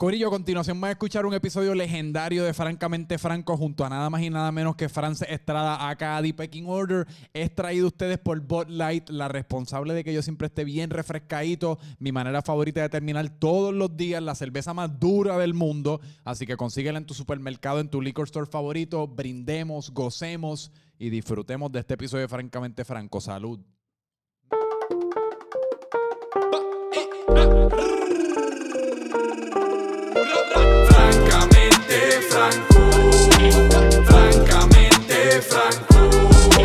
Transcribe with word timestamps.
Corillo, 0.00 0.28
a 0.28 0.30
continuación 0.30 0.82
va 0.82 0.88
a 0.88 0.92
escuchar 0.92 1.26
un 1.26 1.34
episodio 1.34 1.74
legendario 1.74 2.42
de 2.42 2.54
Francamente 2.54 3.18
Franco 3.18 3.54
junto 3.58 3.84
a 3.84 3.90
nada 3.90 4.08
más 4.08 4.22
y 4.22 4.30
nada 4.30 4.50
menos 4.50 4.74
que 4.74 4.88
Frances 4.88 5.28
Estrada, 5.28 5.90
acá 5.90 6.18
The 6.22 6.32
Pecking 6.32 6.64
Order. 6.66 7.06
Es 7.34 7.54
traído 7.54 7.88
ustedes 7.88 8.16
por 8.16 8.40
Bot 8.40 8.70
Light, 8.70 9.10
la 9.10 9.28
responsable 9.28 9.92
de 9.92 10.02
que 10.02 10.14
yo 10.14 10.22
siempre 10.22 10.46
esté 10.46 10.64
bien 10.64 10.88
refrescadito. 10.88 11.78
Mi 11.98 12.12
manera 12.12 12.40
favorita 12.40 12.80
de 12.80 12.88
terminar 12.88 13.28
todos 13.28 13.74
los 13.74 13.94
días, 13.94 14.22
la 14.22 14.34
cerveza 14.34 14.72
más 14.72 14.98
dura 14.98 15.36
del 15.36 15.52
mundo. 15.52 16.00
Así 16.24 16.46
que 16.46 16.56
consíguela 16.56 16.96
en 16.96 17.04
tu 17.04 17.12
supermercado, 17.12 17.78
en 17.78 17.90
tu 17.90 18.00
liquor 18.00 18.24
store 18.24 18.46
favorito. 18.46 19.06
Brindemos, 19.06 19.90
gocemos 19.90 20.72
y 20.98 21.10
disfrutemos 21.10 21.70
de 21.72 21.80
este 21.80 21.92
episodio 21.92 22.22
de 22.22 22.28
Francamente 22.28 22.86
Franco. 22.86 23.20
Salud. 23.20 23.60
Franco, 32.50 34.04
francamente 34.04 35.40
franco. 35.42 36.10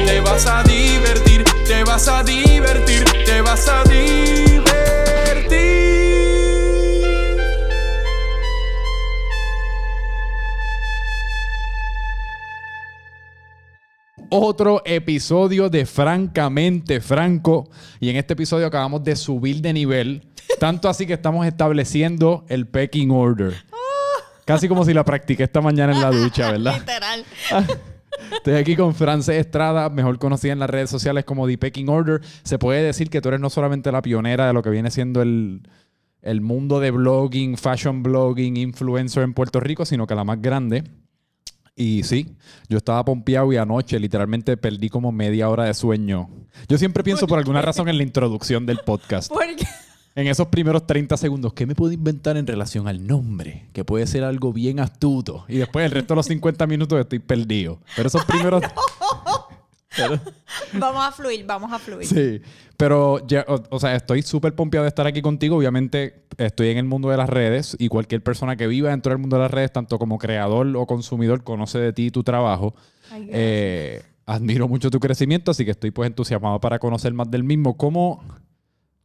Te 0.06 0.20
vas 0.20 0.46
a 0.46 0.64
divertir, 0.64 1.44
te 1.68 1.84
vas 1.84 2.08
a 2.08 2.24
divertir, 2.24 3.04
te 3.26 3.42
vas 3.42 3.68
a 3.68 3.84
divertir. 3.84 4.26
otro 14.38 14.82
episodio 14.86 15.70
de 15.70 15.86
Francamente 15.86 17.00
Franco. 17.00 17.70
Y 18.02 18.10
en 18.10 18.18
este 18.18 18.34
episodio 18.34 18.68
acabamos 18.68 19.02
de 19.04 19.16
subir 19.16 19.62
de 19.62 19.72
nivel. 19.72 20.28
Tanto 20.60 20.90
así 20.90 21.08
que 21.08 21.14
estamos 21.14 21.48
estableciendo 21.48 22.44
el 22.50 22.68
pecking 22.68 23.12
order. 23.12 23.54
Casi 24.46 24.68
como 24.68 24.86
si 24.86 24.94
la 24.94 25.04
practiqué 25.04 25.44
esta 25.44 25.60
mañana 25.60 25.94
en 25.94 26.02
la 26.02 26.12
ducha, 26.12 26.52
¿verdad? 26.52 26.80
Literal. 26.80 27.26
Estoy 28.32 28.54
aquí 28.54 28.76
con 28.76 28.96
Frances 28.96 29.36
Estrada, 29.36 29.90
mejor 29.90 30.18
conocida 30.20 30.54
en 30.54 30.60
las 30.60 30.70
redes 30.70 30.90
sociales 30.90 31.26
como 31.26 31.48
The 31.48 31.58
Pecking 31.58 31.90
Order. 31.90 32.22
Se 32.44 32.58
puede 32.58 32.82
decir 32.82 33.10
que 33.10 33.22
tú 33.22 33.30
eres 33.30 33.42
no 33.42 33.50
solamente 33.50 33.92
la 33.92 34.02
pionera 34.02 34.48
de 34.48 34.54
lo 34.54 34.64
que 34.64 34.70
viene 34.70 34.90
siendo 34.92 35.22
el, 35.22 35.68
el 36.22 36.42
mundo 36.42 36.80
de 36.80 36.92
blogging, 36.92 37.58
fashion 37.58 38.04
blogging, 38.04 38.56
influencer 38.56 39.24
en 39.24 39.34
Puerto 39.34 39.60
Rico, 39.60 39.86
sino 39.86 40.08
que 40.08 40.16
la 40.16 40.24
más 40.24 40.42
grande. 40.42 40.84
Y 41.76 42.04
sí, 42.04 42.38
yo 42.70 42.78
estaba 42.78 43.04
pompeado 43.04 43.52
y 43.52 43.58
anoche 43.58 44.00
literalmente 44.00 44.56
perdí 44.56 44.90
como 44.90 45.12
media 45.12 45.50
hora 45.50 45.66
de 45.66 45.74
sueño. 45.74 46.30
Yo 46.70 46.78
siempre 46.78 47.04
pienso 47.04 47.28
por 47.28 47.38
alguna 47.38 47.62
razón 47.62 47.90
en 47.90 47.98
la 47.98 48.04
introducción 48.04 48.66
del 48.66 48.80
podcast. 48.80 49.30
Porque 49.34 49.68
En 50.16 50.28
esos 50.28 50.48
primeros 50.48 50.88
30 50.88 51.18
segundos, 51.18 51.54
¿qué 51.54 51.66
me 51.66 51.76
puedo 51.76 51.92
inventar 51.92 52.38
en 52.38 52.48
relación 52.48 52.88
al 52.88 53.06
nombre? 53.06 53.68
Que 53.74 53.84
puede 53.84 54.08
ser 54.08 54.24
algo 54.24 54.54
bien 54.54 54.80
astuto. 54.80 55.44
Y 55.50 55.58
después 55.58 55.86
el 55.86 55.92
resto 55.92 56.14
de 56.14 56.16
los 56.18 56.26
50 56.28 56.66
minutos 56.68 56.98
estoy 57.00 57.20
perdido. 57.20 57.80
Pero 57.98 58.08
esos 58.08 58.24
primeros... 58.26 58.64
Pero- 59.98 60.20
vamos 60.74 61.06
a 61.06 61.12
fluir, 61.12 61.46
vamos 61.46 61.72
a 61.72 61.80
fluir. 61.80 62.06
sí, 62.06 62.42
pero 62.78 63.26
ya, 63.28 63.46
o, 63.48 63.62
o 63.70 63.80
sea, 63.80 63.96
estoy 63.96 64.22
súper 64.24 64.54
pompeado 64.54 64.84
de 64.84 64.90
estar 64.90 65.08
aquí 65.08 65.22
contigo. 65.22 65.56
Obviamente 65.58 66.26
estoy 66.38 66.70
en 66.70 66.78
el 66.78 66.84
mundo 66.86 67.10
de 67.10 67.18
las 67.18 67.30
redes 67.30 67.76
y 67.80 67.88
cualquier 67.88 68.22
persona 68.22 68.56
que 68.58 68.68
viva 68.68 68.90
dentro 68.90 69.12
del 69.12 69.20
mundo 69.20 69.38
de 69.38 69.44
las 69.44 69.52
redes, 69.52 69.72
tanto 69.72 69.98
como 69.98 70.18
creador 70.18 70.68
o 70.76 70.86
consumidor, 70.86 71.44
conoce 71.44 71.80
de 71.80 71.94
ti 71.94 72.08
y 72.08 72.12
tu 72.12 72.24
trabajo. 72.24 72.76
Ay. 73.12 73.30
Eh, 73.32 74.02
admiro 74.26 74.68
mucho 74.68 74.90
tu 74.92 75.00
crecimiento, 75.00 75.52
así 75.52 75.64
que 75.64 75.72
estoy 75.72 75.92
pues 75.92 76.08
entusiasmado 76.08 76.60
para 76.60 76.78
conocer 76.80 77.14
más 77.14 77.32
del 77.32 77.46
mismo. 77.46 77.78
¿Cómo, 77.78 78.22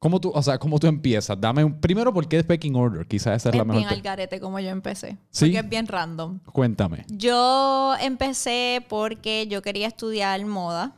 cómo 0.00 0.20
tú, 0.20 0.32
o 0.34 0.42
sea, 0.42 0.58
cómo 0.58 0.80
tú 0.80 0.88
empiezas? 0.88 1.40
Dame 1.40 1.62
un, 1.62 1.80
primero, 1.80 2.12
¿por 2.12 2.26
qué 2.26 2.38
es 2.38 2.44
Pecking 2.44 2.74
Order? 2.74 3.06
Quizás 3.06 3.36
esa 3.36 3.50
es, 3.50 3.54
la 3.54 3.64
mejor. 3.64 3.82
bien 3.82 3.94
al 3.94 4.02
garete 4.02 4.40
como 4.40 4.58
yo 4.58 4.70
empecé. 4.70 5.18
¿Sí? 5.30 5.46
Porque 5.46 5.58
es 5.58 5.68
bien 5.68 5.86
random. 5.86 6.40
Cuéntame. 6.52 7.04
Yo 7.08 7.94
empecé 8.00 8.84
porque 8.88 9.46
yo 9.46 9.62
quería 9.62 9.86
estudiar 9.86 10.44
moda. 10.44 10.96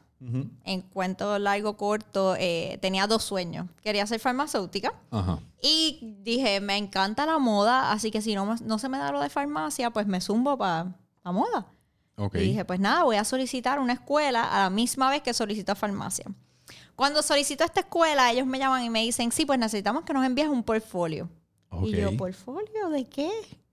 En 0.62 0.83
cuento 0.83 1.36
largo, 1.41 1.77
corto, 1.77 2.36
eh, 2.39 2.79
tenía 2.80 3.08
dos 3.08 3.24
sueños. 3.24 3.67
Quería 3.83 4.07
ser 4.07 4.20
farmacéutica. 4.20 4.95
Ajá. 5.11 5.41
Y 5.61 6.17
dije, 6.23 6.61
me 6.61 6.77
encanta 6.77 7.27
la 7.27 7.39
moda, 7.39 7.91
así 7.91 8.12
que 8.12 8.23
si 8.23 8.36
no, 8.36 8.55
no 8.64 8.79
se 8.79 8.89
me 8.89 8.98
da 8.98 9.11
lo 9.11 9.20
de 9.20 9.29
farmacia, 9.29 9.91
pues 9.91 10.07
me 10.07 10.20
zumbo 10.20 10.57
para 10.57 10.95
la 11.24 11.33
moda. 11.33 11.67
Ok. 12.14 12.36
Y 12.36 12.39
dije, 12.39 12.64
pues 12.64 12.79
nada, 12.79 13.02
voy 13.02 13.17
a 13.17 13.24
solicitar 13.24 13.80
una 13.80 13.95
escuela 13.95 14.45
a 14.45 14.61
la 14.61 14.70
misma 14.70 15.11
vez 15.11 15.23
que 15.23 15.35
solicito 15.35 15.74
farmacia. 15.74 16.27
Cuando 16.97 17.23
solicito 17.23 17.64
esta 17.64 17.80
escuela, 17.80 18.30
ellos 18.30 18.47
me 18.47 18.58
llaman 18.58 18.85
y 18.85 18.91
me 18.91 19.01
dicen, 19.03 19.33
sí, 19.33 19.45
pues 19.47 19.58
necesitamos 19.58 20.05
que 20.05 20.13
nos 20.13 20.25
envíes 20.25 20.48
un 20.48 20.63
portfolio. 20.63 21.29
Y 21.85 21.92
yo. 21.97 22.17
¿portfolio 22.17 22.91
de 22.91 23.07
qué? 23.07 23.30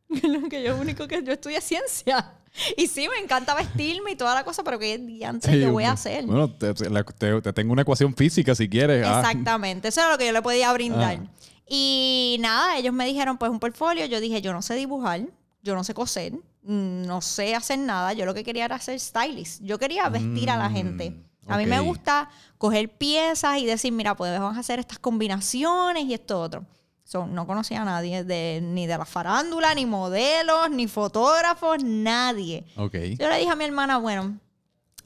Lo 0.24 0.47
que 0.50 0.63
yo 0.63 0.75
único 0.78 1.07
que 1.07 1.22
yo 1.24 1.34
estudié 1.34 1.62
ciencia. 1.62 2.34
Y 2.78 2.88
sí, 2.88 3.07
me 3.07 3.24
encanta 3.24 3.53
vestirme 3.53 4.12
y 4.12 4.16
toda 4.16 4.34
la 4.34 4.44
cosa, 4.44 4.63
pero 4.63 4.80
¿qué 4.80 4.97
diantre 4.97 5.53
Sí, 5.53 5.59
yo 5.62 5.72
voy 5.72 5.84
a 5.84 5.91
hacer? 5.91 6.25
Bueno, 6.25 6.50
te, 6.52 6.74
te- 6.74 6.90
te- 6.90 7.41
te 7.41 7.53
tengo 7.53 7.74
una 7.74 7.84
ecuación 7.84 8.16
física 8.16 8.56
si 8.56 8.68
quieres. 8.68 9.06
Ah. 9.06 9.19
Exactamente, 9.19 9.90
eso 9.90 10.01
era 10.01 10.12
lo 10.12 10.18
que 10.18 10.25
yo 10.25 10.31
le 10.31 10.41
podía 10.41 10.74
brindar. 10.74 11.19
Ah. 11.22 11.30
Y 11.68 12.38
nada, 12.40 12.78
ellos 12.78 12.94
me 12.94 13.06
dijeron, 13.06 13.38
pues 13.38 13.51
un 13.51 13.59
portfolio. 13.59 14.06
Yo 14.07 14.19
dije, 14.19 14.41
yo 14.41 14.51
no 14.53 14.63
sé 14.63 14.74
dibujar, 14.75 15.22
yo 15.62 15.75
no 15.75 15.84
sé 15.84 15.94
coser, 15.94 16.34
mm, 16.63 17.03
no 17.06 17.22
sé 17.22 17.53
hacer 17.53 17.78
nada. 17.78 18.13
Yo 18.13 18.25
lo 18.25 18.34
que 18.34 18.44
quería 18.44 18.66
era 18.66 18.78
hacer 18.78 19.00
stylist. 19.00 19.62
Yo 19.62 19.78
quería 19.78 20.09
vestir 20.09 20.50
a 20.50 20.57
la 20.57 20.69
Mm, 20.69 20.74
gente. 20.74 21.16
A 21.49 21.57
mí 21.57 21.65
me 21.65 21.79
gusta 21.79 22.29
coger 22.57 22.89
piezas 22.89 23.57
y 23.57 23.65
decir, 23.65 23.91
mira, 23.91 24.15
pues 24.15 24.37
vamos 24.39 24.57
a 24.57 24.59
hacer 24.59 24.79
estas 24.79 24.99
combinaciones 24.99 26.05
y 26.05 26.13
esto 26.13 26.39
otro. 26.41 26.65
So, 27.03 27.25
no 27.25 27.47
conocía 27.47 27.81
a 27.81 27.85
nadie, 27.85 28.23
de, 28.23 28.59
ni 28.61 28.85
de 28.85 28.95
la 28.95 29.05
farándula, 29.05 29.73
ni 29.73 29.88
modelos, 29.88 30.69
ni 30.69 30.88
fotógrafos, 30.88 31.83
nadie. 31.83 32.65
Ok. 32.77 32.93
Yo 33.17 33.29
le 33.29 33.39
dije 33.39 33.49
a 33.49 33.55
mi 33.55 33.65
hermana, 33.65 33.97
bueno, 33.97 34.38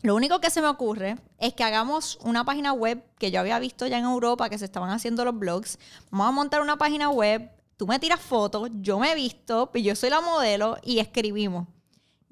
lo 0.02 0.16
único 0.16 0.42
que 0.42 0.50
se 0.50 0.62
me 0.62 0.68
ocurre 0.68 1.16
es 1.40 1.54
que 1.54 1.64
hagamos 1.64 2.20
una 2.24 2.44
página 2.44 2.74
web 2.74 3.02
que 3.18 3.32
yo 3.32 3.40
había 3.40 3.58
visto 3.58 3.88
ya 3.88 4.00
en 4.00 4.04
Europa 4.04 4.50
que 4.50 4.58
se 4.58 4.66
estaban 4.66 4.90
haciendo 4.90 5.24
los 5.24 5.40
blogs. 5.40 5.80
Vamos 6.12 6.28
a 6.28 6.32
montar 6.32 6.62
una 6.62 6.78
página 6.78 7.10
web, 7.10 7.50
tú 7.78 7.88
me 7.88 7.98
tiras 8.00 8.20
fotos, 8.20 8.70
yo 8.82 9.00
me 9.00 9.14
he 9.14 9.16
visto, 9.16 9.72
y 9.74 9.84
yo 9.84 9.96
soy 9.96 10.10
la 10.10 10.20
modelo 10.20 10.78
y 10.84 11.00
escribimos. 11.00 11.70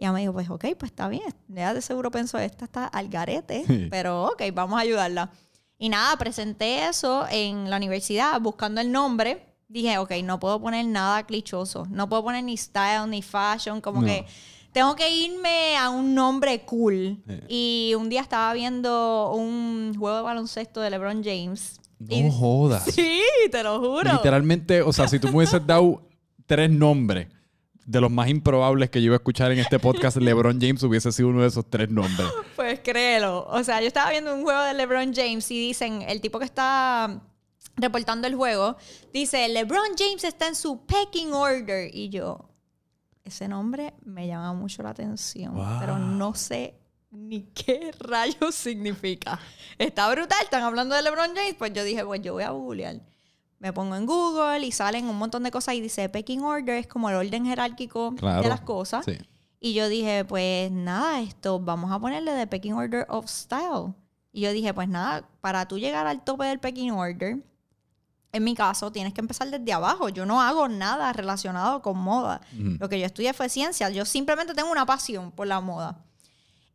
Y 0.02 0.06
ella 0.06 0.14
me 0.14 0.22
dijo, 0.22 0.34
pues 0.34 0.50
ok, 0.50 0.66
pues 0.80 0.92
está 0.92 1.08
bien. 1.10 1.22
Ella 1.54 1.76
de 1.76 1.82
seguro 1.84 2.10
pensó, 2.10 2.40
esta 2.40 2.66
está 2.66 2.86
al 2.88 3.08
garete, 3.08 3.64
Sí. 3.68 3.88
pero 3.92 4.24
ok, 4.30 4.42
vamos 4.52 4.80
a 4.80 4.82
ayudarla. 4.82 5.30
Y 5.78 5.90
nada, 5.90 6.18
presenté 6.18 6.88
eso 6.88 7.28
en 7.30 7.70
la 7.70 7.78
universidad 7.78 8.42
buscando 8.42 8.82
el 8.82 8.92
nombre. 8.92 9.46
Dije, 9.68 10.00
ok, 10.00 10.12
no 10.24 10.40
puedo 10.40 10.60
poner 10.60 10.88
nada 10.88 11.24
clichoso. 11.28 11.86
No 11.92 12.10
puedo 12.10 12.24
poner 12.24 12.44
ni 12.44 12.58
style 12.58 13.08
ni 13.10 13.22
fashion. 13.22 13.80
Como 13.80 14.02
No. 14.02 14.08
que 14.08 14.26
tengo 14.72 14.96
que 14.96 15.08
irme 15.16 15.78
a 15.78 15.92
un 15.92 16.16
nombre 16.16 16.66
cool. 16.66 17.24
Y 17.48 17.94
un 17.96 18.10
día 18.10 18.22
estaba 18.22 18.52
viendo 18.54 19.32
un 19.36 19.94
juego 20.00 20.18
de 20.18 20.24
baloncesto 20.24 20.82
de 20.82 20.90
LeBron 20.90 21.24
James. 21.24 21.80
Y- 22.10 22.24
No 22.24 22.32
jodas. 22.32 22.86
Sí, 22.92 23.22
te 23.52 23.62
lo 23.62 23.80
juro. 23.80 24.14
Literalmente, 24.14 24.82
o 24.82 24.92
sea, 24.92 25.08
si 25.08 25.20
tú 25.20 25.28
me 25.28 25.36
hubieses 25.38 25.64
dado 25.68 26.02
tres 26.48 26.72
nombres 26.72 27.28
de 27.92 28.02
los 28.02 28.10
más 28.12 28.30
improbables 28.30 28.90
que 28.90 29.02
yo 29.02 29.08
iba 29.08 29.16
a 29.16 29.18
escuchar 29.18 29.52
en 29.52 29.60
este 29.60 29.78
podcast, 29.80 30.18
LeBron 30.22 30.60
James 30.60 30.82
hubiese 30.84 31.12
sido 31.12 31.30
uno 31.30 31.42
de 31.42 31.48
esos 31.50 31.70
tres 31.70 31.90
nombres. 31.90 32.28
Pues 32.56 32.80
créelo. 32.80 33.46
O 33.50 33.64
sea, 33.64 33.82
yo 33.82 33.88
estaba 33.88 34.10
viendo 34.12 34.34
un 34.34 34.44
juego 34.44 34.62
de 34.62 34.74
LeBron 34.74 35.14
James 35.14 35.50
y 35.52 35.60
dicen, 35.60 36.02
el 36.04 36.22
tipo 36.22 36.40
que 36.40 36.46
está 36.46 37.22
reportando 37.78 38.28
el 38.28 38.36
juego, 38.36 38.78
dice, 39.14 39.48
LeBron 39.50 39.90
James 39.98 40.24
está 40.24 40.48
en 40.48 40.56
su 40.56 40.86
pecking 40.86 41.34
order. 41.34 41.90
Y 41.94 42.10
yo, 42.10 42.50
ese 43.24 43.48
nombre 43.48 43.94
me 44.04 44.28
llama 44.28 44.54
mucho 44.54 44.84
la 44.84 44.90
atención, 44.92 45.54
Wow. 45.54 45.78
pero 45.80 45.98
no 45.98 46.34
sé 46.34 46.76
ni 47.12 47.42
qué 47.54 47.92
rayos 48.00 48.56
significa. 48.56 49.40
Está 49.78 50.10
brutal, 50.12 50.38
están 50.44 50.64
hablando 50.64 50.96
de 50.96 51.02
LeBron 51.02 51.36
James, 51.36 51.56
pues 51.58 51.74
yo 51.74 51.84
dije, 51.84 52.06
pues 52.06 52.22
yo 52.22 52.34
voy 52.34 52.44
a 52.44 52.52
googlear. 52.52 53.02
Me 53.62 53.72
pongo 53.72 53.96
en 53.96 54.08
Google 54.08 54.66
y 54.66 54.72
salen 54.72 55.08
un 55.08 55.16
montón 55.18 55.44
de 55.44 55.52
cosas 55.52 55.76
y 55.76 55.82
dice 55.82 56.10
pecking 56.10 56.42
order 56.42 56.78
es 56.78 56.88
como 56.88 57.10
el 57.12 57.16
orden 57.16 57.46
jerárquico 57.46 58.16
Claro. 58.16 58.42
de 58.42 58.50
las 58.50 58.62
cosas. 58.62 59.06
Sí. 59.06 59.18
Y 59.60 59.74
yo 59.76 59.88
dije, 59.88 60.26
pues 60.26 60.72
nada, 60.72 61.22
esto 61.22 61.60
vamos 61.60 61.92
a 61.92 62.00
ponerle 62.00 62.32
de 62.32 62.48
Pecking 62.48 62.74
Order 62.74 63.06
of 63.10 63.28
Style. 63.30 63.94
Y 64.34 64.42
yo 64.42 64.52
dije, 64.52 64.74
pues 64.74 64.90
nada, 64.90 65.30
para 65.40 65.68
tú 65.68 65.78
llegar 65.78 66.08
al 66.08 66.24
tope 66.24 66.46
del 66.46 66.60
Pecking 66.60 66.90
Order, 66.92 67.38
en 68.32 68.44
mi 68.44 68.56
caso, 68.56 68.92
tienes 68.92 69.14
que 69.14 69.22
empezar 69.22 69.52
desde 69.52 69.72
abajo. 69.72 70.10
Yo 70.10 70.26
no 70.26 70.42
hago 70.42 70.68
nada 70.68 71.14
relacionado 71.14 71.84
con 71.84 72.00
moda. 72.00 72.42
Ujú. 72.60 72.78
Lo 72.80 72.90
que 72.90 73.00
yo 73.00 73.06
estudié 73.06 73.34
fue 73.34 73.50
ciencia. 73.50 73.92
Yo 73.92 74.04
simplemente 74.06 74.56
tengo 74.56 74.72
una 74.72 74.88
pasión 74.88 75.32
por 75.32 75.46
la 75.46 75.62
moda. 75.62 76.04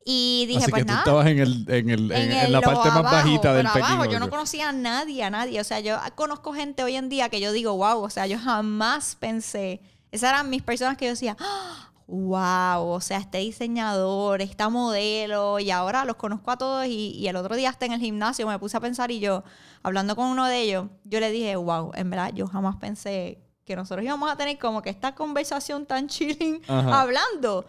Y 0.09 0.47
dije, 0.47 0.63
Así 0.63 0.71
pues 0.71 0.83
que 0.83 0.87
tú 0.87 0.93
nada. 0.93 1.01
estabas 1.01 1.27
en, 1.27 1.39
el, 1.41 1.65
en, 1.69 1.91
el, 1.91 2.13
en, 2.13 2.31
en 2.31 2.39
el- 2.39 2.53
la 2.53 2.61
parte 2.61 2.89
más 2.91 2.99
abajo, 2.99 3.17
bajita 3.17 3.53
del 3.55 3.67
abajo, 3.67 4.05
Yo 4.05 4.21
no 4.21 4.31
conocía 4.31 4.69
a 4.69 4.73
nadie, 4.73 5.25
a 5.25 5.31
nadie. 5.31 5.61
O 5.61 5.65
sea, 5.65 5.81
yo 5.81 5.97
conozco 6.15 6.53
gente 6.53 6.85
hoy 6.85 6.95
en 6.95 7.09
día 7.09 7.29
que 7.29 7.41
yo 7.41 7.51
digo, 7.51 7.77
wow, 7.77 8.01
o 8.05 8.09
sea, 8.09 8.27
yo 8.29 8.39
jamás 8.39 9.17
pensé. 9.17 9.81
Esas 10.13 10.31
eran 10.31 10.49
mis 10.49 10.63
personas 10.63 10.97
que 10.97 11.07
yo 11.07 11.11
decía, 11.11 11.37
"Ah, 11.41 11.91
wow, 12.07 12.87
o 12.89 13.01
sea, 13.01 13.19
este 13.19 13.39
diseñador, 13.39 14.41
esta 14.43 14.69
modelo, 14.69 15.59
y 15.59 15.73
ahora 15.73 16.05
los 16.05 16.15
conozco 16.15 16.53
a 16.53 16.57
todos. 16.57 16.87
Y, 16.87 17.11
y 17.19 17.27
el 17.27 17.35
otro 17.35 17.57
día 17.57 17.71
hasta 17.71 17.87
en 17.87 17.93
el 17.93 18.01
gimnasio 18.01 18.47
me 18.47 18.59
puse 18.61 18.77
a 18.77 18.81
pensar 18.81 19.11
y 19.11 19.19
yo, 19.19 19.43
hablando 19.83 20.15
con 20.15 20.27
uno 20.29 20.47
de 20.47 20.61
ellos, 20.63 20.87
yo 21.03 21.19
le 21.19 21.33
dije, 21.33 21.57
wow, 21.57 21.91
en 21.95 22.11
verdad, 22.11 22.31
yo 22.33 22.47
jamás 22.47 22.77
pensé 22.77 23.39
que 23.65 23.75
nosotros 23.75 24.05
íbamos 24.05 24.31
a 24.31 24.37
tener 24.37 24.57
como 24.59 24.83
que 24.83 24.91
esta 24.91 25.17
conversación 25.17 25.85
tan 25.87 26.07
chilling 26.09 26.63
Ajá. 26.69 27.01
hablando. 27.03 27.67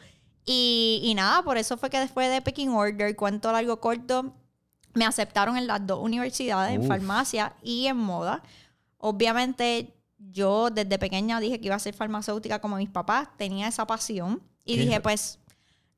Y, 0.49 1.01
y 1.03 1.13
nada, 1.13 1.43
por 1.43 1.57
eso 1.57 1.77
fue 1.77 1.89
que 1.89 1.99
después 1.99 2.31
de 2.31 2.41
Pecking 2.41 2.69
Order, 2.69 3.15
cuento 3.17 3.51
largo 3.51 3.81
corto, 3.81 4.33
me 4.93 5.05
aceptaron 5.05 5.57
en 5.57 5.67
las 5.67 5.85
dos 5.85 5.99
universidades, 6.01 6.73
en 6.73 6.81
Uf. 6.81 6.87
farmacia 6.87 7.53
y 7.61 7.85
en 7.87 7.97
moda. 7.97 8.41
Obviamente, 8.97 9.93
yo 10.17 10.69
desde 10.69 10.97
pequeña 10.97 11.39
dije 11.39 11.59
que 11.59 11.67
iba 11.67 11.75
a 11.75 11.79
ser 11.79 11.93
farmacéutica 11.93 12.59
como 12.59 12.77
mis 12.77 12.89
papás, 12.89 13.27
tenía 13.37 13.67
esa 13.67 13.85
pasión. 13.85 14.41
Y 14.65 14.75
¿Qué? 14.75 14.81
dije, 14.81 15.01
pues, 15.01 15.37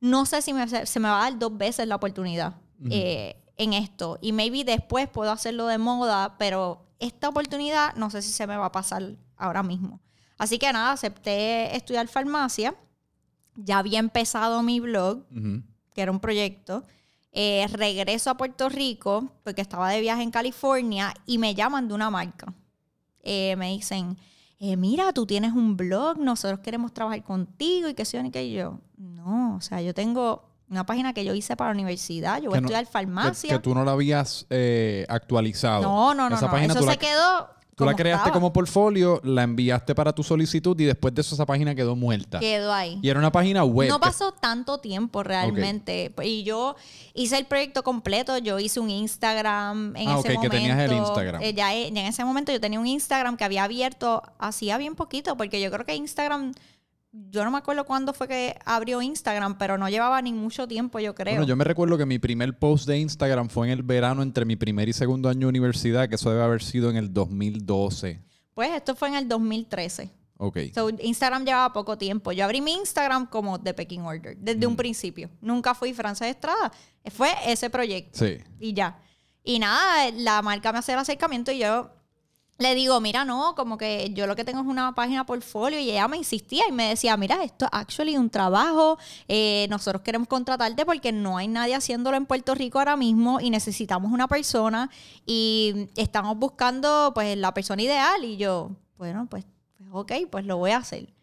no 0.01 0.25
sé 0.25 0.41
si 0.41 0.51
me- 0.53 0.67
se 0.67 0.99
me 0.99 1.07
va 1.09 1.19
a 1.21 1.29
dar 1.29 1.39
dos 1.39 1.57
veces 1.57 1.87
la 1.87 1.95
oportunidad 1.95 2.55
Ujú. 2.79 2.89
eh, 2.91 3.35
en 3.55 3.73
esto. 3.73 4.17
Y 4.21 4.31
maybe 4.31 4.63
después 4.63 5.07
puedo 5.09 5.31
hacerlo 5.31 5.67
de 5.67 5.77
moda, 5.77 6.35
pero 6.37 6.85
esta 6.99 7.29
oportunidad 7.29 7.93
no 7.95 8.09
sé 8.09 8.21
si 8.21 8.31
se 8.31 8.47
me 8.47 8.57
va 8.57 8.65
a 8.65 8.71
pasar 8.71 9.15
ahora 9.37 9.63
mismo. 9.63 10.01
Así 10.37 10.57
que 10.57 10.71
nada, 10.73 10.91
acepté 10.93 11.75
estudiar 11.75 12.07
farmacia. 12.07 12.73
Ya 13.61 13.77
había 13.79 13.99
empezado 13.99 14.61
mi 14.63 14.79
blog, 14.79 15.23
que 15.93 16.01
era 16.01 16.11
un 16.11 16.19
proyecto. 16.19 16.83
Eh, 17.31 17.67
regreso 17.73 18.29
a 18.31 18.37
Puerto 18.37 18.69
Rico 18.69 19.31
porque 19.43 19.61
estaba 19.61 19.89
de 19.89 20.01
viaje 20.01 20.23
en 20.23 20.31
California 20.31 21.13
y 21.25 21.37
me 21.37 21.53
llaman 21.53 21.87
de 21.87 21.93
una 21.93 22.09
marca. 22.09 22.53
Eh, 23.21 23.55
me 23.57 23.69
dicen, 23.71 24.17
eh, 24.59 24.75
mira, 24.77 25.13
tú 25.13 25.25
tienes 25.25 25.53
un 25.53 25.77
blog, 25.77 26.17
nosotros 26.17 26.59
queremos 26.61 26.93
trabajar 26.93 27.23
contigo 27.23 27.87
y 27.89 27.93
qué 27.93 28.05
sé 28.05 28.17
yo, 28.17 28.23
ni 28.23 28.31
qué 28.31 28.49
yo. 28.51 28.79
No, 28.97 29.55
o 29.57 29.61
sea, 29.61 29.81
yo 29.81 29.93
tengo 29.93 30.49
una 30.69 30.85
página 30.85 31.13
que 31.13 31.23
yo 31.25 31.35
hice 31.35 31.55
para 31.55 31.69
la 31.71 31.75
universidad, 31.75 32.41
yo 32.41 32.49
voy 32.49 32.57
a 32.57 32.61
no- 32.61 32.67
estudiar 32.67 32.85
Que, 32.85 32.91
farmacia. 32.91 33.49
que 33.49 33.59
tú 33.59 33.75
no 33.75 33.83
la 33.85 33.91
habías 33.91 34.47
actualizado. 35.07 35.81
no, 35.83 36.13
no, 36.15 36.29
no, 36.29 36.35
Esa 36.35 36.45
no, 36.47 36.51
página 36.51 36.73
eso 36.73 36.81
se 36.81 36.87
la, 36.89 36.97
quedó. 36.97 37.49
Tú 37.79 37.89
la 37.89 37.95
creaste 37.95 38.21
estaba. 38.29 38.33
como 38.33 38.53
portfolio, 38.53 39.19
la 39.23 39.43
enviaste 39.43 39.95
para 39.95 40.13
tu 40.13 40.23
solicitud 40.23 40.79
y 40.79 40.85
después 40.85 41.13
de 41.13 41.21
eso 41.21 41.35
esa 41.35 41.45
página 41.45 41.73
quedó 41.75 41.95
muerta. 41.95 42.39
Quedó 42.39 42.71
ahí. 42.73 42.99
Y 43.01 43.09
era 43.09 43.19
una 43.19 43.31
página 43.31 43.63
web. 43.63 43.89
No 43.89 43.99
que- 43.99 44.05
pasó 44.07 44.31
tanto 44.33 44.77
tiempo 44.79 45.23
realmente. 45.23 46.13
Y 46.23 46.43
yo 46.43 46.75
hice 47.13 47.37
el 47.37 47.45
proyecto 47.45 47.83
completo. 47.83 48.37
Yo 48.37 48.59
hice 48.59 48.79
un 48.79 48.89
Instagram 48.89 49.95
en 49.95 50.07
Ah, 50.09 50.11
ese 50.13 50.19
ok, 50.19 50.25
que 50.27 50.33
momento. 50.35 50.55
tenías 50.55 50.79
el 50.79 50.91
Instagram. 50.93 51.41
Eh, 51.41 51.53
ya, 51.53 51.73
eh, 51.75 51.91
ya 51.91 52.01
en 52.01 52.07
ese 52.07 52.23
momento 52.23 52.51
yo 52.51 52.59
tenía 52.59 52.79
un 52.79 52.87
Instagram 52.87 53.37
que 53.37 53.43
había 53.43 53.63
abierto 53.63 54.21
hacía 54.39 54.77
bien 54.77 54.95
poquito, 54.95 55.35
porque 55.37 55.59
yo 55.61 55.71
creo 55.71 55.85
que 55.85 55.95
Instagram, 55.95 56.53
yo 57.11 57.43
no 57.43 57.51
me 57.51 57.57
acuerdo 57.57 57.85
cuándo 57.85 58.13
fue 58.13 58.27
que 58.27 58.57
abrió 58.65 59.01
Instagram, 59.01 59.57
pero 59.57 59.77
no 59.77 59.89
llevaba 59.89 60.21
ni 60.21 60.31
mucho 60.33 60.67
tiempo, 60.67 60.99
yo 60.99 61.15
creo. 61.15 61.33
Bueno, 61.35 61.47
yo 61.47 61.55
me 61.55 61.63
recuerdo 61.63 61.97
que 61.97 62.05
mi 62.05 62.19
primer 62.19 62.57
post 62.59 62.87
de 62.87 62.99
Instagram 62.99 63.49
fue 63.49 63.67
en 63.67 63.73
el 63.73 63.83
verano 63.83 64.21
entre 64.21 64.45
mi 64.45 64.55
primer 64.55 64.87
y 64.89 64.93
segundo 64.93 65.27
año 65.29 65.39
de 65.41 65.45
universidad, 65.47 66.07
que 66.07 66.15
eso 66.15 66.29
debe 66.29 66.43
haber 66.43 66.61
sido 66.61 66.89
en 66.89 66.97
el 66.97 67.11
2012. 67.13 68.21
Pues 68.53 68.71
esto 68.71 68.95
fue 68.95 69.07
en 69.09 69.15
el 69.15 69.27
2013. 69.27 70.09
Ok. 70.37 70.57
So, 70.73 70.89
Instagram 70.89 71.43
llevaba 71.45 71.73
poco 71.73 71.97
tiempo. 71.97 72.31
Yo 72.31 72.45
abrí 72.45 72.61
mi 72.61 72.73
Instagram 72.73 73.27
como 73.27 73.59
The 73.59 73.73
Pecking 73.73 74.01
Order, 74.03 74.37
desde 74.37 74.65
Mm. 74.65 74.69
un 74.69 74.75
principio. 74.77 75.29
Nunca 75.41 75.73
fui 75.73 75.93
Frances 75.93 76.27
Estrada. 76.29 76.71
Fue 77.11 77.29
ese 77.45 77.69
proyecto. 77.69 78.19
Sí. 78.19 78.37
y 78.59 78.73
ya. 78.73 78.99
Y 79.43 79.57
nada, 79.59 80.11
la 80.11 80.41
marca 80.41 80.71
me 80.71 80.79
hace 80.79 80.93
el 80.93 80.99
acercamiento 80.99 81.51
y 81.51 81.59
yo 81.59 81.89
le 82.59 82.75
digo, 82.75 82.99
mira, 82.99 83.23
no, 83.23 83.55
como 83.55 83.77
que 83.77 84.11
yo 84.13 84.27
lo 84.27 84.35
que 84.35 84.43
tengo 84.43 84.59
es 84.59 84.67
una 84.67 84.93
página 84.93 85.25
portfolio 85.25 85.79
y 85.79 85.91
ella 85.91 86.09
me 86.09 86.17
insistía 86.17 86.65
y 86.67 86.73
me 86.73 86.89
decía, 86.89 87.15
mira, 87.15 87.41
esto 87.41 87.65
es 87.65 87.71
actually 87.73 88.17
un 88.17 88.29
trabajo, 88.29 88.99
eh, 89.29 89.65
nosotros 89.69 90.01
queremos 90.01 90.27
contratarte 90.27 90.85
porque 90.85 91.13
no 91.13 91.37
hay 91.37 91.47
nadie 91.47 91.73
haciéndolo 91.73 92.17
en 92.17 92.25
Puerto 92.25 92.53
Rico 92.55 92.77
ahora 92.77 92.97
mismo 92.97 93.39
y 93.39 93.49
necesitamos 93.49 94.11
una 94.11 94.27
persona 94.27 94.89
y 95.25 95.87
estamos 95.95 96.37
buscando 96.37 97.13
pues 97.15 97.37
la 97.37 97.53
persona 97.53 97.81
ideal 97.81 98.25
y 98.25 98.35
yo, 98.35 98.71
bueno, 98.97 99.25
pues, 99.29 99.45
pues 99.77 99.89
ok, 99.93 100.11
pues 100.29 100.45
lo 100.45 100.57
voy 100.57 100.71
a 100.71 100.77
hacer. 100.77 101.13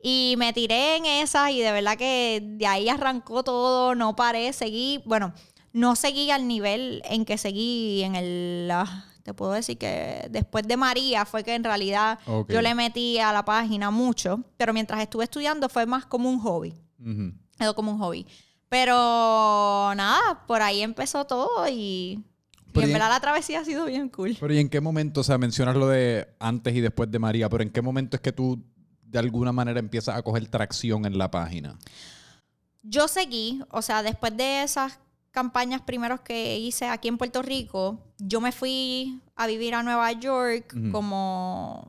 Y 0.00 0.36
me 0.38 0.52
tiré 0.52 0.96
en 0.96 1.06
esas 1.06 1.50
y 1.50 1.60
de 1.60 1.72
verdad 1.72 1.98
que 1.98 2.40
de 2.44 2.66
ahí 2.68 2.88
arrancó 2.88 3.42
todo, 3.42 3.96
no 3.96 4.14
paré, 4.14 4.52
seguí, 4.52 5.02
bueno, 5.04 5.32
no 5.72 5.96
seguí 5.96 6.30
al 6.30 6.46
nivel 6.46 7.02
en 7.06 7.24
que 7.24 7.38
seguí 7.38 8.04
en 8.04 8.14
el... 8.14 8.70
ah, 8.70 9.04
te 9.26 9.34
puedo 9.34 9.50
decir 9.50 9.76
que 9.76 10.28
después 10.30 10.68
de 10.68 10.76
María 10.76 11.24
fue 11.24 11.42
que 11.42 11.56
en 11.56 11.64
realidad 11.64 12.20
yo 12.48 12.62
le 12.62 12.76
metí 12.76 13.18
a 13.18 13.32
la 13.32 13.44
página 13.44 13.90
mucho, 13.90 14.44
pero 14.56 14.72
mientras 14.72 15.00
estuve 15.00 15.24
estudiando 15.24 15.68
fue 15.68 15.84
más 15.84 16.06
como 16.06 16.30
un 16.30 16.38
hobby, 16.38 16.72
quedó 17.58 17.74
como 17.74 17.90
un 17.90 17.98
hobby. 17.98 18.24
Pero 18.68 18.94
nada, 19.96 20.44
por 20.46 20.62
ahí 20.62 20.80
empezó 20.80 21.24
todo 21.24 21.68
y, 21.68 22.22
y 22.72 22.80
en 22.80 22.92
verdad 22.92 23.08
la 23.08 23.18
travesía 23.18 23.58
ha 23.60 23.64
sido 23.64 23.86
bien 23.86 24.10
cool. 24.10 24.36
Pero 24.38 24.54
¿y 24.54 24.58
en 24.58 24.68
qué 24.68 24.80
momento, 24.80 25.22
o 25.22 25.24
sea, 25.24 25.38
mencionas 25.38 25.74
lo 25.74 25.88
de 25.88 26.28
antes 26.38 26.72
y 26.76 26.80
después 26.80 27.10
de 27.10 27.18
María, 27.18 27.48
pero 27.48 27.64
en 27.64 27.70
qué 27.70 27.82
momento 27.82 28.16
es 28.16 28.20
que 28.20 28.30
tú 28.30 28.62
de 29.02 29.18
alguna 29.18 29.50
manera 29.50 29.80
empiezas 29.80 30.14
a 30.14 30.22
coger 30.22 30.46
tracción 30.46 31.04
en 31.04 31.18
la 31.18 31.32
página? 31.32 31.76
Yo 32.84 33.08
seguí, 33.08 33.60
o 33.70 33.82
sea, 33.82 34.04
después 34.04 34.36
de 34.36 34.62
esas 34.62 35.00
campañas 35.36 35.82
primeros 35.82 36.20
que 36.22 36.58
hice 36.58 36.86
aquí 36.88 37.08
en 37.08 37.18
Puerto 37.18 37.42
Rico, 37.42 38.00
yo 38.16 38.40
me 38.40 38.52
fui 38.52 39.20
a 39.34 39.46
vivir 39.46 39.74
a 39.74 39.82
Nueva 39.82 40.10
York 40.12 40.74
como, 40.90 41.86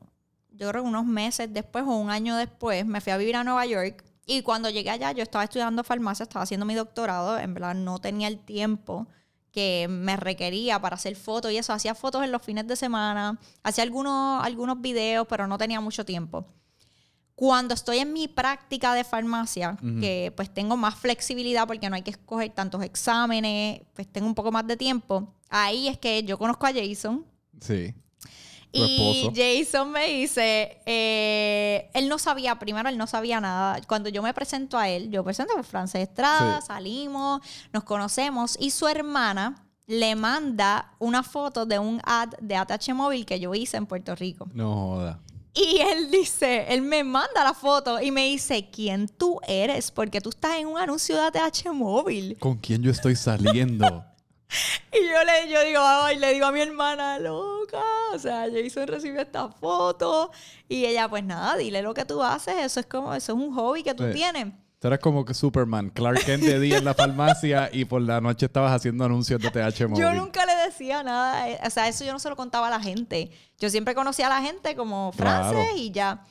yo 0.51 0.67
creo 0.67 0.83
que 0.83 0.89
unos 0.89 1.05
meses 1.05 1.53
después 1.53 1.85
o 1.87 1.95
un 1.95 2.09
año 2.09 2.35
después, 2.35 2.85
me 2.85 2.99
fui 2.99 3.13
a 3.13 3.17
vivir 3.17 3.37
a 3.37 3.45
Nueva 3.45 3.65
York. 3.65 4.03
Y 4.25 4.41
cuando 4.41 4.69
llegué 4.69 4.89
allá, 4.89 5.13
yo 5.13 5.23
estaba 5.23 5.45
estudiando 5.45 5.85
farmacia, 5.85 6.23
estaba 6.23 6.43
haciendo 6.43 6.65
mi 6.65 6.75
doctorado, 6.75 7.39
en 7.39 7.53
verdad 7.53 7.73
no 7.73 7.99
tenía 7.99 8.27
el 8.27 8.37
tiempo 8.37 9.07
que 9.53 9.87
me 9.89 10.17
requería 10.17 10.81
para 10.81 10.97
hacer 10.97 11.15
fotos 11.15 11.53
y 11.53 11.57
eso. 11.57 11.71
Hacía 11.71 11.95
fotos 11.95 12.25
en 12.25 12.33
los 12.33 12.41
fines 12.41 12.67
de 12.67 12.75
semana, 12.75 13.39
hacía 13.63 13.85
algunos, 13.85 14.43
algunos 14.43 14.81
videos, 14.81 15.25
pero 15.29 15.47
no 15.47 15.57
tenía 15.57 15.79
mucho 15.79 16.03
tiempo. 16.03 16.45
Cuando 17.39 17.75
estoy 17.75 17.99
en 17.99 18.13
mi 18.13 18.27
práctica 18.27 18.95
de 18.95 19.03
farmacia, 19.03 19.77
que 20.01 20.33
pues 20.35 20.51
tengo 20.51 20.75
más 20.75 20.95
flexibilidad 20.95 21.67
porque 21.67 21.87
no 21.87 21.95
hay 21.95 22.01
que 22.01 22.09
escoger 22.09 22.49
tantos 22.49 22.81
exámenes, 22.81 23.81
pues 23.93 24.07
tengo 24.07 24.25
un 24.25 24.33
poco 24.33 24.51
más 24.51 24.65
de 24.65 24.75
tiempo, 24.75 25.35
ahí 25.47 25.87
es 25.87 25.99
que 25.99 26.23
yo 26.23 26.39
conozco 26.39 26.65
a 26.65 26.73
Jason. 26.73 27.23
Sí. 27.61 27.93
Y. 28.71 29.29
Jason 29.35 29.91
me 29.91 30.07
dice, 30.07 30.79
eh, 30.87 31.91
él 31.93 32.09
no 32.09 32.17
sabía, 32.17 32.57
primero 32.57 32.89
él 32.89 32.97
no 32.97 33.05
sabía 33.05 33.39
nada. 33.39 33.79
Cuando 33.87 34.09
yo 34.09 34.23
me 34.23 34.33
presento 34.33 34.79
a 34.79 34.89
él, 34.89 35.11
yo 35.11 35.23
presento 35.23 35.53
a 35.59 35.61
Frances 35.61 36.01
Estrada, 36.09 36.59
Sí. 36.61 36.67
salimos, 36.67 37.41
nos 37.71 37.83
conocemos 37.83 38.57
y 38.59 38.71
su 38.71 38.87
hermana 38.87 39.63
le 39.85 40.15
manda 40.15 40.91
una 40.97 41.21
foto 41.21 41.67
de 41.67 41.77
un 41.77 42.01
ad 42.03 42.29
de 42.41 42.55
ATH 42.55 42.93
Móvil 42.95 43.27
que 43.27 43.39
yo 43.39 43.53
hice 43.53 43.77
en 43.77 43.85
Puerto 43.85 44.15
Rico. 44.15 44.47
No 44.55 44.73
joda. 44.73 45.19
Y 45.59 45.79
él 45.81 46.11
dice, 46.11 46.65
él 46.69 46.83
me 46.83 47.03
manda 47.03 47.43
la 47.43 47.53
foto 47.55 47.99
y 47.99 48.11
me 48.11 48.25
dice, 48.25 48.69
¿quién 48.71 49.07
tú 49.07 49.39
eres? 49.47 49.89
Porque 49.89 50.21
tú 50.21 50.29
estás 50.29 50.57
en 50.57 50.67
un 50.67 50.77
anuncio 50.77 51.15
de 51.15 51.39
ATH 51.39 51.65
móvil. 51.73 52.37
¿Con 52.37 52.57
quién 52.57 52.83
yo 52.83 52.91
estoy 52.91 53.15
saliendo? 53.15 54.03
Y 54.93 55.05
yo 55.05 55.23
le 55.25 55.51
yo 55.51 55.61
digo, 55.65 55.81
ay, 55.83 56.17
le 56.19 56.33
digo 56.33 56.45
a 56.45 56.53
mi 56.53 56.61
hermana, 56.61 57.19
loca. 57.19 57.83
O 58.13 58.17
sea, 58.17 58.45
Jason 58.49 58.87
recibió 58.87 59.19
esta 59.19 59.49
foto. 59.49 60.31
Y 60.69 60.85
ella, 60.85 61.09
pues 61.09 61.25
nada, 61.25 61.57
dile 61.57 61.81
lo 61.81 61.93
que 61.93 62.05
tú 62.05 62.23
haces. 62.23 62.55
Eso 62.59 62.79
es 62.79 62.85
como, 62.85 63.13
eso 63.13 63.33
es 63.33 63.37
un 63.37 63.53
hobby 63.53 63.83
que 63.83 63.93
tú 63.93 64.05
Sí. 64.05 64.13
tienes. 64.13 64.53
Tú 64.87 64.93
eres 64.93 64.99
como 65.03 65.25
que 65.25 65.33
Superman, 65.33 65.89
Clark 65.89 66.23
Kent 66.23 66.43
de 66.43 66.61
día 66.61 66.77
en 66.77 66.85
la 66.85 66.93
farmacia 66.93 67.69
y 67.73 67.83
por 67.83 68.01
la 68.01 68.21
noche 68.21 68.45
estabas 68.45 68.71
haciendo 68.71 69.03
anuncios 69.03 69.41
de 69.41 69.51
TH 69.51 69.85
Móvil. 69.89 70.01
Yo 70.01 70.13
nunca 70.13 70.45
le 70.45 70.55
decía 70.65 71.03
nada. 71.03 71.49
eh, 71.49 71.59
O 71.65 71.69
sea, 71.69 71.89
eso 71.89 72.05
yo 72.05 72.13
no 72.13 72.19
se 72.19 72.29
lo 72.29 72.37
contaba 72.37 72.67
a 72.67 72.69
la 72.69 72.79
gente. 72.79 73.29
Yo 73.59 73.69
siempre 73.69 73.93
conocía 73.93 74.27
a 74.27 74.29
la 74.29 74.41
gente 74.41 74.77
como 74.77 75.11
Frances 75.11 75.51
Claro. 75.51 75.75
y 75.77 75.91
ya. 75.91 76.23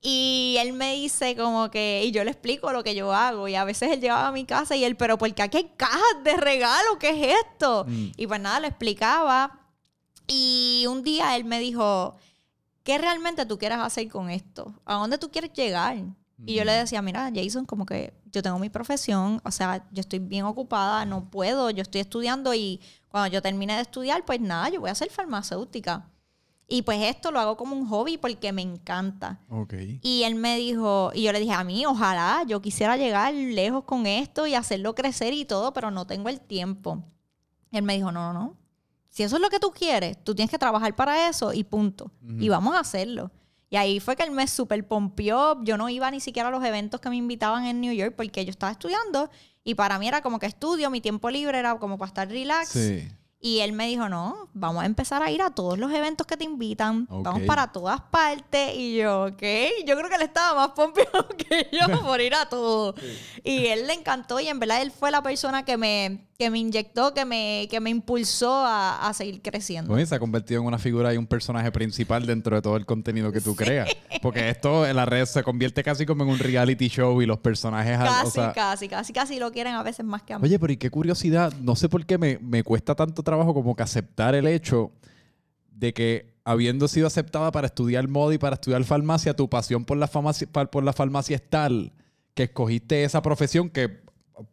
Y 0.00 0.56
él 0.58 0.72
me 0.72 0.94
dice 0.96 1.36
como 1.36 1.70
que, 1.70 2.02
y 2.04 2.10
yo 2.10 2.24
le 2.24 2.32
explico 2.32 2.72
lo 2.72 2.82
que 2.82 2.96
yo 2.96 3.14
hago. 3.14 3.46
Y 3.46 3.54
a 3.54 3.62
veces 3.62 3.92
él 3.92 4.00
llegaba 4.00 4.26
a 4.26 4.32
mi 4.32 4.44
casa 4.44 4.74
y 4.74 4.82
él, 4.84 4.96
pero 4.96 5.16
¿por 5.16 5.32
qué 5.32 5.42
aquí 5.42 5.58
hay 5.58 5.70
cajas 5.76 6.02
de 6.24 6.36
regalo? 6.36 6.98
¿Qué 6.98 7.10
es 7.10 7.36
esto? 7.44 7.84
Mm. 7.86 8.06
Y 8.16 8.26
pues 8.26 8.40
nada, 8.40 8.58
lo 8.58 8.66
explicaba. 8.66 9.60
Y 10.26 10.84
un 10.88 11.04
día 11.04 11.36
él 11.36 11.44
me 11.44 11.60
dijo, 11.60 12.16
¿qué 12.82 12.98
realmente 12.98 13.46
tú 13.46 13.56
quieres 13.56 13.78
hacer 13.78 14.08
con 14.08 14.30
esto? 14.30 14.74
¿A 14.84 14.94
dónde 14.96 15.16
tú 15.16 15.30
quieres 15.30 15.52
llegar? 15.52 15.96
Y 16.46 16.54
yo 16.54 16.64
le 16.64 16.72
decía, 16.72 17.00
mira, 17.00 17.30
Jason, 17.34 17.64
como 17.64 17.86
que 17.86 18.12
yo 18.32 18.42
tengo 18.42 18.58
mi 18.58 18.68
profesión, 18.68 19.40
o 19.44 19.50
sea, 19.50 19.86
yo 19.92 20.00
estoy 20.00 20.18
bien 20.18 20.44
ocupada, 20.44 21.04
no 21.04 21.30
puedo, 21.30 21.70
yo 21.70 21.82
estoy 21.82 22.00
estudiando 22.00 22.52
y 22.54 22.80
cuando 23.08 23.32
yo 23.32 23.40
termine 23.40 23.76
de 23.76 23.82
estudiar, 23.82 24.24
pues 24.24 24.40
nada, 24.40 24.68
yo 24.68 24.80
voy 24.80 24.90
a 24.90 24.94
ser 24.94 25.10
farmacéutica. 25.10 26.10
Y 26.66 26.82
pues 26.82 27.02
esto 27.02 27.30
lo 27.30 27.38
hago 27.38 27.56
como 27.56 27.76
un 27.76 27.86
hobby 27.86 28.16
porque 28.16 28.52
me 28.52 28.62
encanta. 28.62 29.40
Y 30.02 30.22
él 30.24 30.34
me 30.34 30.56
dijo, 30.56 31.12
y 31.14 31.22
yo 31.22 31.32
le 31.32 31.40
dije, 31.40 31.52
a 31.52 31.62
mí, 31.62 31.84
ojalá, 31.86 32.42
yo 32.46 32.60
quisiera 32.62 32.96
llegar 32.96 33.34
lejos 33.34 33.84
con 33.84 34.06
esto 34.06 34.46
y 34.46 34.54
hacerlo 34.54 34.94
crecer 34.94 35.34
y 35.34 35.44
todo, 35.44 35.72
pero 35.72 35.90
no 35.90 36.06
tengo 36.06 36.28
el 36.30 36.40
tiempo. 36.40 37.04
Él 37.70 37.82
me 37.82 37.94
dijo, 37.94 38.10
no, 38.10 38.32
no, 38.32 38.40
no. 38.40 38.56
Si 39.10 39.22
eso 39.22 39.36
es 39.36 39.42
lo 39.42 39.50
que 39.50 39.60
tú 39.60 39.70
quieres, 39.70 40.22
tú 40.24 40.34
tienes 40.34 40.50
que 40.50 40.58
trabajar 40.58 40.96
para 40.96 41.28
eso 41.28 41.52
y 41.52 41.62
punto. 41.62 42.10
Y 42.38 42.48
vamos 42.48 42.74
a 42.74 42.80
hacerlo. 42.80 43.30
Y 43.74 43.76
ahí 43.76 43.98
fue 43.98 44.14
que 44.14 44.22
él 44.22 44.30
me 44.30 44.46
super 44.46 44.86
pompió. 44.86 45.60
Yo 45.64 45.76
no 45.76 45.88
iba 45.88 46.08
ni 46.08 46.20
siquiera 46.20 46.48
a 46.48 46.52
los 46.52 46.62
eventos 46.62 47.00
que 47.00 47.10
me 47.10 47.16
invitaban 47.16 47.66
en 47.66 47.80
New 47.80 47.92
York 47.92 48.14
porque 48.16 48.44
yo 48.44 48.52
estaba 48.52 48.70
estudiando 48.70 49.28
y 49.64 49.74
para 49.74 49.98
mí 49.98 50.06
era 50.06 50.22
como 50.22 50.38
que 50.38 50.46
estudio, 50.46 50.90
mi 50.90 51.00
tiempo 51.00 51.28
libre 51.28 51.58
era 51.58 51.76
como 51.80 51.98
para 51.98 52.06
estar 52.06 52.28
relax. 52.28 52.68
Sí. 52.68 53.08
Y 53.40 53.60
él 53.60 53.72
me 53.72 53.88
dijo, 53.88 54.08
no, 54.08 54.48
vamos 54.54 54.84
a 54.84 54.86
empezar 54.86 55.24
a 55.24 55.30
ir 55.32 55.42
a 55.42 55.50
todos 55.50 55.76
los 55.76 55.92
eventos 55.92 56.24
que 56.24 56.36
te 56.36 56.44
invitan. 56.44 57.08
Vamos 57.10 57.42
para 57.48 57.72
todas 57.72 58.00
partes. 58.00 58.76
Y 58.76 58.98
yo, 58.98 59.24
ok. 59.24 59.42
Yo 59.84 59.96
creo 59.96 60.08
que 60.08 60.14
él 60.14 60.22
estaba 60.22 60.54
más 60.54 60.68
pompeado 60.68 61.26
que 61.36 61.68
yo 61.72 62.00
por 62.00 62.20
ir 62.20 62.36
a 62.36 62.48
todo. 62.48 62.94
Y 63.42 63.66
él 63.66 63.88
le 63.88 63.94
encantó 63.94 64.38
y 64.38 64.46
en 64.46 64.60
verdad 64.60 64.82
él 64.82 64.92
fue 64.92 65.10
la 65.10 65.20
persona 65.20 65.64
que 65.64 65.76
me, 65.76 66.28
que 66.38 66.50
me 66.50 66.58
inyectó, 66.58 67.14
que 67.14 67.24
me, 67.24 67.68
que 67.70 67.78
me 67.80 67.90
impulsó 67.90 68.52
a, 68.52 69.08
a 69.08 69.14
seguir 69.14 69.40
creciendo. 69.40 69.92
Oye, 69.92 70.04
se 70.04 70.14
ha 70.14 70.18
convertido 70.18 70.60
en 70.60 70.66
una 70.66 70.78
figura 70.78 71.14
y 71.14 71.16
un 71.16 71.26
personaje 71.26 71.70
principal 71.70 72.26
dentro 72.26 72.56
de 72.56 72.62
todo 72.62 72.76
el 72.76 72.86
contenido 72.86 73.30
que 73.30 73.40
tú 73.40 73.54
creas. 73.54 73.88
Porque 74.20 74.48
esto 74.48 74.86
en 74.86 74.96
las 74.96 75.08
redes 75.08 75.30
se 75.30 75.42
convierte 75.42 75.82
casi 75.82 76.06
como 76.06 76.24
en 76.24 76.30
un 76.30 76.38
reality 76.38 76.88
show 76.88 77.22
y 77.22 77.26
los 77.26 77.38
personajes... 77.38 77.98
Casi, 77.98 78.26
o 78.26 78.30
sea, 78.30 78.52
casi, 78.52 78.88
casi, 78.88 79.12
casi 79.12 79.38
lo 79.38 79.52
quieren 79.52 79.74
a 79.74 79.82
veces 79.82 80.04
más 80.04 80.22
que 80.22 80.32
a 80.32 80.38
mí. 80.38 80.44
Oye, 80.44 80.58
pero 80.58 80.72
y 80.72 80.76
qué 80.76 80.90
curiosidad, 80.90 81.52
no 81.60 81.76
sé 81.76 81.88
por 81.88 82.04
qué 82.04 82.18
me, 82.18 82.38
me 82.40 82.64
cuesta 82.64 82.94
tanto 82.94 83.22
trabajo 83.22 83.54
como 83.54 83.76
que 83.76 83.82
aceptar 83.84 84.34
el 84.34 84.46
hecho 84.48 84.90
de 85.70 85.92
que 85.94 86.34
habiendo 86.44 86.88
sido 86.88 87.06
aceptada 87.06 87.50
para 87.52 87.68
estudiar 87.68 88.06
moda 88.08 88.34
y 88.34 88.38
para 88.38 88.54
estudiar 88.54 88.84
farmacia, 88.84 89.34
tu 89.34 89.48
pasión 89.48 89.84
por 89.84 89.96
la 89.96 90.08
farmacia, 90.08 90.46
por 90.46 90.84
la 90.84 90.92
farmacia 90.92 91.36
es 91.36 91.48
tal 91.48 91.92
que 92.34 92.44
escogiste 92.44 93.04
esa 93.04 93.22
profesión 93.22 93.70
que 93.70 94.03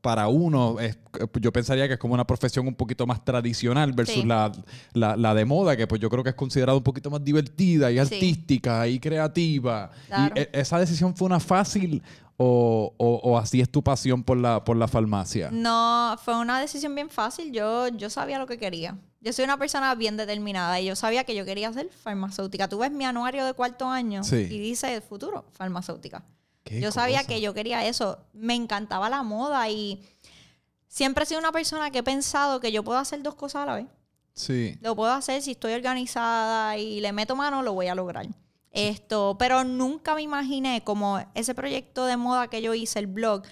para 0.02 0.28
uno 0.28 0.80
es- 0.80 0.98
yo 1.40 1.52
pensaría 1.52 1.88
que 1.88 1.94
es 1.96 2.00
como 2.00 2.14
una 2.14 2.26
profesión 2.28 2.68
un 2.68 2.76
poquito 2.76 3.08
más 3.08 3.24
tradicional 3.26 3.94
versus 3.94 4.16
Sí. 4.16 4.24
la, 4.24 4.52
la- 4.94 5.16
la 5.18 5.34
de 5.34 5.46
moda, 5.46 5.76
que 5.76 5.88
pues 5.88 6.00
yo 6.00 6.10
creo 6.10 6.24
que 6.24 6.30
es 6.30 6.36
considerada 6.36 6.78
un 6.78 6.84
poquito 6.84 7.10
más 7.10 7.24
divertida 7.24 7.90
y 7.92 7.96
Sí. 7.96 8.00
artística 8.00 8.88
y 8.88 9.00
creativa. 9.00 9.90
Claro. 10.08 10.34
Y 10.36 10.40
e- 10.40 10.50
esa 10.54 10.78
decisión 10.80 11.16
fue 11.16 11.26
una 11.26 11.40
fácil 11.40 12.04
o, 12.38 12.94
o- 12.98 13.22
o 13.24 13.38
así 13.38 13.62
es 13.62 13.70
tu 13.72 13.84
pasión 13.84 14.24
por 14.24 14.38
la, 14.38 14.64
por 14.64 14.76
la 14.78 14.88
farmacia. 14.88 15.50
No, 15.52 16.16
fue 16.24 16.38
una 16.40 16.60
decisión 16.60 16.94
bien 16.96 17.10
fácil. 17.10 17.52
Yo, 17.52 17.88
yo 17.90 18.10
sabía 18.10 18.40
lo 18.40 18.48
que 18.48 18.58
quería. 18.58 18.98
Yo 19.20 19.32
soy 19.34 19.46
una 19.46 19.58
persona 19.58 19.94
bien 19.96 20.18
determinada 20.18 20.80
y 20.80 20.86
yo 20.86 20.96
sabía 20.96 21.24
que 21.24 21.36
yo 21.36 21.46
quería 21.46 21.72
ser 21.74 21.90
farmacéutica. 21.92 22.68
Tú 22.68 22.80
ves 22.80 22.92
mi 22.92 23.06
anuario 23.06 23.46
de 23.46 23.54
cuarto 23.54 23.88
año 23.88 24.24
Sí. 24.24 24.48
y 24.50 24.60
dice 24.60 25.02
futuro 25.02 25.46
farmacéutica. 25.52 26.24
Qué 26.64 26.80
Yo 26.80 26.92
sabía 26.92 27.24
que 27.24 27.42
yo 27.42 27.54
quería 27.54 27.86
eso. 27.86 28.20
Me 28.34 28.56
encantaba 28.56 29.10
la 29.10 29.24
moda 29.24 29.70
y 29.70 30.04
siempre 30.88 31.24
he 31.24 31.28
sido 31.28 31.40
una 31.40 31.52
persona 31.52 31.92
que 31.92 32.00
he 32.00 32.04
pensado 32.04 32.60
que 32.60 32.72
yo 32.72 32.84
puedo 32.84 33.00
hacer 33.00 33.22
dos 33.24 33.36
cosas 33.36 33.64
a 33.64 33.66
la 33.66 33.76
vez. 33.76 33.86
Sí. 34.34 34.78
Lo 34.82 34.96
puedo 34.96 35.12
hacer 35.12 35.42
si 35.42 35.52
estoy 35.52 35.74
organizada 35.74 36.78
y 36.78 37.02
le 37.02 37.12
meto 37.12 37.36
mano, 37.36 37.62
lo 37.62 37.74
voy 37.74 37.88
a 37.88 37.96
lograr. 37.96 38.28
Esto, 38.72 39.36
pero 39.38 39.64
nunca 39.64 40.16
me 40.16 40.22
imaginé 40.22 40.84
como 40.84 41.20
ese 41.36 41.54
proyecto 41.54 42.06
de 42.06 42.16
moda 42.16 42.48
que 42.48 42.62
yo 42.62 42.74
hice, 42.74 43.00
el 43.00 43.08
blog. 43.08 43.44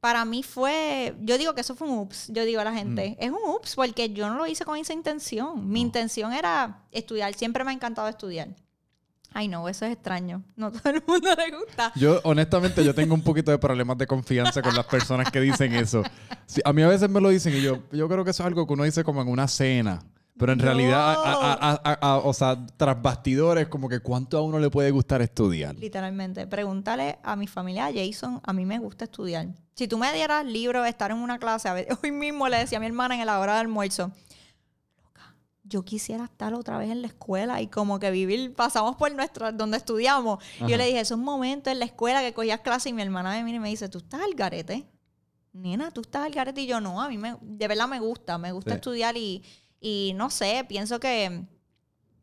Para 0.00 0.24
mí 0.24 0.42
fue, 0.42 1.14
yo 1.20 1.36
digo 1.36 1.54
que 1.54 1.60
eso 1.62 1.74
fue 1.74 1.88
un 1.88 1.98
ups, 1.98 2.28
yo 2.28 2.44
digo 2.44 2.60
a 2.60 2.64
la 2.64 2.72
gente, 2.72 3.16
es 3.18 3.30
un 3.30 3.40
ups 3.44 3.74
porque 3.74 4.10
yo 4.10 4.28
no 4.28 4.36
lo 4.36 4.46
hice 4.46 4.64
con 4.64 4.78
esa 4.78 4.92
intención. 4.92 5.68
Mi 5.68 5.80
intención 5.80 6.32
era 6.32 6.84
estudiar, 6.92 7.34
siempre 7.34 7.64
me 7.64 7.70
ha 7.70 7.74
encantado 7.74 8.08
estudiar. 8.08 8.48
Ay, 9.32 9.48
no, 9.48 9.68
eso 9.68 9.84
es 9.84 9.92
extraño. 9.92 10.42
No 10.56 10.70
todo 10.72 10.90
el 10.92 11.02
mundo 11.06 11.28
le 11.36 11.56
gusta. 11.56 11.92
Yo, 11.94 12.20
honestamente, 12.24 12.84
yo 12.84 12.94
tengo 12.94 13.14
un 13.14 13.22
poquito 13.22 13.50
de 13.50 13.58
problemas 13.58 13.98
de 13.98 14.06
confianza 14.06 14.62
con 14.62 14.74
las 14.74 14.86
personas 14.86 15.30
que 15.30 15.40
dicen 15.40 15.74
eso. 15.74 16.02
Sí, 16.46 16.60
a 16.64 16.72
mí 16.72 16.82
a 16.82 16.88
veces 16.88 17.10
me 17.10 17.20
lo 17.20 17.28
dicen 17.28 17.54
y 17.54 17.60
yo, 17.62 17.78
yo 17.92 18.08
creo 18.08 18.24
que 18.24 18.30
eso 18.30 18.42
es 18.42 18.46
algo 18.46 18.66
que 18.66 18.72
uno 18.72 18.84
dice 18.84 19.04
como 19.04 19.20
en 19.22 19.28
una 19.28 19.46
cena. 19.48 20.02
Pero 20.38 20.52
en 20.52 20.58
No. 20.58 20.64
realidad, 20.64 21.14
a- 21.14 21.32
a- 21.32 21.52
a- 21.54 21.80
a- 21.82 21.98
a- 22.12 22.16
o 22.18 22.32
sea, 22.34 22.58
tras 22.76 23.00
bastidores, 23.00 23.68
como 23.68 23.88
que 23.88 24.00
cuánto 24.00 24.36
a 24.36 24.42
uno 24.42 24.58
le 24.58 24.68
puede 24.68 24.90
gustar 24.90 25.22
estudiar. 25.22 25.74
Literalmente. 25.76 26.46
Pregúntale 26.46 27.18
a 27.22 27.36
mi 27.36 27.46
familia, 27.46 27.86
a 27.86 27.90
Jason, 27.92 28.42
a 28.44 28.52
mí 28.52 28.66
me 28.66 28.78
gusta 28.78 29.04
estudiar. 29.06 29.46
Si 29.74 29.88
tú 29.88 29.96
me 29.96 30.12
dieras 30.12 30.44
libros, 30.44 30.86
estar 30.86 31.10
en 31.10 31.16
una 31.18 31.38
clase, 31.38 31.68
a 31.70 31.72
ver, 31.72 31.88
hoy 32.04 32.12
mismo 32.12 32.48
le 32.48 32.58
decía 32.58 32.76
a 32.76 32.80
mi 32.82 32.86
hermana 32.86 33.18
en 33.18 33.24
la 33.24 33.38
hora 33.40 33.54
de 33.54 33.60
almuerzo, 33.60 34.12
yo 35.68 35.82
quisiera 35.84 36.24
estar 36.24 36.54
otra 36.54 36.78
vez 36.78 36.90
en 36.90 37.02
la 37.02 37.08
escuela 37.08 37.60
y 37.60 37.66
como 37.66 37.98
que 37.98 38.10
vivir, 38.10 38.54
pasamos 38.54 38.96
por 38.96 39.12
nuestra, 39.14 39.50
donde 39.52 39.76
estudiamos. 39.78 40.38
Ajá. 40.56 40.66
yo 40.68 40.76
le 40.76 40.86
dije, 40.86 41.00
esos 41.00 41.18
momentos 41.18 41.72
en 41.72 41.78
la 41.80 41.84
escuela 41.86 42.20
que 42.22 42.32
cogías 42.32 42.60
clase 42.60 42.88
y 42.90 42.92
mi 42.92 43.02
hermana 43.02 43.30
me 43.32 43.42
mira 43.44 43.56
y 43.56 43.60
me 43.60 43.68
dice, 43.68 43.88
¿tú 43.88 43.98
estás 43.98 44.20
al 44.22 44.34
garete? 44.34 44.86
Nena, 45.52 45.90
¿tú 45.90 46.02
estás 46.02 46.24
al 46.26 46.32
garete? 46.32 46.60
Y 46.62 46.66
yo, 46.66 46.80
no, 46.80 47.00
a 47.02 47.08
mí 47.08 47.18
me, 47.18 47.36
de 47.40 47.66
verdad 47.68 47.88
me 47.88 47.98
gusta, 47.98 48.38
me 48.38 48.52
gusta 48.52 48.70
Sí. 48.72 48.74
estudiar 48.76 49.16
y, 49.16 49.42
y 49.80 50.12
no 50.14 50.30
sé, 50.30 50.64
pienso 50.68 51.00
que 51.00 51.44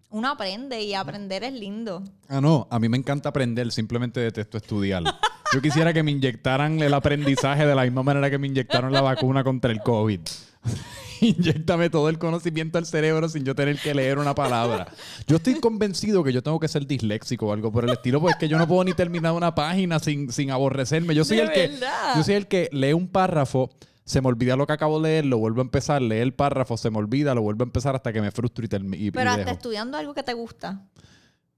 uno 0.09 0.27
aprende 0.29 0.81
y 0.83 0.93
aprender 0.93 1.43
es 1.43 1.53
lindo. 1.53 2.03
Ah, 2.29 2.39
no, 2.39 2.67
a 2.69 2.79
mí 2.79 2.87
me 2.87 2.97
encanta 2.97 3.29
aprender, 3.29 3.71
simplemente 3.71 4.19
detesto 4.19 4.57
estudiar. 4.57 5.03
Yo 5.51 5.61
quisiera 5.61 5.91
que 5.93 6.01
me 6.03 6.11
inyectaran 6.11 6.79
el 6.81 6.93
aprendizaje 6.93 7.65
de 7.65 7.75
la 7.75 7.83
misma 7.83 8.03
manera 8.03 8.29
que 8.29 8.37
me 8.37 8.47
inyectaron 8.47 8.91
la 8.93 9.01
vacuna 9.01 9.43
contra 9.43 9.71
el 9.71 9.81
COVID. 9.81 10.19
Inyéctame 11.21 11.89
todo 11.89 12.09
el 12.09 12.17
conocimiento 12.19 12.77
al 12.77 12.85
cerebro 12.85 13.29
sin 13.29 13.45
yo 13.45 13.55
tener 13.55 13.77
que 13.79 13.93
leer 13.93 14.17
una 14.19 14.35
palabra. 14.35 14.87
Yo 15.27 15.37
estoy 15.37 15.55
convencido 15.59 16.23
que 16.23 16.33
yo 16.33 16.43
tengo 16.43 16.59
que 16.59 16.67
ser 16.67 16.85
disléxico 16.85 17.47
o 17.47 17.53
algo 17.53 17.71
por 17.71 17.85
el 17.85 17.91
estilo, 17.91 18.19
porque 18.19 18.33
es 18.33 18.39
que 18.39 18.47
yo 18.49 18.57
no 18.57 18.67
puedo 18.67 18.83
ni 18.83 18.93
terminar 18.93 19.31
una 19.33 19.55
página 19.55 19.99
sin, 19.99 20.31
sin 20.31 20.51
aborrecerme. 20.51 21.15
Yo 21.15 21.23
soy 21.23 21.39
el 21.39 21.51
que 21.51 21.71
yo 22.15 22.23
soy 22.23 22.35
el 22.35 22.47
que 22.47 22.69
lee 22.73 22.93
un 22.93 23.07
párrafo, 23.07 23.69
se 24.05 24.19
me 24.21 24.27
olvida 24.27 24.57
lo 24.57 24.67
que 24.67 24.73
acabo 24.73 24.99
de 24.99 25.09
leer, 25.09 25.25
lo 25.25 25.37
vuelvo 25.37 25.61
a 25.61 25.63
empezar, 25.63 26.01
lee 26.01 26.17
el 26.17 26.33
párrafo, 26.33 26.75
se 26.75 26.89
me 26.89 26.97
olvida, 26.97 27.33
lo 27.33 27.41
vuelvo 27.41 27.63
a 27.63 27.67
empezar 27.67 27.95
hasta 27.95 28.11
que 28.11 28.19
me 28.21 28.31
frustro 28.31 28.65
y, 28.65 28.67
termi- 28.67 28.97
y, 28.97 29.07
y 29.07 29.11
Pero 29.11 29.31
hasta 29.31 29.51
estudiando 29.51 29.97
algo 29.97 30.13
que 30.13 30.23
te 30.23 30.33
gusta. 30.33 30.81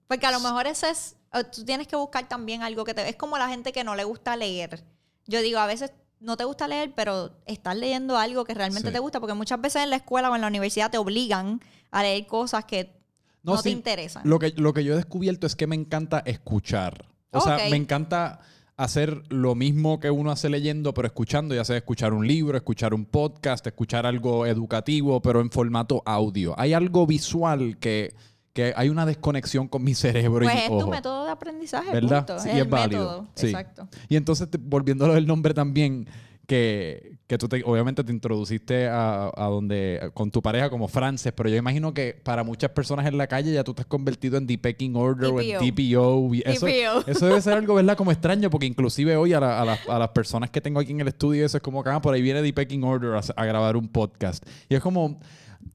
Porque 0.08 0.28
a 0.28 0.32
lo 0.32 0.40
mejor 0.40 0.68
ese 0.68 0.90
es. 0.92 1.16
Tú 1.52 1.66
tienes 1.66 1.88
que 1.88 1.96
buscar 1.96 2.30
también 2.30 2.62
algo 2.62 2.84
que 2.84 2.94
te. 2.94 3.10
Es 3.10 3.16
como 3.16 3.38
la 3.40 3.50
gente 3.50 3.72
que 3.72 3.84
no 3.84 3.96
le 3.96 4.04
gusta 4.04 4.36
leer. 4.38 4.84
Yo 5.26 5.42
digo, 5.42 5.58
a 5.58 5.66
veces 5.66 5.92
no 6.20 6.38
te 6.38 6.44
gusta 6.44 6.68
leer, 6.68 6.94
pero 6.96 7.32
estás 7.46 7.76
leyendo 7.78 8.18
algo 8.18 8.46
que 8.46 8.54
realmente 8.54 8.90
Sí. 8.90 8.94
te 8.94 9.00
gusta. 9.00 9.20
Porque 9.20 9.34
muchas 9.34 9.62
veces 9.62 9.84
en 9.84 9.90
la 9.90 9.98
escuela 9.98 10.30
o 10.32 10.36
en 10.36 10.42
la 10.42 10.48
universidad 10.48 10.90
te 10.92 10.98
obligan 10.98 11.62
a 11.92 12.04
leer 12.04 12.26
cosas 12.28 12.66
que 12.66 12.96
no, 13.44 13.56
te 13.58 13.70
sí, 13.70 13.72
interesan. 13.72 14.24
Lo 14.26 14.40
que, 14.40 14.54
lo 14.58 14.74
que 14.74 14.84
yo 14.84 14.94
he 14.94 14.96
descubierto 14.96 15.46
es 15.46 15.56
que 15.56 15.68
me 15.68 15.76
encanta 15.76 16.24
escuchar. 16.26 17.06
O 17.32 17.42
sea, 17.42 17.58
me 17.70 17.76
encanta 17.76 18.40
hacer 18.78 19.24
lo 19.30 19.56
mismo 19.56 20.00
que 20.00 20.10
uno 20.10 20.32
hace 20.32 20.50
leyendo, 20.50 20.94
pero 20.94 21.08
escuchando, 21.08 21.54
ya 21.56 21.64
sea 21.64 21.78
escuchar 21.78 22.14
un 22.14 22.28
libro, 22.28 22.58
escuchar 22.58 22.94
un 22.94 23.06
podcast, 23.06 23.66
escuchar 23.68 24.06
algo 24.06 24.46
educativo, 24.46 25.22
pero 25.22 25.42
en 25.42 25.50
formato 25.52 26.02
audio. 26.06 26.56
Hay 26.58 26.74
algo 26.74 27.06
visual 27.06 27.78
que, 27.78 28.14
que 28.56 28.74
hay 28.76 28.88
una 28.90 29.06
desconexión 29.06 29.68
con 29.68 29.84
mi 29.84 29.94
cerebro 29.94 30.46
pues 30.46 30.56
y 30.56 30.58
es 30.60 30.68
tu 30.70 30.88
método 30.88 31.26
de 31.26 31.32
aprendizaje. 31.32 31.92
¿Verdad? 31.92 32.26
punto. 32.26 32.40
Sí, 32.42 32.48
es 32.50 32.56
es 32.56 32.62
el 32.62 32.68
válido. 32.70 33.00
método. 33.02 33.28
Sí. 33.36 33.46
Exacto. 33.48 33.88
Y 34.10 34.16
entonces, 34.16 34.50
te- 34.50 34.58
volviendo 34.58 35.04
a 35.06 35.10
lo 35.10 35.14
del 35.16 35.28
nombre 35.28 35.54
también, 35.54 36.08
que, 36.48 37.18
que 37.28 37.38
tú 37.38 37.48
te- 37.50 37.64
obviamente 37.66 38.04
te 38.04 38.12
introduciste 38.14 38.88
a, 38.88 39.32
a 39.36 39.46
donde 39.48 40.12
con 40.14 40.32
tu 40.32 40.42
pareja 40.42 40.70
como 40.70 40.88
Frances, 40.88 41.34
pero 41.34 41.50
yo 41.50 41.56
imagino 41.58 41.94
que 41.94 42.20
para 42.24 42.44
muchas 42.44 42.70
personas 42.72 43.06
en 43.08 43.18
la 43.18 43.28
calle 43.28 43.52
ya 43.52 43.64
tú 43.64 43.74
te 43.74 43.82
has 43.82 43.88
convertido 43.88 44.38
en 44.38 44.46
The 44.48 44.58
Pecking 44.58 44.96
Order 44.96 45.32
o 45.32 45.42
en 45.42 45.58
TPO. 45.58 46.34
y 46.36 46.44
Eso, 46.46 47.26
debe 47.26 47.42
ser 47.42 47.54
algo, 47.58 47.74
¿verdad? 47.76 47.98
Como 47.98 48.12
extraño, 48.12 48.50
porque 48.50 48.68
inclusive 48.68 49.18
hoy 49.18 49.34
a, 49.34 49.40
la- 49.40 49.60
a 49.62 49.66
las- 49.66 49.90
a 49.90 50.00
las 50.00 50.10
personas 50.10 50.50
que 50.50 50.62
tengo 50.62 50.80
aquí 50.80 50.92
en 50.92 51.02
el 51.02 51.08
estudio, 51.10 51.46
eso 51.46 51.58
es 51.58 51.64
como 51.64 51.84
que 51.84 51.90
ah, 51.90 52.02
por 52.02 52.14
ahí 52.14 52.22
viene 52.22 52.42
The 52.42 52.54
Pecking 52.54 52.84
Order 52.84 53.16
a, 53.16 53.22
a 53.36 53.46
grabar 53.46 53.76
un 53.76 53.88
podcast. 53.90 54.46
Y 54.70 54.76
es 54.76 54.82
como... 54.82 55.20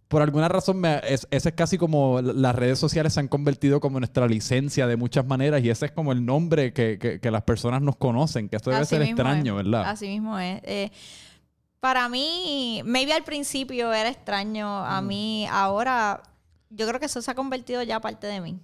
Por 0.08 0.22
alguna 0.22 0.48
razón, 0.48 0.78
me, 0.80 1.00
es, 1.06 1.26
ese 1.30 1.50
es 1.50 1.54
casi 1.54 1.78
como 1.78 2.20
las 2.20 2.54
redes 2.54 2.78
sociales 2.78 3.12
se 3.14 3.20
han 3.20 3.28
convertido 3.28 3.78
como 3.80 4.00
nuestra 4.00 4.26
licencia 4.26 4.86
de 4.88 4.96
muchas 4.96 5.24
maneras 5.24 5.62
y 5.62 5.70
ese 5.70 5.86
es 5.86 5.92
como 5.92 6.10
el 6.12 6.24
nombre 6.26 6.72
que, 6.72 6.98
que- 6.98 7.20
que 7.20 7.30
las 7.30 7.42
personas 7.42 7.80
nos 7.80 7.96
conocen, 7.96 8.48
que 8.48 8.56
esto 8.56 8.70
debe 8.70 8.82
Así 8.82 8.96
ser 8.96 9.02
extraño, 9.02 9.58
es. 9.60 9.64
¿verdad? 9.64 9.88
Así 9.88 10.08
mismo 10.08 10.36
es. 10.38 10.60
Eh, 10.64 10.90
para 11.78 12.08
mí, 12.08 12.82
maybe 12.84 13.12
al 13.12 13.22
principio 13.24 13.92
era 13.92 14.08
extraño. 14.08 14.66
Mm. 14.66 14.84
A 14.84 15.00
mí, 15.00 15.46
ahora, 15.50 16.22
yo 16.70 16.86
creo 16.88 16.98
que 16.98 17.06
eso 17.06 17.22
se 17.22 17.30
ha 17.30 17.34
convertido 17.34 17.82
ya 17.84 18.00
parte 18.00 18.26
de 18.26 18.40
mí. 18.40 18.58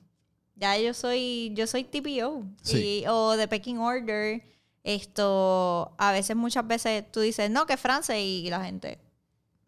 Ya 0.56 0.76
yo 0.78 0.94
soy, 0.94 1.52
yo 1.54 1.66
soy 1.66 1.84
TPO. 1.84 2.42
Sí. 2.62 3.02
y- 3.02 3.06
o 3.08 3.36
de 3.36 3.46
Pecking 3.46 3.78
Order. 3.78 4.42
Esto, 5.00 5.94
a 5.98 6.12
veces, 6.12 6.36
muchas 6.36 6.66
veces 6.66 7.04
tú 7.10 7.20
dices, 7.20 7.50
no, 7.50 7.66
que 7.66 7.76
France 7.76 8.20
y 8.20 8.48
la 8.50 8.64
gente 8.64 8.98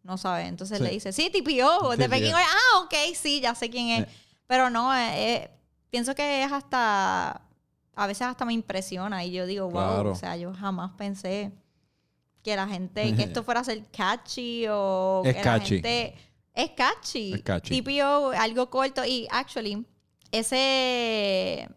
no 0.08 0.16
sabe. 0.18 0.46
Entonces 0.46 0.78
Sí. 0.78 0.84
le 0.84 0.90
dice, 0.90 1.12
sí, 1.12 1.30
TPO, 1.30 1.94
de. 1.96 2.04
Order. 2.06 2.34
Ah, 2.34 2.78
ok, 2.82 2.94
sí, 3.14 3.40
ya 3.40 3.54
sé 3.54 3.70
quién 3.70 3.90
es. 3.90 4.06
Pero 4.48 4.70
no, 4.70 4.92
eh, 4.96 5.34
eh, 5.34 5.50
pienso 5.90 6.14
que 6.14 6.42
es 6.42 6.50
hasta, 6.50 7.42
a 7.94 8.06
veces 8.06 8.22
hasta 8.26 8.44
me 8.44 8.54
impresiona 8.54 9.24
y 9.24 9.30
yo 9.32 9.46
digo, 9.46 9.64
wow, 9.66 9.72
Claro. 9.72 10.10
o 10.12 10.14
sea, 10.16 10.36
yo 10.36 10.52
jamás 10.54 10.92
pensé 10.96 11.52
que 12.42 12.56
la 12.56 12.66
gente, 12.66 13.14
que 13.14 13.22
esto 13.24 13.42
fuera 13.44 13.60
a 13.60 13.64
ser 13.64 13.84
catchy 13.90 14.66
o 14.70 15.22
Es 15.24 15.36
que 15.36 15.42
catchy. 15.42 15.82
la 15.82 15.88
gente... 15.88 16.14
Es 16.54 16.70
catchy. 16.70 17.34
Es 17.34 17.42
catchy. 17.42 17.82
TPO, 17.82 18.30
algo 18.32 18.68
corto. 18.68 19.04
Y 19.04 19.28
actually, 19.30 19.86
ese, 20.32 21.68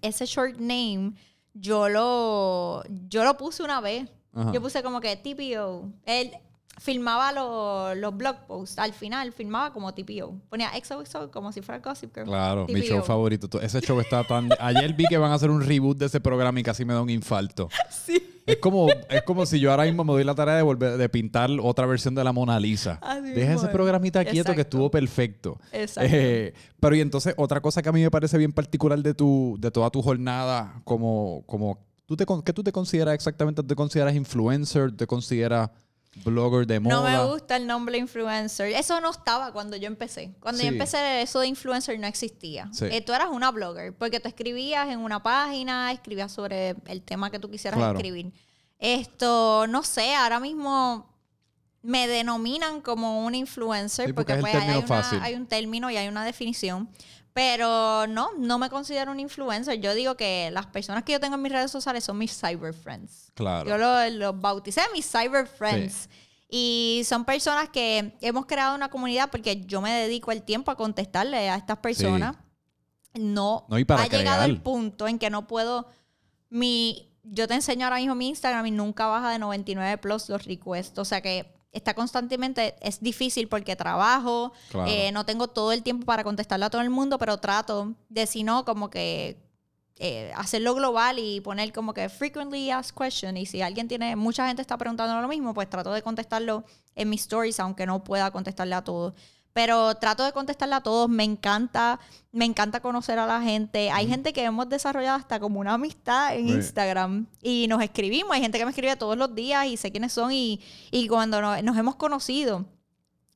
ese 0.00 0.26
short 0.26 0.56
name, 0.58 1.14
yo 1.54 1.88
lo, 1.88 2.84
yo 3.08 3.24
lo 3.24 3.36
puse 3.36 3.62
una 3.62 3.80
vez. 3.80 4.08
Ajá. 4.34 4.52
Yo 4.52 4.60
puse 4.62 4.82
como 4.82 5.00
que 5.00 5.16
TPO. 5.16 5.90
Él 6.04 6.30
filmaba 6.78 7.32
los, 7.32 7.96
los 7.96 8.16
blog 8.16 8.46
posts. 8.46 8.78
Al 8.78 8.92
final 8.92 9.32
filmaba 9.32 9.72
como 9.72 9.92
TPO. 9.94 10.34
Ponía 10.48 10.70
XOXO 10.82 11.30
como 11.30 11.52
si 11.52 11.62
fuera 11.62 11.80
Gossip 11.80 12.14
Girl. 12.14 12.26
Claro, 12.26 12.66
mi 12.68 12.80
show 12.80 13.02
favorito. 13.02 13.60
Ese 13.60 13.80
show 13.80 14.00
está 14.00 14.24
tan... 14.24 14.48
Ayer 14.60 14.92
vi 14.94 15.04
que 15.08 15.18
van 15.18 15.30
a 15.30 15.34
hacer 15.34 15.50
un 15.50 15.62
reboot 15.62 15.98
de 15.98 16.06
ese 16.06 16.20
programa 16.20 16.58
y 16.60 16.62
casi 16.62 16.84
me 16.84 16.94
da 16.94 17.02
un 17.02 17.10
infarto. 17.10 17.68
Sí. 17.90 18.20
Es 18.46 18.56
como, 18.56 18.88
es 18.88 19.22
como 19.22 19.46
si 19.46 19.60
yo 19.60 19.70
ahora 19.70 19.84
mismo 19.84 20.02
me 20.02 20.12
doy 20.14 20.24
la 20.24 20.34
tarea 20.34 20.56
de 20.56 20.62
volver 20.62 20.96
de 20.96 21.08
pintar 21.08 21.48
otra 21.62 21.86
versión 21.86 22.16
de 22.16 22.24
la 22.24 22.32
Mona 22.32 22.58
Lisa. 22.58 22.98
Así 23.00 23.30
Deja 23.30 23.52
ese 23.52 23.66
es. 23.66 23.70
programita 23.72 24.24
quieto 24.24 24.52
que 24.54 24.62
estuvo 24.62 24.90
perfecto. 24.90 25.60
Exacto. 25.70 26.10
Eh, 26.12 26.52
pero 26.80 26.96
y 26.96 27.00
entonces, 27.00 27.34
otra 27.36 27.60
cosa 27.60 27.80
que 27.82 27.88
a 27.88 27.92
mí 27.92 28.02
me 28.02 28.10
parece 28.10 28.38
bien 28.38 28.52
particular 28.52 28.98
de 29.00 29.14
tu, 29.14 29.56
de 29.60 29.70
toda 29.70 29.90
tu 29.90 30.02
jornada, 30.02 30.80
como, 30.82 31.44
como 31.46 31.78
¿tú 32.06 32.16
te, 32.16 32.26
¿qué 32.44 32.52
tú 32.52 32.64
te 32.64 32.72
consideras 32.72 33.14
exactamente? 33.14 33.62
¿Te 33.62 33.76
consideras 33.76 34.14
influencer? 34.16 34.90
¿Te 34.96 35.06
consideras 35.06 35.70
blogger 36.24 36.66
de 36.66 36.80
moda? 36.80 36.94
No 36.94 37.02
me 37.26 37.32
gusta 37.32 37.56
el 37.56 37.66
nombre 37.66 37.98
influencer. 37.98 38.68
Eso 38.72 39.00
no 39.00 39.10
estaba 39.10 39.52
cuando 39.52 39.76
yo 39.76 39.86
empecé. 39.86 40.34
Cuando 40.40 40.58
Sí. 40.60 40.66
yo 40.66 40.72
empecé, 40.72 41.22
eso 41.22 41.40
de 41.40 41.46
influencer 41.48 41.98
no 41.98 42.06
existía. 42.06 42.68
Sí. 42.72 42.86
Eh, 42.90 43.00
tú 43.00 43.12
eras 43.12 43.28
una 43.30 43.50
blogger, 43.50 43.94
porque 43.96 44.20
tú 44.20 44.28
escribías 44.28 44.88
en 44.88 44.98
una 45.00 45.22
página, 45.22 45.90
escribías 45.92 46.30
sobre 46.32 46.76
el 46.86 47.02
tema 47.02 47.30
que 47.30 47.38
tú 47.38 47.50
quisieras 47.50 47.78
Claro. 47.78 47.98
escribir. 47.98 48.32
Esto, 48.78 49.66
no 49.68 49.82
sé, 49.84 50.14
ahora 50.14 50.40
mismo 50.40 51.11
me 51.82 52.06
denominan 52.08 52.80
como 52.80 53.24
un 53.24 53.34
influencer 53.34 54.06
Sí, 54.06 54.12
porque 54.12 54.36
pues, 54.36 54.54
hay, 54.54 54.78
una- 54.78 55.22
hay 55.22 55.34
un 55.34 55.46
término 55.46 55.90
y 55.90 55.96
hay 55.96 56.08
una 56.08 56.24
definición. 56.24 56.88
Pero 57.34 58.06
no, 58.08 58.28
no 58.38 58.58
me 58.58 58.68
considero 58.68 59.10
un 59.10 59.18
influencer. 59.18 59.80
Yo 59.80 59.94
digo 59.94 60.16
que 60.16 60.50
las 60.52 60.66
personas 60.66 61.02
que 61.02 61.12
yo 61.12 61.20
tengo 61.20 61.36
en 61.36 61.42
mis 61.42 61.50
redes 61.52 61.70
sociales 61.70 62.04
son 62.04 62.18
mis 62.18 62.38
cyber 62.38 62.74
friends. 62.74 63.32
Claro. 63.34 63.68
Yo 63.70 63.78
los 63.78 64.12
los 64.12 64.38
bauticé 64.40 64.82
mis 64.92 65.10
cyber 65.10 65.46
friends. 65.46 66.10
Y 66.54 67.00
son 67.06 67.24
personas 67.24 67.70
que 67.70 68.14
hemos 68.20 68.44
creado 68.44 68.74
una 68.74 68.90
comunidad 68.90 69.30
porque 69.30 69.62
yo 69.64 69.80
me 69.80 69.90
dedico 69.92 70.30
el 70.30 70.42
tiempo 70.42 70.70
a 70.70 70.76
contestarle 70.76 71.48
a 71.48 71.56
estas 71.56 71.78
personas. 71.78 72.36
No, 73.14 73.64
No, 73.68 73.78
y 73.78 73.84
para 73.86 74.02
ha 74.02 74.06
llegado 74.08 74.44
el 74.44 74.60
punto 74.60 75.08
en 75.08 75.18
que 75.18 75.30
no 75.30 75.46
puedo. 75.46 75.86
Mi, 76.50 77.10
yo 77.22 77.48
te 77.48 77.54
enseño 77.54 77.86
ahora 77.86 77.96
mismo 77.96 78.14
mi 78.14 78.28
Instagram 78.28 78.66
y 78.66 78.70
nunca 78.70 79.06
baja 79.06 79.30
de 79.30 79.38
99 79.38 79.96
plus 79.98 80.28
los 80.28 80.44
requests. 80.44 80.98
O 80.98 81.04
sea 81.06 81.22
que 81.22 81.50
está 81.72 81.94
constantemente. 81.94 82.74
Es 82.80 83.00
difícil 83.00 83.48
porque 83.48 83.76
trabajo, 83.76 84.52
Claro. 84.70 84.90
eh, 84.90 85.10
no 85.12 85.24
tengo 85.24 85.48
todo 85.48 85.72
el 85.72 85.82
tiempo 85.82 86.06
para 86.06 86.22
contestarle 86.24 86.66
a 86.66 86.70
todo 86.70 86.82
el 86.82 86.90
mundo, 86.90 87.18
pero 87.18 87.38
trato 87.38 87.94
de, 88.08 88.26
si 88.26 88.44
no, 88.44 88.64
como 88.64 88.90
que 88.90 89.36
eh, 89.98 90.32
hacerlo 90.36 90.74
global 90.74 91.18
y 91.18 91.40
poner 91.40 91.72
como 91.72 91.94
que 91.94 92.08
frequently 92.08 92.70
asked 92.70 92.94
question. 92.96 93.36
Y 93.36 93.46
si 93.46 93.62
alguien 93.62 93.88
tiene, 93.88 94.16
mucha 94.16 94.46
gente 94.46 94.60
está 94.62 94.76
preguntando 94.76 95.20
lo 95.20 95.28
mismo, 95.28 95.54
pues 95.54 95.68
trato 95.70 95.92
de 95.92 96.02
contestarlo 96.02 96.64
en 96.94 97.08
mis 97.08 97.22
stories, 97.22 97.58
aunque 97.60 97.86
no 97.86 98.02
pueda 98.04 98.30
contestarle 98.30 98.74
a 98.74 98.82
todos. 98.82 99.14
Pero 99.52 99.94
trato 99.96 100.24
de 100.24 100.32
contestarle 100.32 100.74
a 100.76 100.80
todos. 100.80 101.08
Me 101.10 101.24
encanta, 101.24 102.00
me 102.32 102.44
encanta 102.46 102.80
conocer 102.80 103.18
a 103.18 103.26
la 103.26 103.42
gente. 103.42 103.90
Hay 103.90 104.08
gente 104.08 104.32
que 104.32 104.42
hemos 104.44 104.68
desarrollado 104.68 105.18
hasta 105.18 105.38
como 105.40 105.60
una 105.60 105.74
amistad 105.74 106.34
en 106.34 106.48
Sí. 106.48 106.54
Instagram 106.54 107.26
y 107.42 107.66
nos 107.68 107.82
escribimos. 107.82 108.32
Hay 108.32 108.40
gente 108.40 108.58
que 108.58 108.64
me 108.64 108.70
escribe 108.70 108.96
todos 108.96 109.16
los 109.16 109.34
días 109.34 109.66
y 109.66 109.76
sé 109.76 109.90
quiénes 109.90 110.12
son 110.14 110.32
y, 110.32 110.60
y 110.90 111.06
cuando 111.08 111.40
no- 111.42 111.60
nos 111.62 111.76
hemos 111.76 111.96
conocido. 111.96 112.64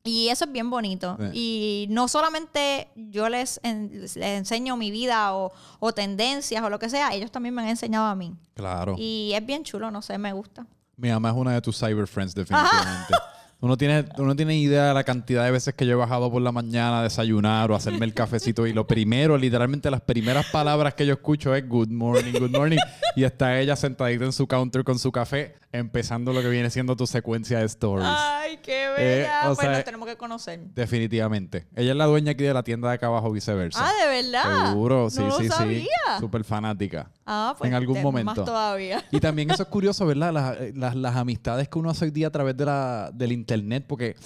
Y 0.05 0.29
eso 0.29 0.45
es 0.45 0.53
bien 0.53 0.71
bonito. 0.71 1.19
Y 1.33 1.87
no 1.91 2.07
solamente 2.09 2.89
yo 2.95 3.29
les, 3.29 3.59
en- 3.65 3.91
les 4.01 4.17
enseño 4.17 4.77
mi 4.77 4.91
vida 4.93 5.35
o, 5.35 5.53
o 5.81 5.93
tendencias 5.93 6.63
o 6.63 6.71
lo 6.71 6.79
que 6.79 6.89
sea, 6.89 7.13
ellos 7.13 7.33
también 7.33 7.55
me 7.57 7.63
han 7.63 7.69
enseñado 7.69 8.07
a 8.07 8.15
mí. 8.15 8.33
Claro. 8.55 8.95
Y 8.97 9.33
es 9.35 9.45
bien 9.45 9.65
chulo, 9.65 9.91
no 9.91 10.01
sé, 10.03 10.17
me 10.17 10.33
gusta. 10.33 10.65
Mi 10.97 11.11
mamá 11.11 11.31
es 11.31 11.35
una 11.37 11.53
de 11.55 11.61
tus 11.61 11.77
cyber 11.79 12.07
friends, 12.07 12.35
definitivamente. 12.35 13.13
Uno 13.61 13.79
tiene, 13.79 14.05
uno 14.19 14.37
tiene 14.37 14.57
idea 14.59 14.89
de 14.89 14.95
la 14.95 15.03
cantidad 15.03 15.43
de 15.45 15.51
veces 15.51 15.75
que 15.75 15.87
yo 15.87 15.93
he 15.93 15.97
bajado 15.97 16.31
por 16.31 16.43
la 16.43 16.53
mañana 16.53 17.01
a 17.01 17.03
desayunar 17.03 17.71
o 17.71 17.75
a 17.75 17.79
hacerme 17.79 18.05
el 18.05 18.13
cafecito 18.13 18.67
y 18.67 18.75
lo 18.75 18.87
primero, 18.87 19.39
literalmente 19.39 19.91
las 19.91 20.03
primeras 20.03 20.47
palabras 20.51 20.93
que 20.93 21.07
yo 21.07 21.15
escucho 21.15 21.55
es 21.55 21.67
good 21.67 21.89
morning, 21.89 22.33
good 22.39 22.51
morning. 22.51 22.79
Y 23.17 23.25
está 23.25 23.59
ella 23.59 23.75
sentadita 23.75 24.27
en 24.27 24.33
su 24.33 24.47
counter 24.47 24.85
con 24.85 24.99
su 24.99 25.11
café, 25.11 25.55
empezando 25.79 26.33
lo 26.33 26.41
que 26.43 26.49
viene 26.49 26.71
siendo 26.71 26.97
tu 26.97 27.07
secuencia 27.07 27.59
de 27.61 27.67
stories. 27.67 28.09
Ay, 28.09 28.59
qué 28.63 28.87
Eh, 28.87 28.93
bella. 29.23 29.41
o 29.45 29.55
pues 29.55 29.59
sea, 29.59 29.73
nos 29.73 29.85
tenemos 29.85 30.09
que 30.09 30.17
conocer. 30.17 30.61
Definitivamente. 30.75 31.67
Ella 31.75 31.91
es 31.93 31.97
la 31.97 32.07
dueña 32.07 32.33
aquí 32.33 32.45
de 32.45 32.55
la 32.55 32.63
tienda 32.63 32.89
de 32.89 32.95
acá 32.95 33.07
abajo, 33.07 33.31
viceversa. 33.31 33.85
Ah, 33.87 33.93
de 34.05 34.23
verdad. 34.23 34.69
Seguro, 34.71 35.11
sí, 35.11 35.21
no 35.21 35.37
sí, 35.39 35.49
lo 35.49 35.57
sí. 35.57 35.89
Súper 36.21 36.45
fanática. 36.45 37.11
Ah, 37.27 37.55
pues 37.59 37.69
en 37.69 37.75
algún 37.75 38.01
momento. 38.03 38.35
Más 38.35 38.45
todavía. 38.45 39.05
Y 39.11 39.21
también 39.21 39.51
eso 39.51 39.63
es 39.63 39.69
curioso, 39.69 40.07
¿verdad? 40.07 40.33
Las, 40.33 40.57
eh, 40.61 40.73
las- 40.75 40.95
las 40.97 41.17
amistades 41.17 41.69
que 41.69 41.79
uno 41.79 41.91
hace 41.91 42.07
hoy 42.07 42.11
día 42.11 42.29
a 42.29 42.31
través 42.31 42.57
de 42.57 42.65
la, 42.65 43.11
del 43.13 43.33
internet, 43.33 43.85
porque 43.87 44.17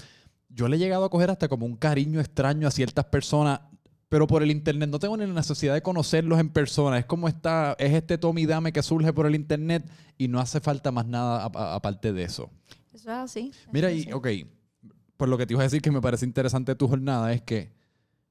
yo 0.49 0.69
le 0.69 0.77
he 0.77 0.79
llegado 0.79 1.05
a 1.05 1.11
coger 1.11 1.31
hasta 1.31 1.49
como 1.49 1.67
un 1.67 1.77
cariño 1.77 2.21
extraño 2.21 2.67
a 2.67 2.71
ciertas 2.71 3.05
personas, 3.07 3.61
pero 4.11 4.27
por 4.27 4.43
el 4.43 4.51
internet 4.51 4.91
no 4.91 4.99
tengo 4.99 5.17
ni 5.17 5.25
la 5.25 5.33
necesidad 5.33 5.73
de 5.73 5.83
conocerlos 5.83 6.41
en 6.41 6.51
persona. 6.51 6.99
Es 6.99 7.07
como 7.07 7.29
esta, 7.29 7.77
es 7.79 7.95
este 7.95 8.19
tome 8.19 8.41
y 8.41 8.47
dame 8.47 8.73
que 8.73 8.83
surge 8.83 9.13
por 9.13 9.25
el 9.25 9.37
internet 9.37 9.89
y 10.19 10.27
no 10.27 10.41
hace 10.41 10.61
falta 10.61 10.91
más 10.91 11.07
nada 11.07 11.45
aparte 11.45 12.13
de 12.13 12.25
eso. 12.25 12.51
Eso 12.93 13.09
es 13.09 13.17
así. 13.17 13.53
Mira, 13.73 13.93
y 13.93 14.13
ok, 14.13 14.27
por 15.17 15.29
lo 15.29 15.39
que 15.39 15.47
te 15.47 15.55
iba 15.55 15.63
a 15.63 15.65
decir 15.65 15.81
que 15.81 15.93
me 15.93 16.01
parece 16.01 16.27
interesante 16.27 16.75
tu 16.75 16.89
jornada 16.89 17.33
es 17.33 17.41
que, 17.43 17.73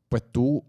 pues 0.10 0.22
tú, 0.30 0.65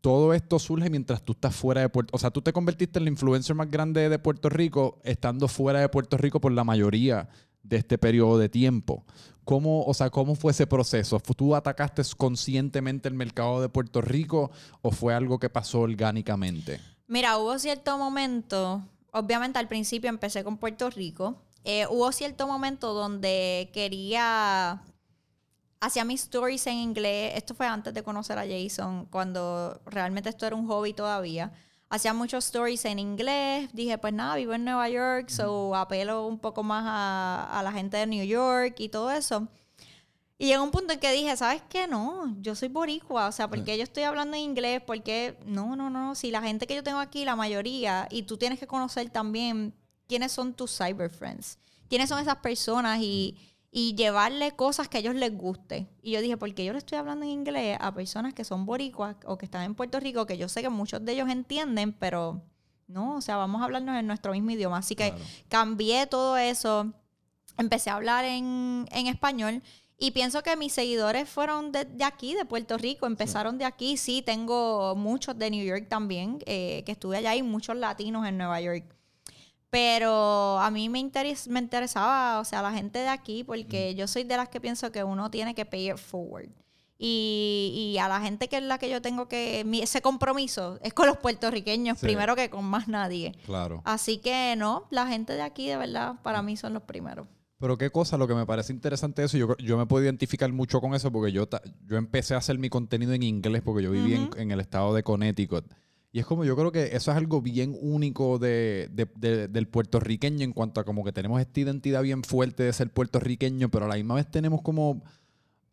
todo 0.00 0.32
esto 0.32 0.58
surge 0.58 0.88
mientras 0.88 1.22
tú 1.22 1.32
estás 1.32 1.54
fuera 1.54 1.82
de 1.82 1.90
Puerto 1.90 2.14
O 2.14 2.18
sea, 2.18 2.30
tú 2.30 2.40
te 2.40 2.52
convertiste 2.54 2.98
en 2.98 3.04
la 3.04 3.10
influencer 3.10 3.54
más 3.54 3.70
grande 3.70 4.08
de 4.08 4.18
Puerto 4.18 4.48
Rico 4.48 4.98
estando 5.04 5.46
fuera 5.46 5.80
de 5.80 5.90
Puerto 5.90 6.16
Rico 6.16 6.40
por 6.40 6.52
la 6.52 6.64
mayoría 6.64 7.28
de 7.64 7.78
este 7.78 7.98
periodo 7.98 8.38
de 8.38 8.48
tiempo. 8.48 9.04
¿Cómo, 9.44 9.84
o 9.84 9.92
sea, 9.92 10.08
cómo 10.08 10.36
fue 10.36 10.52
ese 10.52 10.66
proceso? 10.66 11.18
¿Fu- 11.18 11.34
¿Tú 11.34 11.54
atacaste 11.54 12.02
conscientemente 12.16 13.08
el 13.08 13.14
mercado 13.14 13.60
de 13.60 13.68
Puerto 13.68 14.00
Rico 14.00 14.50
o 14.80 14.90
fue 14.90 15.12
algo 15.14 15.38
que 15.38 15.50
pasó 15.50 15.80
orgánicamente? 15.80 16.80
Mira, 17.06 17.36
hubo 17.36 17.58
cierto 17.58 17.98
momento, 17.98 18.82
obviamente 19.12 19.58
al 19.58 19.68
principio 19.68 20.08
empecé 20.08 20.42
con 20.44 20.56
Puerto 20.56 20.88
Rico, 20.88 21.42
eh, 21.64 21.86
hubo 21.90 22.10
cierto 22.12 22.46
momento 22.46 22.94
donde 22.94 23.68
quería, 23.74 24.82
hacía 25.80 26.04
mis 26.04 26.22
stories 26.22 26.66
en 26.66 26.78
inglés, 26.78 27.32
esto 27.36 27.54
fue 27.54 27.66
antes 27.66 27.92
de 27.92 28.02
conocer 28.02 28.38
a 28.38 28.46
Jason, 28.46 29.06
cuando 29.10 29.80
realmente 29.86 30.30
esto 30.30 30.46
era 30.46 30.56
un 30.56 30.66
hobby 30.66 30.94
todavía. 30.94 31.52
Hacía 31.90 32.12
muchos 32.12 32.46
stories 32.46 32.84
en 32.86 32.98
inglés, 32.98 33.70
dije, 33.72 33.98
pues 33.98 34.12
nada, 34.12 34.36
vivo 34.36 34.54
en 34.54 34.64
Nueva 34.64 34.88
York, 34.88 35.28
so 35.28 35.74
apelo 35.76 36.26
un 36.26 36.38
poco 36.38 36.62
más 36.62 36.84
a, 36.86 37.58
a 37.58 37.62
la 37.62 37.72
gente 37.72 37.96
de 37.96 38.06
New 38.06 38.24
York 38.24 38.74
y 38.78 38.88
todo 38.88 39.10
eso. 39.10 39.48
Y 40.36 40.46
llegó 40.46 40.64
un 40.64 40.72
punto 40.72 40.92
en 40.92 40.98
que 40.98 41.12
dije, 41.12 41.36
¿sabes 41.36 41.62
qué? 41.68 41.86
No, 41.86 42.34
yo 42.40 42.56
soy 42.56 42.68
boricua, 42.68 43.28
o 43.28 43.32
sea, 43.32 43.48
¿por 43.48 43.62
qué 43.62 43.76
yo 43.76 43.84
estoy 43.84 44.02
hablando 44.02 44.36
en 44.36 44.42
inglés? 44.42 44.82
Porque 44.84 45.38
no, 45.46 45.76
no, 45.76 45.90
no, 45.90 46.16
si 46.16 46.32
la 46.32 46.42
gente 46.42 46.66
que 46.66 46.74
yo 46.74 46.82
tengo 46.82 46.98
aquí, 46.98 47.24
la 47.24 47.36
mayoría, 47.36 48.08
y 48.10 48.24
tú 48.24 48.36
tienes 48.36 48.58
que 48.58 48.66
conocer 48.66 49.10
también 49.10 49.72
quiénes 50.08 50.32
son 50.32 50.52
tus 50.52 50.76
cyber 50.76 51.08
friends, 51.08 51.58
quiénes 51.88 52.08
son 52.08 52.20
esas 52.20 52.36
personas 52.36 52.98
y, 53.00 53.36
y 53.76 53.96
llevarle 53.96 54.52
cosas 54.52 54.86
que 54.88 54.98
a 54.98 55.00
ellos 55.00 55.16
les 55.16 55.36
guste. 55.36 55.88
Y 56.00 56.12
yo 56.12 56.20
dije, 56.20 56.36
¿por 56.36 56.54
qué 56.54 56.64
yo 56.64 56.72
le 56.72 56.78
estoy 56.78 56.96
hablando 56.96 57.24
en 57.24 57.32
inglés 57.32 57.76
a 57.80 57.92
personas 57.92 58.32
que 58.32 58.44
son 58.44 58.64
boricuas 58.66 59.16
o 59.26 59.36
que 59.36 59.46
están 59.46 59.62
en 59.64 59.74
Puerto 59.74 59.98
Rico, 59.98 60.26
que 60.26 60.38
yo 60.38 60.48
sé 60.48 60.62
que 60.62 60.68
muchos 60.68 61.04
de 61.04 61.10
ellos 61.12 61.28
entienden, 61.28 61.92
pero 61.92 62.40
no, 62.86 63.16
o 63.16 63.20
sea, 63.20 63.36
vamos 63.36 63.60
a 63.60 63.64
hablarnos 63.64 63.96
en 63.98 64.06
nuestro 64.06 64.30
mismo 64.30 64.52
idioma. 64.52 64.78
Así 64.78 64.94
que 64.94 65.08
Claro. 65.10 65.24
cambié 65.48 66.06
todo 66.06 66.36
eso, 66.36 66.92
empecé 67.58 67.90
a 67.90 67.96
hablar 67.96 68.24
en, 68.24 68.86
en 68.92 69.08
español 69.08 69.60
y 69.98 70.12
pienso 70.12 70.44
que 70.44 70.54
mis 70.56 70.72
seguidores 70.72 71.28
fueron 71.28 71.72
de, 71.72 71.84
de 71.84 72.04
aquí, 72.04 72.34
de 72.34 72.44
Puerto 72.44 72.78
Rico, 72.78 73.06
empezaron 73.06 73.58
de 73.58 73.64
aquí. 73.64 73.96
Sí, 73.96 74.22
tengo 74.22 74.94
muchos 74.94 75.36
de 75.36 75.50
New 75.50 75.64
York 75.66 75.86
también, 75.88 76.38
eh, 76.46 76.84
que 76.86 76.92
estuve 76.92 77.16
allá 77.16 77.34
y 77.34 77.42
muchos 77.42 77.76
latinos 77.76 78.24
en 78.24 78.38
Nueva 78.38 78.60
York. 78.60 78.93
Pero 79.74 80.60
a 80.60 80.70
mí 80.70 80.88
me, 80.88 81.00
interes- 81.00 81.48
me 81.48 81.58
interesaba, 81.58 82.38
o 82.38 82.44
sea, 82.44 82.62
la 82.62 82.72
gente 82.72 83.00
de 83.00 83.08
aquí, 83.08 83.42
porque 83.42 83.96
yo 83.96 84.06
soy 84.06 84.22
de 84.22 84.36
las 84.36 84.48
que 84.48 84.60
pienso 84.60 84.92
que 84.92 85.02
uno 85.02 85.32
tiene 85.32 85.52
que 85.56 85.64
pay 85.66 85.90
it 85.90 85.96
forward. 85.96 86.48
Y, 86.96 87.92
y 87.92 87.98
a 87.98 88.06
la 88.08 88.20
gente 88.20 88.48
que 88.48 88.58
es 88.58 88.62
la 88.62 88.78
que 88.78 88.88
yo 88.88 89.02
tengo 89.02 89.26
que, 89.26 89.64
mi- 89.66 89.80
ese 89.82 90.00
compromiso 90.00 90.78
es 90.80 90.94
con 90.94 91.08
los 91.08 91.16
puertorriqueños, 91.18 91.98
Sí. 91.98 92.06
primero 92.06 92.36
que 92.36 92.50
con 92.50 92.64
más 92.64 92.86
nadie. 92.86 93.32
Claro. 93.46 93.82
Así 93.84 94.18
que 94.18 94.54
no, 94.56 94.86
la 94.90 95.08
gente 95.08 95.32
de 95.32 95.42
aquí 95.42 95.66
de 95.68 95.76
verdad 95.76 96.14
para 96.22 96.40
mí 96.40 96.56
son 96.56 96.72
los 96.72 96.84
primeros. 96.84 97.26
Pero 97.58 97.76
qué 97.76 97.90
cosa, 97.90 98.16
lo 98.16 98.28
que 98.28 98.34
me 98.34 98.46
parece 98.46 98.72
interesante 98.72 99.22
de 99.22 99.26
eso, 99.26 99.36
yo, 99.38 99.56
yo 99.56 99.76
me 99.76 99.86
puedo 99.86 100.04
identificar 100.04 100.52
mucho 100.52 100.80
con 100.80 100.94
eso 100.94 101.10
porque 101.10 101.32
yo, 101.32 101.48
ta- 101.48 101.62
yo 101.86 101.96
empecé 101.96 102.34
a 102.34 102.38
hacer 102.38 102.58
mi 102.58 102.68
contenido 102.68 103.12
en 103.12 103.24
inglés 103.24 103.62
porque 103.64 103.82
yo 103.82 103.90
viví 103.90 104.28
en 104.36 104.50
el 104.52 104.60
estado 104.60 104.94
de 104.94 105.02
Connecticut. 105.02 105.64
Y 106.14 106.20
es 106.20 106.26
como 106.26 106.44
yo 106.44 106.54
creo 106.54 106.70
que 106.70 106.94
eso 106.94 107.10
es 107.10 107.16
algo 107.16 107.42
bien 107.42 107.76
único 107.80 108.38
de, 108.38 108.88
de- 108.92 109.08
de- 109.16 109.48
del 109.48 109.66
puertorriqueño 109.66 110.44
en 110.44 110.52
cuanto 110.52 110.80
a 110.80 110.84
como 110.84 111.02
que 111.02 111.10
tenemos 111.10 111.40
esta 111.40 111.58
identidad 111.58 112.02
bien 112.02 112.22
fuerte 112.22 112.62
de 112.62 112.72
ser 112.72 112.88
puertorriqueño, 112.90 113.68
pero 113.68 113.86
a 113.86 113.88
la 113.88 113.96
misma 113.96 114.14
vez 114.14 114.30
tenemos 114.30 114.62
como... 114.62 115.02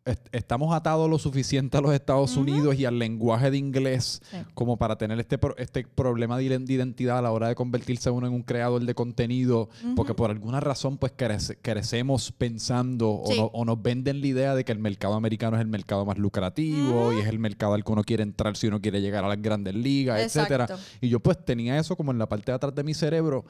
est- 0.04 0.28
Estamos 0.32 0.74
atados 0.74 1.08
lo 1.08 1.18
suficiente 1.18 1.76
a 1.76 1.80
los 1.80 1.92
Estados 1.94 2.36
Unidos 2.36 2.74
y 2.76 2.84
al 2.84 2.98
lenguaje 2.98 3.50
de 3.50 3.56
inglés 3.58 4.20
Sí. 4.30 4.36
como 4.54 4.76
para 4.76 4.96
tener 4.98 5.18
este, 5.20 5.38
pro- 5.38 5.56
este 5.58 5.84
problema 5.84 6.36
de 6.36 6.44
iden- 6.44 6.64
de 6.66 6.72
identidad 6.74 7.18
a 7.18 7.22
la 7.22 7.30
hora 7.32 7.48
de 7.48 7.54
convertirse 7.54 8.10
uno 8.10 8.26
en 8.26 8.32
un 8.32 8.42
creador 8.42 8.84
de 8.84 8.94
contenido, 8.94 9.68
porque 9.94 10.14
por 10.14 10.30
alguna 10.30 10.60
razón 10.60 10.98
pues 10.98 11.12
crece- 11.16 11.56
crecemos 11.62 12.32
pensando 12.32 13.10
o, 13.10 13.26
Sí. 13.30 13.38
no- 13.38 13.46
o 13.46 13.64
nos 13.64 13.80
venden 13.82 14.20
la 14.20 14.26
idea 14.26 14.54
de 14.54 14.64
que 14.64 14.72
el 14.72 14.78
mercado 14.78 15.14
americano 15.14 15.56
es 15.56 15.60
el 15.62 15.68
mercado 15.68 16.04
más 16.04 16.18
lucrativo 16.18 17.12
y 17.12 17.20
es 17.20 17.26
el 17.26 17.38
mercado 17.38 17.74
al 17.74 17.84
que 17.84 17.92
uno 17.92 18.02
quiere 18.04 18.22
entrar 18.22 18.56
si 18.56 18.66
uno 18.66 18.80
quiere 18.80 19.00
llegar 19.00 19.24
a 19.24 19.28
las 19.28 19.40
grandes 19.40 19.74
ligas, 19.74 20.20
etcétera. 20.20 20.64
Exacto. 20.64 20.82
Y 21.00 21.08
yo 21.08 21.20
pues 21.20 21.44
tenía 21.44 21.78
eso 21.78 21.96
como 21.96 22.10
en 22.12 22.18
la 22.18 22.28
parte 22.28 22.50
de 22.52 22.56
atrás 22.56 22.74
de 22.74 22.82
mi 22.84 22.94
cerebro, 22.94 23.44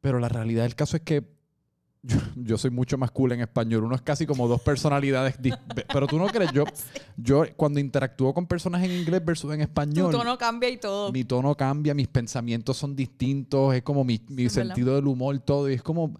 pero 0.00 0.18
la 0.18 0.28
realidad 0.28 0.62
del 0.62 0.74
caso 0.74 0.96
es 0.96 1.02
que 1.02 1.22
yo, 2.02 2.18
yo 2.36 2.58
soy 2.58 2.70
mucho 2.70 2.98
más 2.98 3.10
cool 3.12 3.32
en 3.32 3.40
español. 3.42 3.84
Uno 3.84 3.94
es 3.94 4.02
casi 4.02 4.26
como 4.26 4.48
dos 4.48 4.60
personalidades. 4.60 5.36
Pero 5.92 6.06
tú 6.06 6.18
no 6.18 6.26
crees, 6.26 6.50
yo, 6.52 6.64
yo 7.16 7.44
cuando 7.56 7.78
interactúo 7.80 8.34
con 8.34 8.46
personas 8.46 8.82
en 8.82 8.90
inglés 8.90 9.24
versus 9.24 9.52
en 9.52 9.58
Tu 9.58 9.62
español, 9.64 10.10
tono 10.10 10.36
cambia 10.36 10.68
y 10.68 10.78
todo. 10.78 11.12
mi 11.12 11.24
tono 11.24 11.54
cambia, 11.56 11.94
mis 11.94 12.08
pensamientos 12.08 12.76
son 12.76 12.96
distintos, 12.96 13.74
es 13.74 13.82
como 13.82 14.02
mi, 14.04 14.20
mi 14.28 14.44
es 14.46 14.54
verdad. 14.56 14.70
sentido 14.74 14.94
del 14.96 15.06
humor, 15.06 15.38
todo. 15.40 15.70
Y 15.70 15.74
es 15.74 15.82
como. 15.82 16.04
un- 16.04 16.18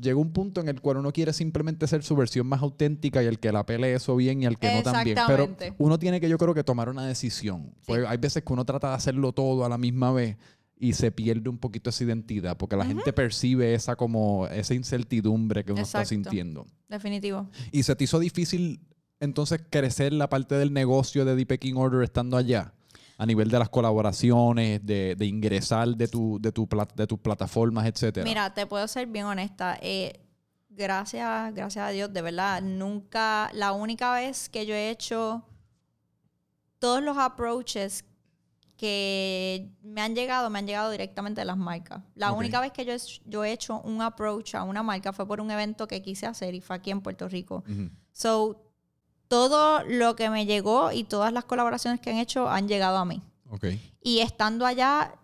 llega 0.00 0.16
un 0.16 0.32
punto 0.32 0.62
en 0.62 0.68
el 0.68 0.80
cual 0.80 0.96
uno 0.96 1.12
quiere 1.12 1.32
simplemente 1.34 1.86
ser 1.86 2.02
su 2.02 2.16
versión 2.16 2.46
más 2.46 2.62
auténtica 2.62 3.22
y 3.22 3.26
el 3.26 3.38
que 3.38 3.52
la 3.52 3.66
pele 3.66 3.92
eso 3.92 4.16
bien 4.16 4.42
y 4.42 4.46
el 4.46 4.58
que 4.58 4.74
no 4.76 4.82
también. 4.82 5.16
Pero 5.26 5.54
uno 5.76 5.98
tiene 5.98 6.22
que, 6.22 6.28
yo 6.30 6.38
creo 6.38 6.54
que 6.54 6.64
tomar 6.64 6.88
una 6.88 7.06
decisión. 7.06 7.70
Porque 7.86 8.06
hay 8.06 8.16
veces 8.16 8.42
que 8.42 8.50
uno 8.52 8.64
trata 8.64 8.88
de 8.88 8.94
hacerlo 8.94 9.32
todo 9.32 9.66
a 9.66 9.68
la 9.68 9.76
misma 9.76 10.10
vez 10.10 10.38
y 10.84 10.94
se 10.94 11.12
pierde 11.12 11.48
un 11.48 11.58
poquito 11.58 11.90
esa 11.90 12.02
identidad 12.02 12.56
porque 12.56 12.74
la 12.76 12.84
gente 12.84 13.12
percibe 13.12 13.72
esa 13.72 13.94
como 13.94 14.48
esa 14.48 14.74
incertidumbre 14.74 15.64
que 15.64 15.70
uno 15.70 15.80
está 15.82 16.00
Exacto. 16.00 16.08
sintiendo. 16.30 16.66
Definitivo. 16.88 17.48
¿Y 17.70 17.84
se 17.84 17.94
te 17.94 18.02
hizo 18.02 18.18
difícil 18.18 18.80
entonces 19.20 19.60
crecer 19.70 20.12
la 20.12 20.28
parte 20.28 20.56
del 20.56 20.72
negocio 20.72 21.24
de 21.24 21.36
The 21.36 21.46
Pecking 21.46 21.76
Order 21.76 22.02
estando 22.02 22.36
allá? 22.36 22.74
A 23.16 23.26
nivel 23.26 23.48
de 23.48 23.60
las 23.60 23.68
colaboraciones, 23.68 24.84
de, 24.84 25.14
de 25.14 25.26
ingresar 25.26 25.86
de, 25.96 26.08
tu, 26.08 26.40
de, 26.40 26.50
tu 26.50 26.66
plat- 26.66 26.92
de 26.96 27.06
tus 27.06 27.20
plataformas, 27.20 27.86
etcétera. 27.86 28.24
Mira, 28.24 28.52
te 28.52 28.66
puedo 28.66 28.88
ser 28.88 29.06
bien 29.06 29.26
honesta. 29.26 29.78
Eh, 29.80 30.18
gracias, 30.68 31.54
gracias 31.54 31.84
a 31.86 31.90
Dios, 31.90 32.12
de 32.12 32.22
verdad, 32.22 32.60
nunca, 32.60 33.50
la 33.54 33.70
única 33.70 34.12
vez 34.14 34.48
que 34.48 34.66
yo 34.66 34.74
he 34.74 34.90
hecho 34.90 35.44
todos 36.80 37.00
los 37.00 37.16
approaches 37.16 38.04
que 38.82 39.70
me 39.82 40.00
han 40.02 40.14
llegado, 40.16 40.50
me 40.50 40.58
han 40.58 40.66
llegado 40.66 40.90
directamente 40.90 41.40
de 41.40 41.44
las 41.44 41.56
marcas. 41.56 42.02
La 42.16 42.32
Ok. 42.32 42.38
única 42.38 42.60
vez 42.60 42.72
que 42.72 42.84
yo, 42.84 42.92
he- 42.92 43.20
yo 43.26 43.44
he 43.44 43.52
hecho 43.52 43.80
un 43.82 44.02
approach 44.02 44.56
a 44.56 44.64
una 44.64 44.82
marca 44.82 45.12
fue 45.12 45.24
por 45.26 45.40
un 45.40 45.50
evento 45.52 45.86
que 45.86 46.02
quise 46.02 46.26
hacer 46.26 46.54
y 46.54 46.60
fue 46.60 46.74
aquí 46.76 46.90
en 46.90 47.00
Puerto 47.00 47.28
Rico. 47.28 47.62
Ujú. 47.68 47.90
So, 48.12 48.60
todo 49.28 49.82
lo 49.84 50.16
que 50.16 50.28
me 50.30 50.46
llegó 50.46 50.90
y 50.92 51.04
todas 51.04 51.32
las 51.32 51.44
colaboraciones 51.44 52.00
que 52.00 52.10
han 52.10 52.16
hecho 52.18 52.48
han 52.50 52.66
llegado 52.66 52.98
a 52.98 53.04
mí. 53.04 53.22
Ok. 53.50 53.66
Y 54.02 54.18
estando 54.18 54.66
allá, 54.66 55.14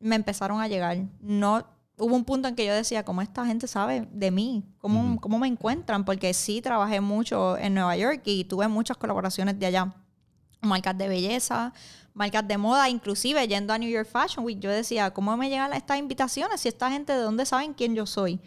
me 0.00 0.16
empezaron 0.16 0.60
a 0.60 0.66
llegar. 0.68 0.96
No, 1.20 1.64
hubo 1.98 2.16
un 2.16 2.24
punto 2.24 2.48
en 2.48 2.56
que 2.56 2.64
yo 2.66 2.74
decía, 2.74 3.04
¿cómo 3.04 3.20
esta 3.20 3.44
gente 3.44 3.66
sabe 3.66 4.08
de 4.10 4.30
mí? 4.30 4.64
¿Cómo, 4.78 5.00
Ujú. 5.12 5.20
cómo 5.20 5.38
me 5.38 5.48
encuentran? 5.48 6.04
Porque 6.06 6.32
sí 6.34 6.62
trabajé 6.62 7.00
mucho 7.02 7.58
en 7.58 7.74
Nueva 7.74 7.94
York 7.96 8.22
y 8.24 8.44
tuve 8.44 8.66
muchas 8.68 8.96
colaboraciones 8.96 9.58
de 9.58 9.66
allá. 9.66 9.94
Marcas 10.62 10.96
de 10.96 11.08
belleza, 11.08 11.72
marcas 12.14 12.46
de 12.46 12.58
moda, 12.58 12.88
inclusive 12.88 13.46
yendo 13.46 13.72
a 13.72 13.78
New 13.78 13.90
York 13.90 14.08
Fashion 14.10 14.44
Week, 14.44 14.58
yo 14.60 14.70
decía, 14.70 15.12
¿cómo 15.12 15.36
me 15.36 15.48
llegan 15.48 15.72
estas 15.72 15.98
invitaciones? 15.98 16.60
Si 16.60 16.68
esta 16.68 16.90
gente, 16.90 17.12
¿de 17.12 17.20
dónde 17.20 17.46
saben 17.46 17.74
quién 17.74 17.94
yo 17.94 18.06
soy? 18.06 18.40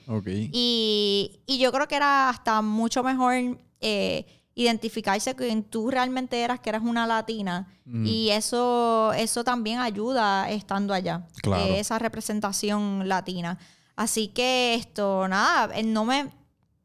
Y, 0.51 1.39
y 1.45 1.57
yo 1.57 1.71
creo 1.71 1.87
que 1.87 1.95
era 1.95 2.29
hasta 2.29 2.61
mucho 2.61 3.03
mejor 3.03 3.59
eh, 3.81 4.25
identificarse 4.55 5.35
con 5.35 5.63
tú 5.63 5.91
realmente 5.91 6.41
eras, 6.41 6.59
que 6.59 6.69
eras 6.69 6.83
una 6.83 7.05
latina. 7.05 7.67
Mm. 7.85 8.05
Y 8.05 8.29
eso, 8.31 9.11
eso 9.13 9.43
también 9.43 9.79
ayuda 9.79 10.49
estando 10.49 10.93
allá. 10.93 11.27
Claro. 11.41 11.63
eh, 11.63 11.79
esa 11.79 11.99
representación 11.99 13.07
latina. 13.07 13.57
Así 13.95 14.29
que 14.29 14.75
esto, 14.75 15.27
nada, 15.27 15.75
eh, 15.75 15.83
no 15.83 16.05
me, 16.05 16.31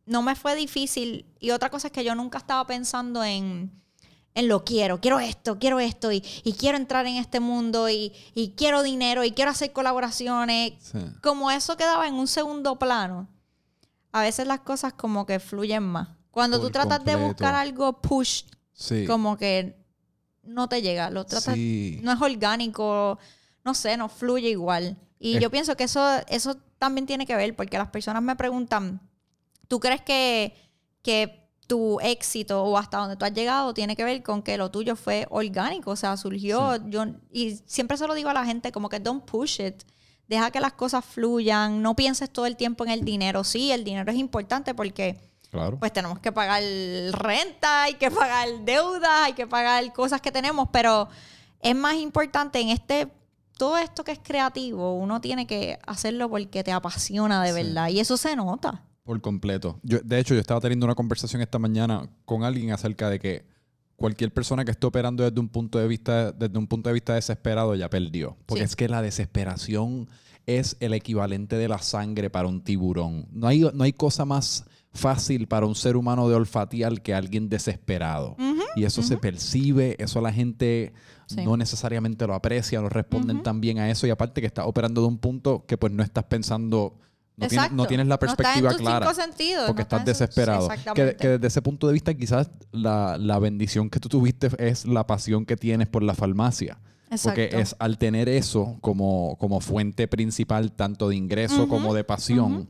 no 0.06 0.22
me 0.22 0.34
fue 0.34 0.56
difícil. 0.56 1.26
Y 1.38 1.50
otra 1.50 1.70
cosa 1.70 1.88
es 1.88 1.92
que 1.92 2.04
yo 2.04 2.14
nunca 2.14 2.38
estaba 2.38 2.66
pensando 2.66 3.22
en, 3.22 3.79
en 4.34 4.48
lo 4.48 4.64
quiero, 4.64 5.00
quiero 5.00 5.18
esto, 5.20 5.58
quiero 5.58 5.80
esto, 5.80 6.12
y, 6.12 6.22
y 6.44 6.52
quiero 6.52 6.76
entrar 6.78 7.06
en 7.06 7.16
este 7.16 7.40
mundo, 7.40 7.88
y, 7.88 8.12
y 8.34 8.50
quiero 8.56 8.82
dinero, 8.82 9.24
y 9.24 9.32
quiero 9.32 9.50
hacer 9.50 9.72
colaboraciones 9.72 10.74
Sí. 10.80 10.98
como 11.22 11.50
eso 11.50 11.76
quedaba 11.76 12.06
en 12.06 12.14
un 12.14 12.28
segundo 12.28 12.78
plano, 12.78 13.28
a 14.12 14.22
veces 14.22 14.46
las 14.46 14.60
cosas 14.60 14.92
como 14.92 15.26
que 15.26 15.40
fluyen 15.40 15.82
más. 15.82 16.08
Cuando 16.30 16.60
tú 16.60 16.70
tratas 16.70 17.04
de 17.04 17.16
buscar 17.16 17.54
algo 17.54 18.00
push, 18.00 18.42
Sí. 18.72 19.04
como 19.06 19.36
que 19.36 19.76
no 20.42 20.68
te 20.68 20.80
llega, 20.80 21.10
lo 21.10 21.26
tratas, 21.26 21.54
Sí. 21.54 21.98
no 22.02 22.12
es 22.12 22.20
orgánico, 22.22 23.18
no 23.64 23.74
sé, 23.74 23.96
no 23.96 24.08
fluye 24.08 24.48
igual. 24.48 24.96
Y 25.18 25.36
Es- 25.36 25.42
yo 25.42 25.50
pienso 25.50 25.76
que 25.76 25.84
eso, 25.84 26.02
eso 26.28 26.56
también 26.78 27.06
tiene 27.06 27.26
que 27.26 27.34
ver, 27.36 27.54
porque 27.56 27.76
las 27.78 27.88
personas 27.88 28.22
me 28.22 28.36
preguntan, 28.36 29.00
¿tú 29.68 29.80
crees 29.80 30.00
que, 30.02 30.54
que 31.02 31.39
tu 31.70 32.00
éxito 32.00 32.64
o 32.64 32.76
hasta 32.76 32.98
donde 32.98 33.14
tú 33.16 33.24
has 33.24 33.32
llegado 33.32 33.72
tiene 33.72 33.94
que 33.94 34.02
ver 34.02 34.24
con 34.24 34.42
que 34.42 34.56
lo 34.58 34.72
tuyo 34.72 34.96
fue 34.96 35.28
orgánico? 35.30 35.92
O 35.92 35.96
sea, 35.96 36.16
surgió, 36.16 36.76
yo, 36.88 37.04
y 37.32 37.60
siempre 37.64 37.96
se 37.96 38.08
lo 38.08 38.14
digo 38.14 38.28
a 38.28 38.34
la 38.34 38.44
gente, 38.44 38.72
como 38.72 38.88
que 38.88 38.98
don't 38.98 39.24
push 39.24 39.60
it. 39.60 39.84
Deja 40.26 40.50
que 40.50 40.58
las 40.60 40.72
cosas 40.72 41.04
fluyan, 41.04 41.80
no 41.80 41.94
pienses 41.94 42.28
todo 42.28 42.46
el 42.46 42.56
tiempo 42.56 42.84
en 42.84 42.90
el 42.90 43.04
dinero. 43.04 43.44
Sí, 43.44 43.70
el 43.70 43.84
dinero 43.84 44.10
es 44.10 44.18
importante 44.18 44.74
porque 44.74 45.20
Claro. 45.52 45.78
pues 45.78 45.92
tenemos 45.92 46.18
que 46.18 46.32
pagar 46.32 46.62
renta, 47.12 47.84
hay 47.84 47.94
que 47.94 48.10
pagar 48.10 48.48
deudas, 48.64 49.10
hay 49.26 49.32
que 49.34 49.46
pagar 49.46 49.92
cosas 49.92 50.20
que 50.20 50.32
tenemos, 50.32 50.68
pero 50.72 51.08
es 51.60 51.76
más 51.76 51.94
importante 51.94 52.58
en 52.60 52.70
este, 52.70 53.08
todo 53.56 53.78
esto 53.78 54.02
que 54.02 54.12
es 54.12 54.18
creativo, 54.22 54.94
uno 54.94 55.20
tiene 55.20 55.46
que 55.46 55.78
hacerlo 55.86 56.28
porque 56.28 56.64
te 56.64 56.72
apasiona 56.72 57.42
de 57.44 57.50
Sí. 57.52 57.54
verdad 57.62 57.88
y 57.88 58.00
eso 58.00 58.16
se 58.16 58.34
nota. 58.34 58.82
Por 59.10 59.20
completo. 59.20 59.80
Yo, 59.82 59.98
de 60.04 60.20
hecho, 60.20 60.34
yo 60.34 60.40
estaba 60.40 60.60
teniendo 60.60 60.86
una 60.86 60.94
conversación 60.94 61.42
esta 61.42 61.58
mañana 61.58 62.08
con 62.24 62.44
alguien 62.44 62.70
acerca 62.70 63.10
de 63.10 63.18
que 63.18 63.44
cualquier 63.96 64.32
persona 64.32 64.64
que 64.64 64.70
esté 64.70 64.86
operando 64.86 65.24
desde 65.24 65.40
un 65.40 65.48
punto 65.48 65.80
de 65.80 65.88
vista, 65.88 66.30
desde 66.30 66.56
un 66.56 66.68
punto 66.68 66.88
de 66.90 66.94
vista 66.94 67.16
desesperado 67.16 67.74
ya 67.74 67.90
perdió. 67.90 68.36
Porque 68.46 68.60
Sí. 68.62 68.66
es 68.66 68.76
que 68.76 68.88
la 68.88 69.02
desesperación 69.02 70.08
es 70.46 70.76
el 70.78 70.94
equivalente 70.94 71.56
de 71.56 71.66
la 71.66 71.78
sangre 71.80 72.30
para 72.30 72.46
un 72.46 72.62
tiburón. 72.62 73.26
No 73.32 73.48
hay, 73.48 73.68
no 73.74 73.82
hay 73.82 73.92
cosa 73.92 74.24
más 74.24 74.64
fácil 74.92 75.48
para 75.48 75.66
un 75.66 75.74
ser 75.74 75.96
humano 75.96 76.28
de 76.28 76.36
olfatear 76.36 77.02
que 77.02 77.12
alguien 77.12 77.48
desesperado. 77.48 78.36
y 78.76 78.84
eso 78.84 79.02
se 79.02 79.16
percibe, 79.16 79.96
eso 79.98 80.20
la 80.20 80.32
gente 80.32 80.92
Sí. 81.26 81.44
no 81.44 81.56
necesariamente 81.56 82.24
lo 82.28 82.34
aprecia, 82.34 82.80
no 82.80 82.88
responden 82.88 83.42
tan 83.42 83.60
bien 83.60 83.78
a 83.80 83.90
eso. 83.90 84.06
Y 84.06 84.10
aparte 84.10 84.40
que 84.40 84.46
estás 84.46 84.66
operando 84.68 85.00
de 85.00 85.08
un 85.08 85.18
punto 85.18 85.64
que 85.66 85.76
pues 85.76 85.92
no 85.92 86.04
estás 86.04 86.22
pensando, 86.24 86.94
no, 87.40 87.48
tienes, 87.48 87.70
no 87.72 87.84
la 87.86 88.04
No 88.04 88.14
en 88.14 88.18
perspectiva 88.18 88.70
tus 88.70 88.80
clara. 88.80 89.06
cinco 89.06 89.22
sentidos, 89.22 89.66
Porque 89.66 89.80
no 89.80 89.82
estás 89.82 90.04
desesperado. 90.04 90.62
sí, 90.62 90.68
que, 90.68 90.74
exactamente. 90.74 91.16
que 91.16 91.28
desde 91.28 91.46
ese 91.46 91.62
punto 91.62 91.86
de 91.86 91.92
vista 91.92 92.14
quizás 92.14 92.50
la, 92.72 93.16
la 93.18 93.38
bendición 93.38 93.90
que 93.90 94.00
tú 94.00 94.08
tuviste 94.08 94.48
es 94.58 94.84
la 94.86 95.06
pasión 95.06 95.46
que 95.46 95.56
tienes 95.56 95.88
por 95.88 96.02
la 96.02 96.14
farmacia. 96.14 96.78
Porque 97.24 97.44
Exacto. 97.46 97.58
es 97.58 97.76
al 97.80 97.98
tener 97.98 98.28
eso 98.28 98.76
como, 98.80 99.36
como 99.40 99.60
fuente 99.60 100.06
principal 100.06 100.70
tanto 100.70 101.08
de 101.08 101.16
ingreso 101.16 101.66
como 101.66 101.92
de 101.92 102.04
pasión, 102.04 102.68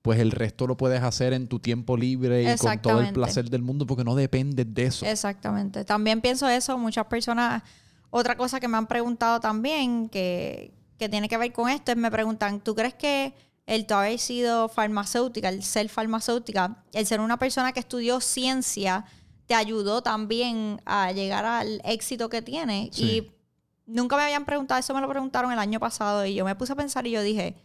pues 0.00 0.20
el 0.20 0.30
resto 0.30 0.68
lo 0.68 0.76
puedes 0.76 1.02
hacer 1.02 1.32
en 1.32 1.48
tu 1.48 1.58
tiempo 1.58 1.96
libre 1.96 2.42
y 2.54 2.56
con 2.56 2.78
todo 2.80 3.00
el 3.00 3.12
placer 3.12 3.50
del 3.50 3.62
mundo 3.62 3.86
porque 3.86 4.04
no 4.04 4.14
dependes 4.14 4.72
de 4.72 4.84
eso. 4.84 5.04
Exactamente. 5.06 5.84
También 5.84 6.20
pienso 6.20 6.48
eso. 6.48 6.78
Muchas 6.78 7.06
personas, 7.06 7.64
otra 8.10 8.36
cosa 8.36 8.60
que 8.60 8.68
me 8.68 8.76
han 8.76 8.86
preguntado 8.86 9.40
también, 9.40 10.08
que, 10.08 10.72
que 10.96 11.08
tiene 11.08 11.28
que 11.28 11.36
ver 11.36 11.52
con 11.52 11.68
esto, 11.68 11.90
es 11.90 11.98
me 11.98 12.12
preguntan, 12.12 12.60
¿tú 12.60 12.76
crees 12.76 12.94
que 12.94 13.34
el 13.70 13.86
tú 13.86 13.94
haber 13.94 14.18
sido 14.18 14.68
farmacéutica, 14.68 15.48
el 15.48 15.62
ser 15.62 15.88
farmacéutica, 15.88 16.82
el 16.92 17.06
ser 17.06 17.20
una 17.20 17.38
persona 17.38 17.72
que 17.72 17.78
estudió 17.78 18.20
ciencia, 18.20 19.04
te 19.46 19.54
ayudó 19.54 20.02
también 20.02 20.82
a 20.84 21.12
llegar 21.12 21.44
al 21.44 21.80
éxito 21.84 22.28
que 22.28 22.42
tienes? 22.42 22.90
Sí. 22.92 23.04
Y 23.04 23.32
nunca 23.86 24.16
me 24.16 24.24
habían 24.24 24.44
preguntado, 24.44 24.80
eso 24.80 24.92
me 24.92 25.00
lo 25.00 25.08
preguntaron 25.08 25.52
el 25.52 25.58
año 25.60 25.78
pasado 25.78 26.26
y 26.26 26.34
yo 26.34 26.44
me 26.44 26.56
puse 26.56 26.72
a 26.72 26.76
pensar 26.76 27.06
y 27.06 27.12
yo 27.12 27.22
dije, 27.22 27.62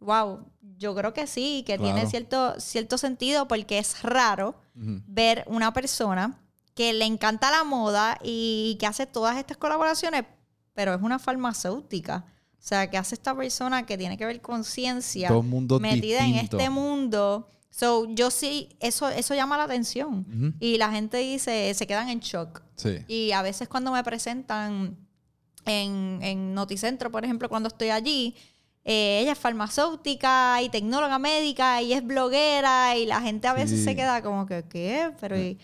wow, 0.00 0.46
yo 0.78 0.94
creo 0.94 1.12
que 1.12 1.26
sí, 1.26 1.64
que 1.66 1.76
tiene 1.76 2.06
cierto, 2.06 2.58
cierto 2.58 2.96
sentido 2.96 3.46
porque 3.46 3.76
es 3.76 4.02
raro 4.02 4.54
ver 4.74 5.44
una 5.48 5.74
persona 5.74 6.40
que 6.74 6.94
le 6.94 7.04
encanta 7.04 7.50
la 7.50 7.62
moda 7.62 8.16
y 8.22 8.78
que 8.80 8.86
hace 8.86 9.04
todas 9.04 9.36
estas 9.36 9.58
colaboraciones, 9.58 10.24
pero 10.72 10.94
es 10.94 11.02
una 11.02 11.18
farmacéutica. 11.18 12.24
O 12.62 12.64
sea, 12.64 12.88
que 12.88 12.96
hace 12.96 13.16
esta 13.16 13.34
persona 13.36 13.84
que 13.84 13.98
tiene 13.98 14.16
que 14.16 14.24
ver 14.24 14.40
con 14.40 14.62
ciencia, 14.62 15.26
Todo 15.26 15.40
un 15.40 15.50
mundo 15.50 15.80
metida 15.80 16.24
en 16.24 16.36
este 16.36 16.70
mundo. 16.70 17.48
So, 17.70 18.06
yo 18.14 18.30
sí, 18.30 18.68
eso, 18.78 19.08
eso 19.08 19.34
llama 19.34 19.56
la 19.56 19.64
atención. 19.64 20.24
Ujú. 20.32 20.52
Y 20.60 20.78
la 20.78 20.92
gente 20.92 21.16
dice, 21.16 21.74
se 21.74 21.86
quedan 21.88 22.08
en 22.08 22.20
shock. 22.20 22.62
Sí. 22.76 22.98
Y 23.08 23.32
a 23.32 23.42
veces 23.42 23.66
cuando 23.68 23.90
me 23.90 24.04
presentan 24.04 24.96
en, 25.64 26.20
en 26.22 26.54
Noticentro, 26.54 27.10
por 27.10 27.24
ejemplo, 27.24 27.48
cuando 27.48 27.68
estoy 27.68 27.90
allí, 27.90 28.36
eh, 28.84 29.20
ella 29.22 29.32
es 29.32 29.38
farmacéutica 29.38 30.60
y 30.62 30.68
tecnóloga 30.68 31.18
médica 31.18 31.80
y 31.82 31.92
es 31.92 32.04
bloguera 32.04 32.96
y 32.96 33.06
la 33.06 33.20
gente 33.22 33.48
a 33.48 33.54
veces 33.54 33.78
Sí. 33.80 33.84
se 33.84 33.96
queda 33.96 34.22
como 34.22 34.46
que, 34.46 34.64
¿qué? 34.68 35.10
Pero, 35.20 35.36
y- 35.38 35.58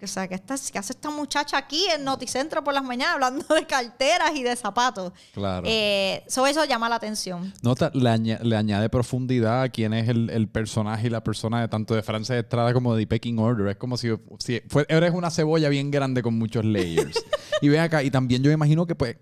o 0.00 0.06
sea, 0.06 0.28
¿qué, 0.28 0.34
está- 0.34 0.54
qué 0.72 0.78
hace 0.78 0.92
esta 0.92 1.10
muchacha 1.10 1.56
aquí 1.58 1.84
en 1.94 2.04
Noticentro 2.04 2.62
por 2.64 2.72
las 2.74 2.82
mañanas 2.84 3.14
hablando 3.14 3.54
de 3.54 3.66
carteras 3.66 4.32
y 4.34 4.42
de 4.42 4.54
zapatos? 4.56 5.12
Claro. 5.34 5.66
Eh, 5.68 6.22
so 6.28 6.46
eso 6.46 6.64
llama 6.64 6.88
la 6.88 6.96
atención. 6.96 7.52
Nota, 7.62 7.90
le, 7.94 8.08
aña- 8.10 8.38
le 8.42 8.56
añade 8.56 8.88
profundidad 8.88 9.62
a 9.62 9.68
quién 9.68 9.92
es 9.94 10.08
el, 10.08 10.30
el 10.30 10.48
personaje 10.48 11.06
y 11.06 11.10
la 11.10 11.22
persona 11.24 11.60
de 11.60 11.68
tanto 11.68 11.94
de 11.94 12.02
Frances 12.02 12.42
Estrada 12.42 12.72
como 12.72 12.94
de 12.94 13.06
Pecking 13.06 13.38
Order. 13.38 13.68
Es 13.68 13.76
como 13.76 13.96
si, 13.96 14.08
si 14.38 14.60
fue- 14.68 14.86
eres 14.88 15.12
una 15.14 15.30
cebolla 15.30 15.68
bien 15.68 15.90
grande 15.90 16.22
con 16.22 16.34
muchos 16.38 16.64
layers. 16.64 17.22
y 17.60 17.68
ve 17.68 17.78
acá, 17.80 18.02
y 18.02 18.10
también 18.10 18.42
yo 18.42 18.48
me 18.48 18.54
imagino 18.54 18.86
que 18.86 18.94
pues 18.94 19.16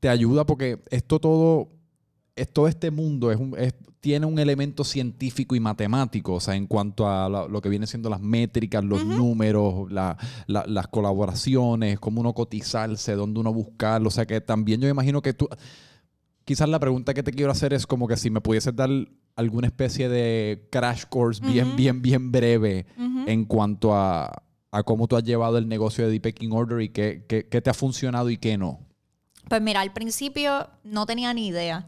te 0.00 0.08
ayuda 0.08 0.46
porque 0.46 0.80
esto 0.90 1.20
todo 1.20 1.68
es- 2.40 2.52
todo 2.52 2.68
este 2.68 2.90
mundo 2.90 3.30
es 3.30 3.38
un- 3.38 3.54
es- 3.58 3.74
tiene 4.00 4.24
un 4.24 4.38
elemento 4.38 4.82
científico 4.82 5.54
y 5.54 5.60
matemático, 5.60 6.34
o 6.34 6.40
sea, 6.40 6.54
en 6.56 6.66
cuanto 6.66 7.06
a 7.08 7.28
la- 7.28 7.46
lo 7.46 7.60
que 7.60 7.68
vienen 7.68 7.86
siendo 7.86 8.08
las 8.08 8.20
métricas, 8.20 8.82
los 8.82 9.00
números, 9.18 9.92
la- 9.92 10.16
la- 10.46 10.64
las 10.66 10.86
colaboraciones, 10.88 12.00
cómo 12.00 12.20
uno 12.22 12.32
cotizarse, 12.32 13.12
dónde 13.14 13.40
uno 13.40 13.52
buscarlo, 13.52 14.08
o 14.08 14.10
sea, 14.10 14.26
que 14.26 14.40
también 14.40 14.80
yo 14.80 14.88
imagino 14.88 15.20
que 15.20 15.34
tú, 15.34 15.48
quizás 16.44 16.68
la 16.68 16.78
pregunta 16.78 17.12
que 17.14 17.22
te 17.22 17.30
quiero 17.32 17.52
hacer 17.52 17.72
es 17.74 17.86
como 17.86 18.08
que 18.08 18.16
si 18.16 18.30
me 18.30 18.40
pudieses 18.40 18.74
dar 18.74 18.88
alguna 19.36 19.66
especie 19.66 20.08
de 20.08 20.66
crash 20.72 21.04
course 21.08 21.40
bien, 21.52 21.76
bien, 21.76 22.02
bien 22.02 22.32
breve 22.32 22.86
en 23.28 23.44
cuanto 23.44 23.94
a, 23.94 24.42
a 24.72 24.82
cómo 24.82 25.06
tú 25.08 25.16
has 25.16 25.24
llevado 25.24 25.58
el 25.58 25.68
negocio 25.68 26.06
de 26.06 26.12
The 26.14 26.20
Pecking 26.20 26.52
Order 26.52 26.80
y 26.80 26.88
qué, 26.88 27.24
qué- 27.28 27.46
qué 27.48 27.60
te 27.60 27.68
ha 27.70 27.74
funcionado 27.74 28.30
y 28.30 28.38
qué 28.38 28.56
no. 28.56 28.80
Pues 29.48 29.60
mira, 29.60 29.80
al 29.80 29.92
principio 29.92 30.68
no 30.84 31.06
tenía 31.06 31.34
ni 31.34 31.48
idea. 31.48 31.86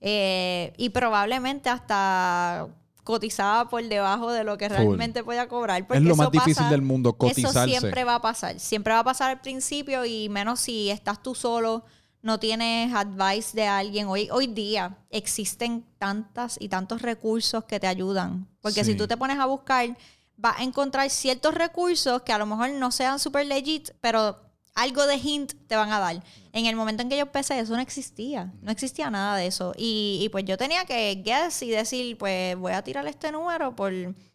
Eh, 0.00 0.72
y 0.76 0.88
probablemente 0.90 1.68
hasta 1.68 2.68
cotizaba 3.04 3.68
por 3.68 3.82
debajo 3.86 4.30
de 4.30 4.44
lo 4.44 4.56
que 4.56 4.68
realmente 4.68 5.24
podía 5.24 5.48
cobrar. 5.48 5.86
porque 5.86 5.98
es 5.98 6.04
lo 6.04 6.12
eso 6.12 6.22
más 6.22 6.30
difícil 6.30 6.54
pasa- 6.56 6.70
del 6.70 6.82
mundo, 6.82 7.12
cotizarse. 7.14 7.58
Eso 7.70 7.80
siempre 7.80 8.04
va 8.04 8.14
a 8.16 8.20
pasar. 8.22 8.58
Siempre 8.60 8.92
va 8.92 9.00
a 9.00 9.04
pasar 9.04 9.30
al 9.30 9.40
principio 9.40 10.04
y 10.04 10.28
menos 10.28 10.60
si 10.60 10.90
estás 10.90 11.22
tú 11.22 11.34
solo, 11.34 11.84
no 12.22 12.38
tienes 12.38 12.94
advice 12.94 13.56
de 13.56 13.66
alguien. 13.66 14.06
Hoy, 14.06 14.28
hoy 14.30 14.46
día 14.46 14.98
existen 15.10 15.84
tantas 15.98 16.56
y 16.60 16.68
tantos 16.68 17.02
recursos 17.02 17.64
que 17.64 17.80
te 17.80 17.86
ayudan. 17.86 18.46
Porque 18.60 18.84
Sí. 18.84 18.92
si 18.92 18.96
tú 18.96 19.08
te 19.08 19.16
pones 19.16 19.38
a 19.38 19.46
buscar, 19.46 19.96
vas 20.36 20.58
a 20.60 20.62
encontrar 20.62 21.08
ciertos 21.10 21.54
recursos 21.54 22.22
que 22.22 22.32
a 22.32 22.38
lo 22.38 22.46
mejor 22.46 22.70
no 22.70 22.90
sean 22.92 23.18
super 23.18 23.44
legit, 23.46 23.90
pero 24.00 24.38
algo 24.74 25.06
de 25.06 25.16
hint 25.16 25.52
te 25.66 25.76
van 25.76 25.92
a 25.92 25.98
dar. 25.98 26.22
En 26.52 26.66
el 26.66 26.76
momento 26.76 27.02
en 27.02 27.08
que 27.08 27.16
yo 27.16 27.22
empecé, 27.22 27.58
eso 27.58 27.74
no 27.74 27.80
existía. 27.82 28.52
No 28.62 28.70
existía 28.72 29.10
nada 29.10 29.36
de 29.36 29.46
eso. 29.46 29.72
Y, 29.76 30.20
y 30.22 30.28
pues 30.28 30.44
yo 30.44 30.56
tenía 30.56 30.84
que 30.84 31.20
guess 31.24 31.62
y 31.62 31.70
decir, 31.70 32.16
pues 32.18 32.56
voy 32.56 32.72
a 32.72 32.82
tirar 32.82 33.06
este 33.06 33.30
número 33.32 33.74
por, 33.76 33.92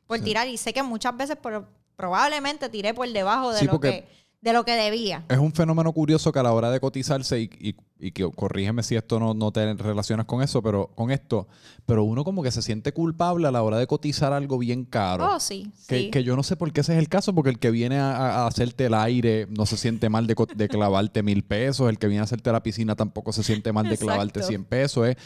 por 0.08 0.20
tirar. 0.20 0.48
Y 0.48 0.58
sé 0.58 0.74
que 0.74 0.84
muchas 0.84 1.16
veces 1.18 1.36
por- 1.38 1.68
probablemente 1.96 2.70
tiré 2.70 2.94
por 2.94 3.08
debajo 3.10 3.52
de, 3.54 3.60
Sí, 3.60 3.66
lo, 3.66 3.72
porque- 3.72 4.04
que, 4.04 4.25
de 4.46 4.54
lo 4.54 4.64
que 4.64 4.76
debía. 4.76 5.26
Es 5.28 5.40
un 5.40 5.52
fenómeno 5.52 5.92
curioso 5.92 6.32
que 6.32 6.40
a 6.40 6.44
la 6.44 6.54
hora 6.54 6.72
de 6.72 6.80
cotizarse, 6.80 7.42
y, 7.42 7.50
y- 7.60 7.76
y 7.98 8.12
que 8.12 8.30
corrígeme 8.30 8.84
si 8.84 8.96
esto 8.96 9.20
no, 9.20 9.34
no 9.34 9.52
te 9.52 9.74
relacionas 9.74 10.26
con 10.26 10.42
eso, 10.44 10.62
pero 10.62 10.92
con 10.96 11.12
esto, 11.12 11.48
pero 11.86 12.04
uno 12.04 12.24
como 12.24 12.44
que 12.44 12.52
se 12.52 12.62
siente 12.62 12.92
culpable 12.92 13.48
a 13.48 13.52
la 13.52 13.64
hora 13.64 13.78
de 13.80 13.88
cotizar 13.88 14.34
algo 14.34 14.58
bien 14.60 14.84
caro. 14.86 15.26
Oh, 15.36 15.40
sí, 15.40 15.72
Que, 15.88 16.00
sí. 16.00 16.12
que 16.12 16.24
yo 16.24 16.36
no 16.36 16.44
sé 16.44 16.56
por 16.58 16.72
qué 16.72 16.82
ese 16.82 16.94
es 16.94 17.00
el 17.00 17.10
caso, 17.10 17.34
porque 17.34 17.50
el 17.50 17.58
que 17.58 17.72
viene 17.72 17.98
a, 17.98 18.44
a 18.44 18.48
hacerte 18.48 18.86
el 18.86 18.94
aire 18.94 19.48
no 19.50 19.66
se 19.66 19.78
siente 19.78 20.10
mal 20.10 20.28
de, 20.28 20.36
de 20.56 20.68
clavarte 20.70 21.24
mil 21.24 21.44
pesos, 21.44 21.90
el 21.90 21.98
que 21.98 22.08
viene 22.08 22.22
a 22.22 22.26
hacerte 22.26 22.52
la 22.52 22.62
piscina 22.62 22.96
tampoco 22.96 23.34
se 23.34 23.44
siente 23.44 23.72
mal 23.74 23.90
de 23.90 23.98
clavarte. 23.98 24.44
100 24.44 24.66
pesos. 24.66 25.08
es- 25.08 25.18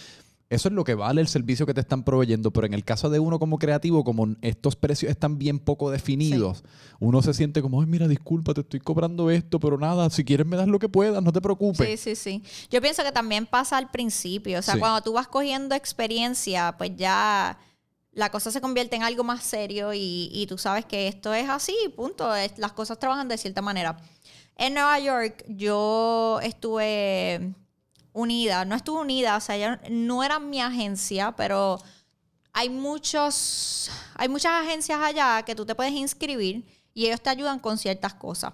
eso 0.49 0.67
es 0.69 0.73
lo 0.73 0.83
que 0.83 0.95
vale 0.95 1.21
el 1.21 1.27
servicio 1.27 1.65
que 1.65 1.73
te 1.75 1.81
están 1.81 2.03
proveyendo, 2.03 2.51
pero 2.51 2.65
en 2.65 2.73
el 2.73 2.83
caso 2.83 3.09
de 3.09 3.19
uno 3.19 3.37
como 3.37 3.59
creativo, 3.59 4.03
como 4.03 4.27
estos 4.41 4.75
precios 4.75 5.11
están 5.11 5.37
bien 5.37 5.59
poco 5.59 5.91
definidos, 5.91 6.63
uno 6.99 7.21
se 7.21 7.33
siente 7.35 7.61
como, 7.61 7.81
ay, 7.81 7.87
mira, 7.87 8.07
disculpa, 8.07 8.53
te 8.53 8.61
estoy 8.61 8.79
cobrando 8.79 9.29
esto, 9.29 9.59
pero 9.59 9.77
nada, 9.77 10.09
si 10.09 10.23
quieres 10.25 10.47
me 10.47 10.57
das 10.57 10.67
lo 10.67 10.79
que 10.79 10.89
puedas, 10.89 11.21
no 11.23 11.31
te 11.31 11.39
preocupes. 11.41 11.87
Sí, 12.01 12.15
sí, 12.15 12.15
sí. 12.15 12.43
Yo 12.71 12.81
pienso 12.81 13.03
que 13.03 13.11
también 13.11 13.45
pasa 13.45 13.77
al 13.77 13.91
principio. 13.91 14.59
O 14.59 14.61
sea, 14.61 14.73
Sí. 14.73 14.79
cuando 14.79 15.01
tú 15.01 15.13
vas 15.13 15.27
cogiendo 15.27 15.75
experiencia, 15.75 16.75
pues 16.77 16.91
ya 16.95 17.57
la 18.11 18.31
cosa 18.31 18.49
se 18.51 18.59
convierte 18.59 18.95
en 18.95 19.03
algo 19.03 19.23
más 19.23 19.43
serio 19.43 19.93
y, 19.93 20.29
y 20.33 20.47
tú 20.47 20.57
sabes 20.57 20.83
que 20.85 21.07
esto 21.07 21.31
es 21.33 21.47
así, 21.47 21.75
punto. 21.95 22.33
Es- 22.35 22.57
las 22.57 22.71
cosas 22.73 22.97
trabajan 22.97 23.27
de 23.27 23.37
cierta 23.37 23.61
manera. 23.61 23.97
En 24.57 24.73
Nueva 24.73 24.99
York 24.99 25.45
yo 25.47 26.39
estuve 26.41 27.53
unida, 28.19 28.65
no 28.65 28.75
estuve 28.75 29.01
unida, 29.01 29.37
o 29.37 29.41
sea, 29.41 29.57
ya 29.57 29.81
no 29.89 30.23
era 30.23 30.39
mi 30.39 30.61
agencia, 30.61 31.31
pero 31.35 31.79
hay 32.53 32.69
muchos, 32.69 33.89
hay 34.15 34.29
muchas 34.29 34.51
agencias 34.51 34.99
allá 35.01 35.43
que 35.43 35.55
tú 35.55 35.65
te 35.65 35.75
puedes 35.75 35.93
inscribir 35.93 36.65
y 36.93 37.05
ellos 37.05 37.21
te 37.21 37.29
ayudan 37.29 37.59
con 37.59 37.77
ciertas 37.77 38.13
cosas. 38.13 38.53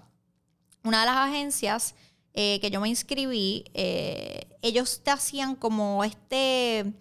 Una 0.84 1.02
de 1.02 1.06
las 1.08 1.18
agencias 1.18 1.96
eh, 2.34 2.60
que 2.60 2.70
yo 2.70 2.82
me 2.82 2.90
inscribí, 2.90 3.66
eh, 3.74 4.48
ellos 4.62 5.02
te 5.04 5.12
hacían 5.12 5.56
como 5.56 6.04
este, 6.04 6.94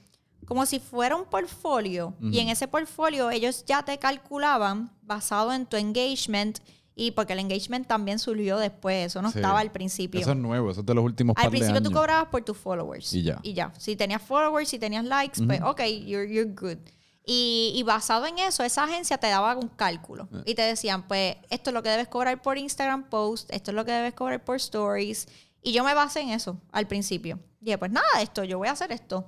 como 0.47 0.65
si 0.65 0.79
fuera 0.79 1.17
un 1.17 1.25
portfolio. 1.25 2.15
Y 2.21 2.39
en 2.39 2.49
ese 2.49 2.69
portfolio 2.69 3.31
ellos 3.31 3.65
ya 3.67 3.85
te 3.85 3.99
calculaban 3.99 4.91
basado 5.03 5.53
en 5.53 5.67
tu 5.67 5.77
engagement 5.77 6.61
y 6.97 7.11
porque 7.13 7.33
el 7.33 7.41
engagement 7.41 7.87
también 7.87 8.19
surgió 8.19 8.57
después, 8.59 9.07
eso 9.07 9.21
no 9.23 9.31
Sí. 9.33 9.39
estaba 9.39 9.61
al 9.61 9.73
principio. 9.73 10.21
Eso 10.21 10.31
es 10.33 10.37
nuevo, 10.37 10.71
eso 10.71 10.81
es 10.81 10.87
de 10.87 10.95
los 10.95 11.05
últimos 11.05 11.35
Al 11.37 11.43
par 11.45 11.51
de 11.53 11.59
principio 11.59 11.83
tú 11.83 11.89
años. 11.89 11.99
cobrabas 12.01 12.29
por 12.29 12.45
tus 12.45 12.57
followers. 12.57 13.13
Y 13.13 13.23
ya. 13.23 13.41
Y 13.43 13.53
ya. 13.53 13.73
Si 13.79 13.97
tenías 13.97 14.23
followers, 14.23 14.69
si 14.69 14.79
tenías 14.79 15.05
likes, 15.05 15.43
pues 15.45 15.61
ok, 15.63 15.81
you're, 16.07 16.33
you're 16.33 16.51
good. 16.55 16.79
Y, 17.27 17.73
y 17.75 17.83
basado 17.85 18.27
en 18.27 18.39
eso, 18.39 18.63
esa 18.63 18.85
agencia 18.85 19.17
te 19.19 19.27
daba 19.29 19.57
un 19.57 19.69
cálculo. 19.69 20.29
Eh. 20.33 20.43
Y 20.47 20.55
te 20.55 20.63
decían, 20.63 21.09
pues, 21.09 21.37
esto 21.49 21.71
es 21.71 21.75
lo 21.75 21.83
que 21.83 21.89
debes 21.89 22.07
cobrar 22.09 22.43
por 22.43 22.59
Instagram 22.59 23.09
post, 23.09 23.51
esto 23.53 23.71
es 23.71 23.75
lo 23.75 23.85
que 23.85 23.93
debes 23.93 24.13
cobrar 24.15 24.45
por 24.45 24.57
stories. 24.57 25.27
Y 25.63 25.73
yo 25.73 25.83
me 25.85 25.95
basé 25.95 26.21
en 26.21 26.31
eso 26.31 26.61
al 26.71 26.87
principio. 26.87 27.41
Dije, 27.61 27.79
pues 27.79 27.91
nada, 27.91 28.07
esto, 28.21 28.45
yo 28.45 28.59
voy 28.59 28.69
a 28.69 28.73
hacer 28.73 28.93
esto. 28.93 29.27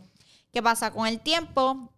¿Qué 0.52 0.62
pasa? 0.62 0.92
Con 0.92 1.06
el 1.06 1.20
tiempo, 1.20 1.90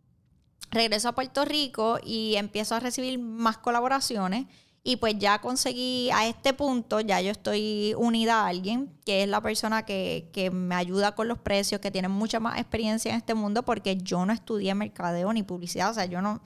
regreso 0.70 1.08
a 1.08 1.14
Puerto 1.16 1.44
Rico 1.44 1.98
y 2.04 2.36
empiezo 2.36 2.76
a 2.76 2.80
recibir 2.80 3.18
más 3.18 3.58
colaboraciones. 3.58 4.46
Y 4.88 4.96
pues 4.96 5.16
ya 5.18 5.38
conseguí 5.38 6.08
a 6.14 6.26
este 6.26 6.54
punto, 6.54 7.00
ya 7.00 7.20
yo 7.20 7.30
estoy 7.30 7.92
unida 7.98 8.40
a 8.40 8.46
alguien, 8.46 8.90
que 9.04 9.22
es 9.22 9.28
la 9.28 9.42
persona 9.42 9.84
que, 9.84 10.30
que 10.32 10.50
me 10.50 10.74
ayuda 10.74 11.14
con 11.14 11.28
los 11.28 11.36
precios, 11.36 11.78
que 11.82 11.90
tiene 11.90 12.08
mucha 12.08 12.40
más 12.40 12.58
experiencia 12.58 13.10
en 13.10 13.18
este 13.18 13.34
mundo, 13.34 13.62
porque 13.64 13.98
yo 13.98 14.24
no 14.24 14.32
estudié 14.32 14.74
mercadeo 14.74 15.30
ni 15.34 15.42
publicidad, 15.42 15.90
o 15.90 15.92
sea, 15.92 16.06
yo 16.06 16.22
no, 16.22 16.40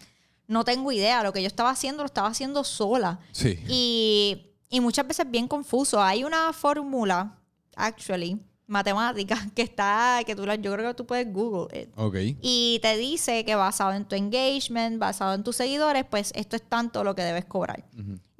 no 0.49 0.65
tengo 0.65 0.91
idea. 0.91 1.23
Lo 1.23 1.33
que 1.33 1.41
yo 1.41 1.47
estaba 1.47 1.71
haciendo 1.71 2.03
lo 2.03 2.07
estaba 2.07 2.27
haciendo 2.27 2.65
sola. 2.65 3.21
Sí. 3.31 3.61
Y, 3.69 4.53
y 4.69 4.81
muchas 4.81 5.07
veces 5.07 5.31
bien 5.31 5.47
confuso. 5.47 6.03
Hay 6.03 6.25
una 6.25 6.53
fórmula, 6.53 7.39
actually, 7.77 8.41
matemática, 8.67 9.37
que 9.55 9.63
está, 9.63 10.21
que 10.27 10.35
tú 10.35 10.47
la, 10.47 10.57
yo 10.57 10.73
creo 10.73 10.91
que 10.91 10.95
tú 10.95 11.07
puedes 11.07 11.33
Google 11.33 11.81
it. 11.81 11.91
Ok. 11.97 12.17
Y 12.41 12.81
te 12.83 12.97
dice 12.97 13.45
que 13.45 13.55
basado 13.55 13.93
en 13.93 14.05
tu 14.05 14.17
engagement, 14.17 14.99
basado 14.99 15.35
en 15.35 15.45
tus 15.45 15.57
seguidores, 15.57 16.05
pues 16.05 16.33
esto 16.35 16.57
es 16.57 16.63
tanto 16.63 17.05
lo 17.05 17.15
que 17.15 17.23
debes 17.23 17.45
cobrar. 17.45 17.85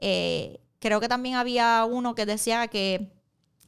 Eh, 0.05 0.59
creo 0.81 0.99
que 1.01 1.09
también 1.09 1.37
había 1.37 1.85
uno 1.89 2.15
que 2.17 2.27
decía 2.27 2.67
que 2.67 3.13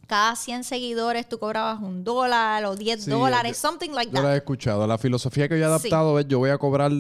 cada 0.09 0.35
100 0.35 0.65
seguidores 0.65 1.29
tú 1.29 1.39
cobrabas 1.39 1.81
un 1.81 2.03
dólar 2.03 2.65
o 2.65 2.75
10 2.75 3.05
Sí, 3.05 3.11
dólares, 3.11 3.57
something 3.57 3.91
like 3.91 4.11
Yo 4.11 4.17
la 4.21 4.29
that. 4.29 4.35
he 4.35 4.37
escuchado. 4.39 4.85
La 4.87 4.99
filosofía 4.99 5.49
que 5.49 5.55
yo 5.59 5.65
he 5.65 5.69
Sí. 5.69 5.71
adaptado 5.89 6.19
es 6.19 6.27
yo 6.29 6.41
voy 6.41 6.51
a 6.51 6.59
cobrar 6.59 6.91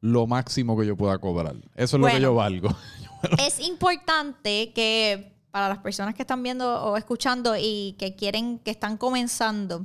lo 0.00 0.26
máximo 0.28 0.78
que 0.78 0.86
yo 0.86 0.96
pueda 0.96 1.18
cobrar. 1.18 1.56
Eso 1.74 1.96
es 1.96 2.00
lo 2.00 2.06
que 2.06 2.20
yo 2.20 2.34
valgo. 2.34 2.68
Es 3.44 3.58
importante 3.58 4.72
que 4.72 5.34
para 5.50 5.68
las 5.68 5.78
personas 5.78 6.14
que 6.14 6.22
están 6.22 6.40
viendo 6.42 6.82
o 6.84 6.96
escuchando 6.96 7.54
y 7.58 7.96
que 7.98 8.14
quieren, 8.14 8.60
que 8.60 8.70
están 8.70 8.96
comenzando, 8.96 9.84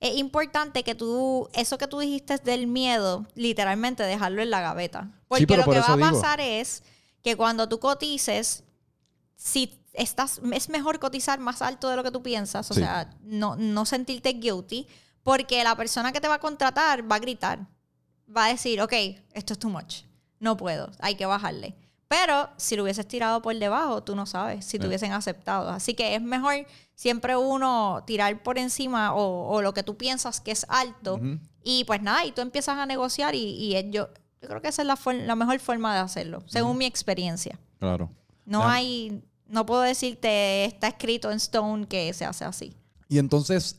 es 0.00 0.16
importante 0.16 0.82
que 0.82 0.96
tú, 0.96 1.48
eso 1.52 1.78
que 1.78 1.86
tú 1.86 2.00
dijiste 2.00 2.38
del 2.38 2.66
miedo, 2.66 3.24
literalmente 3.36 4.02
dejarlo 4.02 4.42
en 4.42 4.50
la 4.50 4.60
gaveta. 4.60 5.10
Porque 5.28 5.56
lo 5.56 5.64
que 5.64 5.78
va 5.78 5.92
a 5.92 5.96
digo. 5.96 6.10
pasar 6.10 6.40
es 6.40 6.82
que 7.22 7.36
cuando 7.36 7.68
tú 7.68 7.78
cotices, 7.78 8.64
si 9.36 9.78
estás, 9.92 10.40
es 10.52 10.68
mejor 10.68 10.98
cotizar 10.98 11.38
más 11.38 11.62
alto 11.62 11.88
de 11.88 11.96
lo 11.96 12.02
que 12.02 12.10
tú 12.10 12.22
piensas, 12.22 12.70
o 12.70 12.74
Sí. 12.74 12.80
sea, 12.80 13.10
no, 13.22 13.56
no 13.56 13.84
sentirte 13.86 14.30
guilty, 14.34 14.86
porque 15.22 15.62
la 15.64 15.76
persona 15.76 16.12
que 16.12 16.20
te 16.20 16.28
va 16.28 16.34
a 16.34 16.40
contratar 16.40 17.10
va 17.10 17.16
a 17.16 17.20
gritar, 17.20 17.66
va 18.34 18.46
a 18.46 18.48
decir, 18.48 18.80
ok, 18.80 18.92
esto 19.32 19.52
es 19.52 19.58
too 19.58 19.68
much, 19.70 20.02
no 20.40 20.56
puedo, 20.56 20.90
hay 21.00 21.14
que 21.14 21.26
bajarle. 21.26 21.74
Pero 22.08 22.50
si 22.58 22.76
lo 22.76 22.82
hubieses 22.82 23.08
tirado 23.08 23.40
por 23.40 23.56
debajo, 23.58 24.02
tú 24.02 24.14
no 24.14 24.26
sabes 24.26 24.64
si 24.66 24.78
te 24.78 24.84
Eh. 24.84 24.88
hubiesen 24.88 25.12
aceptado. 25.12 25.70
Así 25.70 25.94
que 25.94 26.14
es 26.14 26.20
mejor 26.20 26.66
siempre 26.94 27.36
uno 27.36 28.02
tirar 28.06 28.42
por 28.42 28.58
encima 28.58 29.14
o, 29.14 29.48
o 29.48 29.62
lo 29.62 29.72
que 29.72 29.82
tú 29.82 29.96
piensas 29.96 30.38
que 30.40 30.50
es 30.50 30.66
alto. 30.68 31.18
Y 31.64 31.84
pues 31.84 32.02
nada, 32.02 32.26
y 32.26 32.32
tú 32.32 32.42
empiezas 32.42 32.76
a 32.76 32.84
negociar 32.84 33.34
y, 33.34 33.38
y 33.74 33.90
yo, 33.90 34.08
yo 34.42 34.48
creo 34.48 34.60
que 34.60 34.68
esa 34.68 34.82
es 34.82 34.88
la, 35.26 35.36
mejor 35.36 35.58
forma 35.60 35.94
de 35.94 36.00
hacerlo, 36.00 36.42
según 36.46 36.76
mi 36.76 36.84
experiencia. 36.84 37.58
Claro. 37.78 38.10
No 38.44 38.66
hay, 38.66 39.22
no 39.46 39.64
puedo 39.64 39.82
decirte, 39.82 40.64
está 40.64 40.88
escrito 40.88 41.30
en 41.30 41.36
Stone 41.36 41.86
que 41.86 42.12
se 42.12 42.24
hace 42.24 42.44
así. 42.44 42.76
Y 43.08 43.18
entonces, 43.18 43.78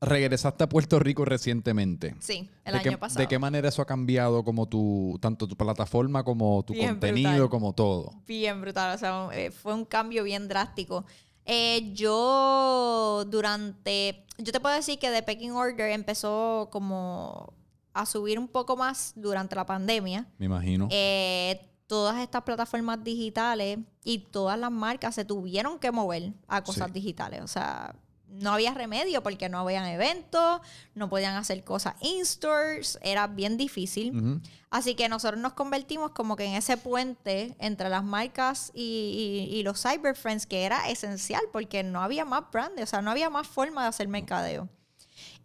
regresaste 0.00 0.64
a 0.64 0.68
Puerto 0.68 0.98
Rico 0.98 1.26
recientemente. 1.26 2.14
Sí, 2.20 2.48
el 2.64 2.72
¿De 2.72 2.78
año 2.78 2.90
qué, 2.92 2.98
pasado. 2.98 3.20
¿De 3.20 3.28
qué 3.28 3.38
manera 3.38 3.68
eso 3.68 3.82
ha 3.82 3.86
cambiado 3.86 4.42
como 4.44 4.66
tu, 4.66 5.18
tanto 5.20 5.46
tu 5.46 5.56
plataforma 5.56 6.24
como 6.24 6.62
tu 6.62 6.72
Bien 6.72 6.90
contenido, 6.92 7.30
brutal. 7.30 7.50
como 7.50 7.74
todo? 7.74 8.14
Bien 8.26 8.60
brutal, 8.62 8.94
o 8.94 8.98
sea, 8.98 9.28
eh, 9.34 9.50
fue 9.50 9.74
un 9.74 9.84
cambio 9.84 10.24
bien 10.24 10.48
drástico. 10.48 11.04
Eh, 11.44 11.92
yo 11.92 13.26
durante, 13.28 14.24
yo 14.38 14.52
te 14.52 14.60
puedo 14.60 14.74
decir 14.74 14.98
que 14.98 15.10
The 15.10 15.22
Pecking 15.22 15.52
Order 15.52 15.90
empezó 15.90 16.68
como 16.72 17.52
a 17.92 18.06
subir 18.06 18.38
un 18.38 18.48
poco 18.48 18.76
más 18.76 19.12
durante 19.16 19.54
la 19.56 19.66
pandemia. 19.66 20.26
Me 20.38 20.46
imagino. 20.46 20.88
Eh, 20.90 21.60
todas 21.86 22.18
estas 22.18 22.42
plataformas 22.42 23.02
digitales 23.02 23.78
y 24.04 24.18
todas 24.18 24.58
las 24.58 24.70
marcas 24.70 25.14
se 25.16 25.24
tuvieron 25.24 25.78
que 25.78 25.90
mover 25.90 26.32
a 26.46 26.62
cosas 26.62 26.86
Sí. 26.88 26.92
digitales. 26.92 27.42
O 27.42 27.48
sea, 27.48 27.96
no 28.28 28.52
había 28.52 28.72
remedio 28.74 29.24
porque 29.24 29.48
no 29.48 29.58
habían 29.58 29.84
eventos, 29.86 30.60
no 30.94 31.08
podían 31.10 31.34
hacer 31.34 31.64
cosas 31.64 31.94
in-stores, 32.00 32.96
era 33.02 33.26
bien 33.26 33.56
difícil. 33.56 34.40
Así 34.70 34.94
que 34.94 35.08
nosotros 35.08 35.40
nos 35.40 35.54
convertimos 35.54 36.12
como 36.12 36.36
que 36.36 36.44
en 36.44 36.54
ese 36.54 36.76
puente 36.76 37.56
entre 37.58 37.88
las 37.88 38.04
marcas 38.04 38.70
y, 38.72 39.48
y- 39.50 39.56
y 39.56 39.62
los 39.64 39.82
cyber 39.82 40.14
friends 40.14 40.46
que 40.46 40.62
era 40.62 40.88
esencial 40.90 41.42
porque 41.52 41.82
no 41.82 42.00
había 42.02 42.24
más 42.24 42.44
brand, 42.52 42.78
o 42.78 42.86
sea, 42.86 43.02
no 43.02 43.10
había 43.10 43.30
más 43.30 43.48
forma 43.48 43.82
de 43.82 43.88
hacer 43.88 44.06
mercadeo. 44.06 44.68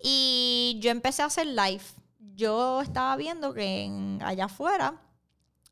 Y 0.01 0.77
yo 0.79 0.91
empecé 0.91 1.23
a 1.23 1.25
hacer 1.25 1.47
live. 1.47 1.81
Yo 2.33 2.81
estaba 2.81 3.15
viendo 3.17 3.53
que 3.53 3.83
en- 3.83 4.19
allá 4.23 4.45
afuera, 4.45 5.01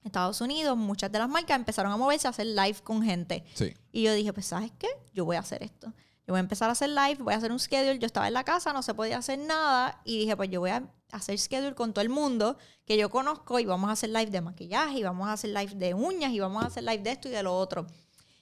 Estados 0.03 0.41
Unidos, 0.41 0.77
muchas 0.77 1.11
de 1.11 1.19
las 1.19 1.29
marcas 1.29 1.55
empezaron 1.57 1.91
a 1.91 1.97
moverse 1.97 2.27
a 2.27 2.31
hacer 2.31 2.45
live 2.47 2.75
con 2.83 3.01
gente. 3.01 3.43
Sí. 3.53 3.73
Y 3.91 4.03
yo 4.03 4.13
dije, 4.13 4.33
pues, 4.33 4.45
¿sabes 4.45 4.71
qué? 4.77 4.87
Yo 5.13 5.25
voy 5.25 5.37
a 5.37 5.39
hacer 5.39 5.63
esto. 5.63 5.87
Yo 6.25 6.31
voy 6.33 6.37
a 6.37 6.39
empezar 6.41 6.69
a 6.69 6.73
hacer 6.73 6.89
live, 6.89 7.17
voy 7.19 7.33
a 7.33 7.37
hacer 7.37 7.51
un 7.51 7.59
schedule. 7.59 7.99
Yo 7.99 8.05
estaba 8.05 8.27
en 8.27 8.33
la 8.33 8.43
casa, 8.43 8.71
no 8.73 8.81
se 8.83 8.93
podía 8.93 9.17
hacer 9.17 9.39
nada. 9.39 10.01
Y 10.05 10.19
dije, 10.19 10.35
pues 10.37 10.49
yo 10.49 10.59
voy 10.61 10.69
a 10.71 10.83
hacer 11.11 11.37
schedule 11.37 11.75
con 11.75 11.93
todo 11.93 12.01
el 12.01 12.09
mundo 12.09 12.57
que 12.85 12.97
yo 12.97 13.09
conozco 13.09 13.59
y 13.59 13.65
vamos 13.65 13.89
a 13.89 13.93
hacer 13.93 14.09
live 14.09 14.27
de 14.31 14.41
maquillaje 14.41 14.99
y 14.99 15.03
vamos 15.03 15.27
a 15.27 15.33
hacer 15.33 15.49
live 15.51 15.75
de 15.75 15.93
uñas 15.93 16.31
y 16.31 16.39
vamos 16.39 16.63
a 16.63 16.67
hacer 16.67 16.83
live 16.83 16.99
de 17.03 17.11
esto 17.11 17.27
y 17.27 17.31
de 17.31 17.43
lo 17.43 17.57
otro. 17.57 17.87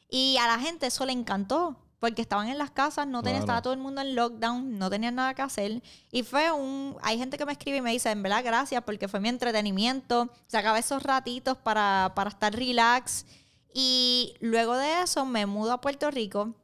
Y 0.10 0.38
a 0.38 0.48
la 0.48 0.60
gente 0.60 0.88
eso 0.88 1.06
le 1.06 1.14
encantó. 1.14 1.76
Porque 2.02 2.24
estaban 2.24 2.50
en 2.50 2.58
las 2.58 2.72
casas, 2.72 3.06
no 3.06 3.22
tenía, 3.22 3.38
Claro. 3.38 3.44
estaba 3.46 3.62
todo 3.62 3.74
el 3.74 3.80
mundo 3.80 4.02
en 4.02 4.16
lockdown, 4.16 4.80
no 4.80 4.90
tenían 4.90 5.14
nada 5.16 5.36
que 5.36 5.44
hacer. 5.44 5.84
Y 6.12 6.24
fue 6.24 6.52
un. 6.52 6.98
Hay 7.04 7.18
gente 7.20 7.38
que 7.38 7.46
me 7.46 7.52
escribe 7.52 7.78
y 7.78 7.82
me 7.82 7.92
dice, 7.92 8.10
en 8.10 8.24
verdad, 8.24 8.44
gracias, 8.44 8.82
porque 8.84 9.08
fue 9.08 9.20
mi 9.20 9.30
entretenimiento. 9.30 10.32
Sacaba 10.48 10.80
esos 10.80 11.04
ratitos 11.04 11.58
para, 11.60 12.12
para 12.16 12.32
estar 12.32 12.54
relax. 12.56 13.28
Y 13.72 14.34
luego 14.40 14.76
de 14.78 15.04
eso 15.04 15.26
me 15.26 15.46
mudo 15.46 15.74
a 15.74 15.80
Puerto 15.82 16.10
Rico. 16.10 16.56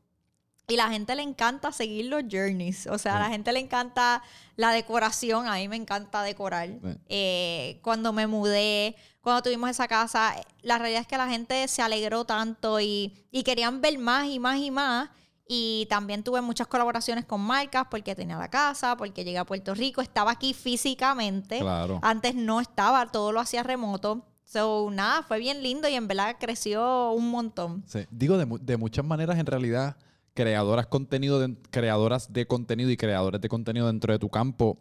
Y 0.67 0.75
la 0.75 0.89
gente 0.89 1.15
le 1.15 1.21
encanta 1.21 1.71
seguir 1.71 2.07
los 2.07 2.23
journeys. 2.29 2.87
O 2.87 2.97
sea, 2.97 3.17
a 3.17 3.19
la 3.19 3.29
gente 3.29 3.53
le 3.53 3.59
encanta 3.59 4.23
la 4.55 4.71
decoración. 4.71 5.47
A 5.47 5.53
mí 5.57 5.67
me 5.69 5.75
encanta 5.77 6.23
decorar. 6.23 6.67
Sí. 6.67 6.97
Eh, 7.09 7.79
cuando 7.83 8.11
me 8.11 8.25
mudé, 8.27 8.95
cuando 9.21 9.43
tuvimos 9.43 9.69
esa 9.69 9.87
casa, 9.87 10.35
la 10.63 10.79
realidad 10.79 11.01
es 11.01 11.07
que 11.07 11.15
la 11.17 11.29
gente 11.29 11.67
se 11.67 11.81
alegró 11.83 12.25
tanto 12.25 12.79
y, 12.81 13.13
y 13.31 13.43
querían 13.43 13.79
ver 13.81 13.97
más 13.99 14.25
y 14.27 14.39
más 14.39 14.57
y 14.57 14.71
más. 14.71 15.09
Y 15.47 15.87
también 15.89 16.23
tuve 16.23 16.41
muchas 16.41 16.67
colaboraciones 16.67 17.23
con 17.25 17.39
marcas 17.41 17.85
porque 17.89 18.15
tenía 18.15 18.37
la 18.37 18.49
casa, 18.49 18.97
porque 18.97 19.23
llegué 19.23 19.37
a 19.37 19.45
Puerto 19.45 19.73
Rico, 19.73 20.01
estaba 20.01 20.31
aquí 20.31 20.53
físicamente. 20.53 21.59
Claro. 21.59 21.99
Antes 22.01 22.35
no 22.35 22.59
estaba, 22.59 23.05
todo 23.11 23.31
lo 23.31 23.39
hacía 23.39 23.63
remoto. 23.63 24.25
So, 24.43 24.89
nada, 24.91 25.23
fue 25.23 25.39
bien 25.39 25.61
lindo 25.61 25.87
y 25.89 25.93
en 25.93 26.07
verdad 26.07 26.35
creció 26.39 27.11
un 27.11 27.29
montón. 27.31 27.83
Sí. 27.85 27.99
Digo, 28.11 28.37
de, 28.37 28.45
mu- 28.45 28.57
de 28.59 28.77
muchas 28.77 29.03
maneras, 29.05 29.37
en 29.37 29.45
realidad, 29.45 29.97
creadoras, 30.33 30.87
contenido 30.87 31.39
de- 31.39 31.55
creadoras 31.69 32.31
de 32.31 32.47
contenido 32.47 32.89
y 32.89 32.97
creadores 32.97 33.41
de 33.41 33.49
contenido 33.49 33.87
dentro 33.87 34.13
de 34.13 34.19
tu 34.19 34.29
campo, 34.29 34.77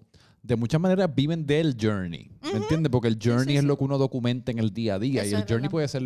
de 0.46 0.54
muchas 0.56 0.80
maneras 0.80 1.12
viven 1.14 1.44
del 1.46 1.76
journey. 1.80 2.30
¿Me 2.42 2.58
entiendes? 2.58 2.90
Porque 2.90 3.08
el 3.08 3.18
journey 3.22 3.54
sí, 3.54 3.56
es 3.56 3.64
lo 3.64 3.76
que 3.76 3.84
uno 3.84 3.98
documenta 3.98 4.52
en 4.52 4.58
el 4.60 4.72
día 4.72 4.94
a 4.94 4.98
día. 5.00 5.24
y 5.24 5.30
el 5.34 5.40
journey 5.40 5.54
verdad. 5.62 5.70
puede 5.70 5.88
ser, 5.88 6.02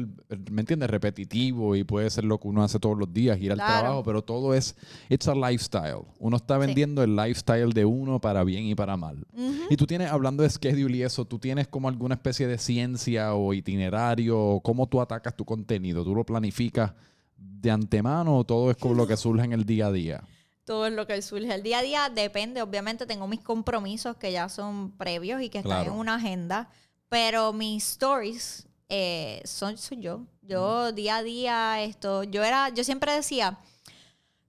¿me 0.50 0.62
entiendes? 0.62 0.88
Repetitivo 0.88 1.76
y 1.76 1.85
puede 1.85 2.09
ser 2.09 2.24
lo 2.24 2.38
que 2.40 2.48
uno 2.48 2.62
hace 2.62 2.79
todos 2.79 2.96
los 2.98 3.12
días, 3.12 3.38
ir 3.40 3.53
al 3.53 3.59
trabajo, 3.59 4.03
pero 4.03 4.22
todo 4.22 4.55
es, 4.55 4.74
it's 5.11 5.29
a 5.29 5.35
lifestyle. 5.35 6.05
Uno 6.18 6.37
está 6.38 6.59
Sí. 6.59 6.66
vendiendo 6.66 7.03
el 7.03 7.14
lifestyle 7.14 7.70
de 7.72 7.85
uno 7.85 8.20
para 8.20 8.42
bien 8.44 8.64
y 8.64 8.74
para 8.74 8.96
mal. 8.96 9.26
Y 9.68 9.76
tú 9.76 9.87
tienes, 9.87 10.11
hablando 10.11 10.42
de 10.42 10.48
schedule 10.50 10.96
y 10.96 11.03
eso, 11.03 11.24
tú 11.26 11.38
tienes 11.38 11.68
como 11.68 11.88
alguna 11.88 12.14
especie 12.14 12.46
de 12.46 12.57
ciencia 12.59 13.35
o 13.35 13.53
itinerario, 13.53 14.38
o 14.38 14.61
cómo 14.62 14.87
tú 14.88 15.00
atacas 15.00 15.37
tu 15.37 15.44
contenido. 15.44 16.03
¿Tú 16.05 16.14
lo 16.14 16.24
planificas 16.24 16.92
de 17.37 17.70
antemano 17.70 18.38
o 18.38 18.44
todo 18.44 18.70
es 18.70 18.76
como 18.79 18.94
lo 18.94 19.07
que 19.07 19.16
surge 19.18 19.44
en 19.44 19.53
el 19.53 19.64
día 19.66 19.88
a 19.88 19.92
día? 19.92 20.22
Todo 20.64 20.87
es 20.87 20.92
lo 20.92 21.07
que 21.07 21.20
surge. 21.23 21.53
El 21.55 21.62
día 21.62 21.79
a 21.79 21.83
día 21.83 22.09
depende, 22.09 22.62
obviamente 22.62 23.07
tengo 23.07 23.27
mis 23.27 23.40
compromisos 23.40 24.16
que 24.16 24.31
ya 24.33 24.49
son 24.49 24.92
previos 24.92 25.40
y 25.42 25.49
que 25.49 25.59
están 25.59 25.73
Claro. 25.83 25.92
en 25.92 25.99
una 25.99 26.14
agenda, 26.16 26.68
pero 27.09 27.53
mis 27.53 27.85
stories 27.92 28.66
eh, 28.88 29.40
son 29.44 29.77
soy 29.79 30.01
yo. 30.01 30.20
Yo 30.42 30.92
día 30.92 31.16
a 31.16 31.23
día 31.23 31.83
esto, 31.83 32.23
yo 32.25 32.42
era, 32.44 32.68
yo 32.70 32.83
siempre 32.85 33.12
decía, 33.12 33.59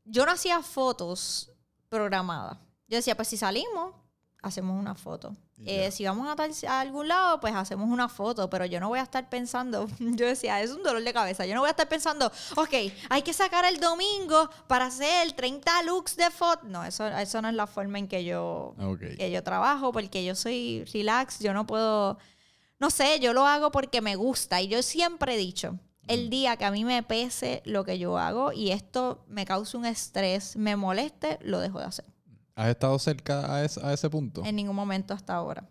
yo 0.06 0.26
no 0.26 0.32
hacía 0.32 0.62
fotos 0.62 1.52
programadas. 1.90 2.58
Yo 2.88 2.98
decía, 2.98 3.16
pues 3.16 3.28
si 3.28 3.38
salimos, 3.38 3.94
hacemos 4.42 4.80
una 4.80 4.96
foto. 4.96 5.36
Eh, 5.64 5.92
si 5.92 6.04
vamos 6.06 6.28
a, 6.28 6.36
tal- 6.36 6.52
a 6.68 6.80
algún 6.80 7.08
lado, 7.08 7.40
pues 7.40 7.54
hacemos 7.54 7.88
una 7.88 8.10
foto, 8.10 8.50
pero 8.50 8.66
yo 8.66 8.80
no 8.80 8.90
voy 8.90 8.98
a 8.98 9.04
estar 9.04 9.30
pensando, 9.30 9.88
yo 10.00 10.26
decía, 10.26 10.60
es 10.62 10.72
un 10.72 10.82
dolor 10.82 11.04
de 11.04 11.14
cabeza, 11.14 11.46
yo 11.46 11.54
no 11.54 11.62
voy 11.62 11.68
a 11.68 11.72
estar 11.72 11.88
pensando, 11.88 12.32
ok, 12.56 12.74
hay 13.10 13.22
que 13.22 13.32
sacar 13.34 13.66
el 13.66 13.80
domingo 13.80 14.50
para 14.68 14.88
hacer 14.88 15.32
30 15.34 15.84
looks 15.84 16.16
de 16.16 16.32
foto. 16.32 16.66
No, 16.66 16.84
eso, 16.84 17.06
eso 17.08 17.42
no 17.44 17.50
es 17.50 17.54
la 17.54 17.68
forma 17.68 18.00
en 18.00 18.08
que 18.08 18.24
yo, 18.26 18.74
Ok. 18.80 19.02
que 19.18 19.30
yo 19.32 19.44
trabajo, 19.44 19.92
porque 19.92 20.26
yo 20.26 20.34
soy 20.34 20.84
relax, 20.92 21.40
yo 21.40 21.54
no 21.54 21.68
puedo, 21.68 22.18
no 22.80 22.90
sé, 22.90 23.20
yo 23.20 23.34
lo 23.34 23.46
hago 23.46 23.72
porque 23.72 24.02
me 24.02 24.16
gusta 24.16 24.60
y 24.62 24.68
yo 24.68 24.82
siempre 24.82 25.36
he 25.36 25.38
dicho, 25.38 25.78
el 26.08 26.32
día 26.32 26.58
que 26.58 26.66
a 26.66 26.72
mí 26.72 26.84
me 26.84 27.04
pese 27.04 27.62
lo 27.66 27.86
que 27.86 28.00
yo 28.00 28.18
hago 28.18 28.52
y 28.52 28.72
esto 28.72 29.24
me 29.28 29.46
causa 29.46 29.78
un 29.78 29.86
estrés, 29.86 30.56
me 30.58 30.76
moleste, 30.76 31.38
lo 31.44 31.60
dejo 31.60 31.78
de 31.78 31.86
hacer. 31.86 32.06
¿Has 32.56 32.68
estado 32.70 32.98
cerca 33.00 33.54
a, 33.54 33.64
es- 33.64 33.78
a 33.78 33.94
ese 33.94 34.10
punto? 34.10 34.44
En 34.46 34.56
ningún 34.56 34.76
momento 34.76 35.14
hasta 35.14 35.34
ahora. 35.36 35.68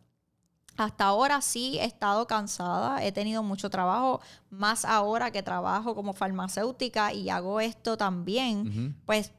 Hasta 0.77 1.05
ahora 1.05 1.43
sí 1.43 1.79
he 1.79 1.85
estado 1.85 2.27
cansada, 2.27 3.05
he 3.05 3.13
tenido 3.13 3.43
mucho 3.43 3.69
trabajo, 3.69 4.21
más 4.49 4.85
ahora 4.87 5.31
que 5.31 5.43
trabajo 5.43 5.95
como 5.95 6.15
farmacéutica 6.15 7.13
y 7.13 7.29
hago 7.29 7.61
esto 7.61 7.99
también, 7.99 8.67
Ujú. 8.69 8.95
pues 9.05 9.33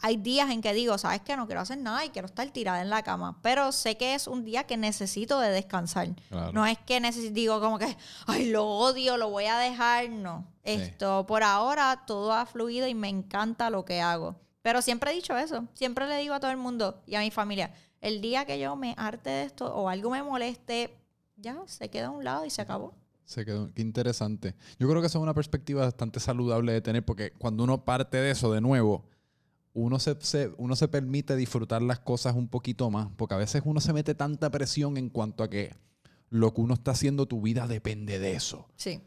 hay 0.00 0.16
días 0.16 0.50
en 0.50 0.60
que 0.62 0.74
digo, 0.74 0.98
sabes 0.98 1.20
que 1.20 1.36
no 1.36 1.46
quiero 1.46 1.60
hacer 1.60 1.78
nada 1.78 2.04
y 2.04 2.10
quiero 2.10 2.26
estar 2.26 2.50
tirada 2.50 2.82
en 2.82 2.90
la 2.90 3.02
cama, 3.04 3.38
pero 3.40 3.70
sé 3.70 3.96
que 3.96 4.14
es 4.14 4.26
un 4.26 4.44
día 4.44 4.64
que 4.64 4.76
necesito 4.76 5.38
de 5.38 5.50
descansar. 5.50 6.08
Claro. 6.28 6.52
No 6.52 6.66
es 6.66 6.76
que 6.78 6.98
necesito, 6.98 7.32
digo 7.34 7.60
como 7.60 7.78
que, 7.78 7.96
ay, 8.26 8.50
lo 8.50 8.66
odio, 8.66 9.16
lo 9.16 9.30
voy 9.30 9.44
a 9.44 9.56
dejar, 9.58 10.10
no. 10.10 10.44
Esto, 10.64 11.24
por 11.26 11.42
ahora 11.44 12.02
todo 12.06 12.32
ha 12.32 12.46
fluido 12.46 12.88
y 12.88 12.94
me 12.94 13.08
encanta 13.08 13.70
lo 13.70 13.84
que 13.84 14.00
hago. 14.00 14.34
Pero 14.64 14.80
siempre 14.80 15.10
he 15.10 15.14
dicho 15.14 15.36
eso, 15.36 15.68
siempre 15.74 16.08
le 16.08 16.16
digo 16.16 16.32
a 16.32 16.40
todo 16.40 16.50
el 16.50 16.56
mundo 16.56 17.02
y 17.06 17.16
a 17.16 17.20
mi 17.20 17.30
familia, 17.30 17.74
el 18.00 18.22
día 18.22 18.46
que 18.46 18.58
yo 18.58 18.76
me 18.76 18.94
harte 18.96 19.28
de 19.28 19.42
esto 19.42 19.66
o 19.74 19.90
algo 19.90 20.08
me 20.08 20.22
moleste, 20.22 20.96
ya 21.36 21.54
se 21.66 21.90
queda 21.90 22.06
a 22.06 22.10
un 22.10 22.24
lado 22.24 22.46
y 22.46 22.50
se 22.50 22.62
acabó. 22.62 22.94
Se 23.26 23.44
quedó. 23.44 23.70
Qué 23.74 23.82
interesante. 23.82 24.54
Yo 24.78 24.88
creo 24.88 25.02
que 25.02 25.08
eso 25.08 25.18
es 25.18 25.22
una 25.22 25.34
perspectiva 25.34 25.82
bastante 25.82 26.18
saludable 26.18 26.72
de 26.72 26.80
tener 26.80 27.04
porque 27.04 27.32
cuando 27.32 27.62
uno 27.62 27.84
parte 27.84 28.16
de 28.16 28.30
eso 28.30 28.50
de 28.52 28.62
nuevo, 28.62 29.04
uno 29.74 29.98
se, 29.98 30.16
se- 30.22 30.50
uno 30.56 30.76
se 30.76 30.88
permite 30.88 31.36
disfrutar 31.36 31.82
las 31.82 31.98
cosas 32.00 32.34
un 32.34 32.48
poquito 32.48 32.90
más. 32.90 33.08
Porque 33.18 33.34
a 33.34 33.38
veces 33.38 33.60
uno 33.66 33.82
se 33.82 33.92
mete 33.92 34.14
tanta 34.14 34.50
presión 34.50 34.96
en 34.96 35.10
cuanto 35.10 35.44
a 35.44 35.50
que 35.50 35.74
lo 36.30 36.54
que 36.54 36.62
uno 36.62 36.72
está 36.72 36.92
haciendo, 36.92 37.26
tu 37.26 37.42
vida 37.42 37.66
depende 37.66 38.18
de 38.18 38.32
eso. 38.32 38.66
Sí. 38.76 39.00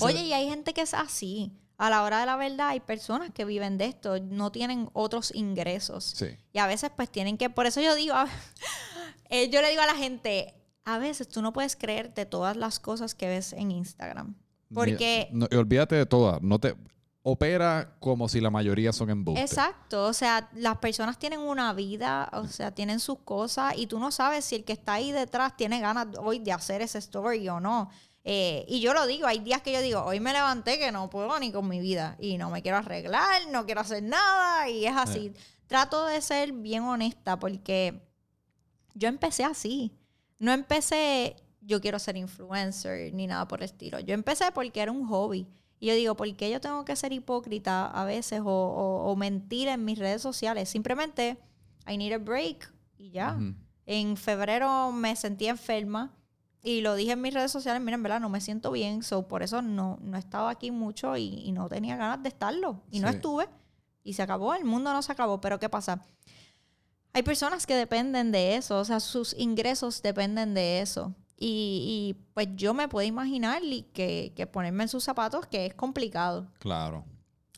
Oye, 0.00 0.22
y 0.24 0.32
hay 0.32 0.48
gente 0.48 0.72
que 0.74 0.82
es 0.82 0.92
así. 0.94 1.52
A 1.80 1.88
la 1.88 2.02
hora 2.02 2.20
de 2.20 2.26
la 2.26 2.36
verdad 2.36 2.68
hay 2.68 2.80
personas 2.80 3.30
que 3.30 3.46
viven 3.46 3.78
de 3.78 3.86
esto, 3.86 4.20
no 4.20 4.52
tienen 4.52 4.90
otros 4.92 5.34
ingresos. 5.34 6.04
Sí. 6.04 6.26
Y 6.52 6.58
a 6.58 6.66
veces 6.66 6.90
pues 6.94 7.10
tienen 7.10 7.38
que, 7.38 7.48
por 7.48 7.64
eso 7.64 7.80
yo 7.80 7.94
digo, 7.94 8.14
eh, 9.30 9.48
yo 9.48 9.62
le 9.62 9.70
digo 9.70 9.80
a 9.80 9.86
la 9.86 9.94
gente, 9.94 10.54
a 10.84 10.98
veces 10.98 11.28
tú 11.28 11.40
no 11.40 11.54
puedes 11.54 11.76
creerte 11.76 12.26
todas 12.26 12.54
las 12.58 12.80
cosas 12.80 13.14
que 13.14 13.28
ves 13.28 13.54
en 13.54 13.70
Instagram. 13.70 14.34
Porque, 14.74 15.30
No, 15.32 15.46
olvídate 15.56 15.94
de 15.94 16.04
todas. 16.04 16.42
No 16.42 16.58
te 16.58 16.76
opera 17.22 17.96
como 17.98 18.28
si 18.28 18.42
la 18.42 18.50
mayoría 18.50 18.92
son 18.92 19.08
embustes. 19.08 19.50
exacto, 19.50 20.04
o 20.04 20.12
sea, 20.12 20.50
las 20.52 20.76
personas 20.78 21.18
tienen 21.18 21.40
una 21.40 21.72
vida, 21.72 22.28
o 22.34 22.46
sea, 22.46 22.74
tienen 22.74 23.00
sus 23.00 23.20
cosas 23.20 23.72
y 23.76 23.86
tú 23.86 23.98
no 23.98 24.10
sabes 24.10 24.44
si 24.44 24.56
el 24.56 24.64
que 24.64 24.74
está 24.74 24.94
ahí 24.94 25.12
detrás 25.12 25.56
tiene 25.56 25.80
ganas 25.80 26.08
hoy 26.18 26.40
de 26.40 26.52
hacer 26.52 26.82
ese 26.82 26.98
story 26.98 27.48
o 27.48 27.58
no. 27.58 27.88
Eh, 28.24 28.66
y 28.68 28.80
yo 28.80 28.92
lo 28.92 29.06
digo, 29.06 29.26
hay 29.26 29.38
días 29.38 29.62
que 29.62 29.72
yo 29.72 29.80
digo, 29.80 30.02
hoy 30.04 30.20
me 30.20 30.32
levanté 30.32 30.78
que 30.78 30.92
no 30.92 31.08
puedo 31.08 31.38
ni 31.38 31.50
con 31.52 31.66
mi 31.68 31.80
vida 31.80 32.16
y 32.20 32.36
no 32.36 32.50
me 32.50 32.60
quiero 32.62 32.76
arreglar, 32.78 33.48
no 33.50 33.64
quiero 33.64 33.80
hacer 33.80 34.02
nada 34.02 34.68
y 34.68 34.84
es 34.86 34.94
así. 34.96 35.32
Trato 35.66 36.04
de 36.06 36.20
ser 36.20 36.52
bien 36.52 36.82
honesta 36.82 37.38
porque 37.38 38.02
yo 38.94 39.08
empecé 39.08 39.44
así. 39.44 39.92
No 40.38 40.52
empecé, 40.52 41.36
yo 41.60 41.80
quiero 41.80 41.98
ser 41.98 42.16
influencer 42.16 43.12
ni 43.14 43.26
nada 43.26 43.46
por 43.48 43.60
el 43.60 43.66
estilo. 43.66 44.00
Yo 44.00 44.14
empecé 44.14 44.50
porque 44.52 44.80
era 44.80 44.92
un 44.92 45.06
hobby. 45.06 45.46
Y 45.78 45.86
yo 45.86 45.94
digo, 45.94 46.14
¿por 46.14 46.34
qué 46.36 46.50
yo 46.50 46.60
tengo 46.60 46.84
que 46.84 46.96
ser 46.96 47.12
hipócrita 47.12 47.86
a 47.86 48.04
veces 48.04 48.40
o, 48.44 48.46
o- 48.46 49.10
o 49.10 49.16
mentir 49.16 49.68
en 49.68 49.84
mis 49.84 49.98
redes 49.98 50.20
sociales? 50.20 50.68
Simplemente, 50.68 51.38
I 51.88 51.96
need 51.96 52.12
a 52.12 52.18
break 52.18 52.70
y 52.98 53.10
ya. 53.12 53.38
En 53.86 54.16
febrero 54.18 54.92
me 54.92 55.16
sentí 55.16 55.46
enferma 55.46 56.14
y 56.62 56.80
lo 56.82 56.94
dije 56.94 57.12
en 57.12 57.20
mis 57.22 57.32
redes 57.34 57.50
sociales, 57.50 57.80
miren, 57.82 58.02
verdad, 58.02 58.20
no 58.20 58.28
me 58.28 58.40
siento 58.40 58.70
bien, 58.70 59.02
so 59.02 59.26
por 59.28 59.42
eso 59.42 59.62
no, 59.62 59.98
no 60.02 60.16
he 60.16 60.20
estado 60.20 60.48
aquí 60.48 60.70
mucho 60.70 61.16
y, 61.16 61.34
y 61.44 61.52
no 61.52 61.68
tenía 61.68 61.96
ganas 61.96 62.22
de 62.22 62.28
estarlo. 62.28 62.82
Y 62.90 63.00
no 63.00 63.08
Sí. 63.08 63.14
estuve 63.16 63.48
y 64.02 64.12
se 64.14 64.22
acabó, 64.22 64.54
el 64.54 64.64
mundo 64.64 64.92
no 64.92 65.02
se 65.02 65.12
acabó, 65.12 65.40
pero 65.40 65.58
¿qué 65.58 65.68
pasa? 65.68 66.02
Hay 67.12 67.22
personas 67.22 67.66
que 67.66 67.74
dependen 67.74 68.30
de 68.30 68.56
eso, 68.56 68.78
o 68.78 68.84
sea, 68.84 69.00
sus 69.00 69.34
ingresos 69.38 70.00
dependen 70.02 70.54
de 70.54 70.80
eso. 70.80 71.14
Y, 71.42 72.14
y, 72.16 72.24
pues 72.34 72.48
yo 72.54 72.74
me 72.74 72.86
puedo 72.86 73.06
imaginar 73.08 73.62
y 73.64 73.82
que, 73.94 74.32
que 74.36 74.46
ponerme 74.46 74.82
en 74.84 74.88
sus 74.90 75.02
zapatos 75.04 75.46
que 75.46 75.64
es 75.66 75.74
complicado. 75.74 76.52
Claro. 76.58 77.04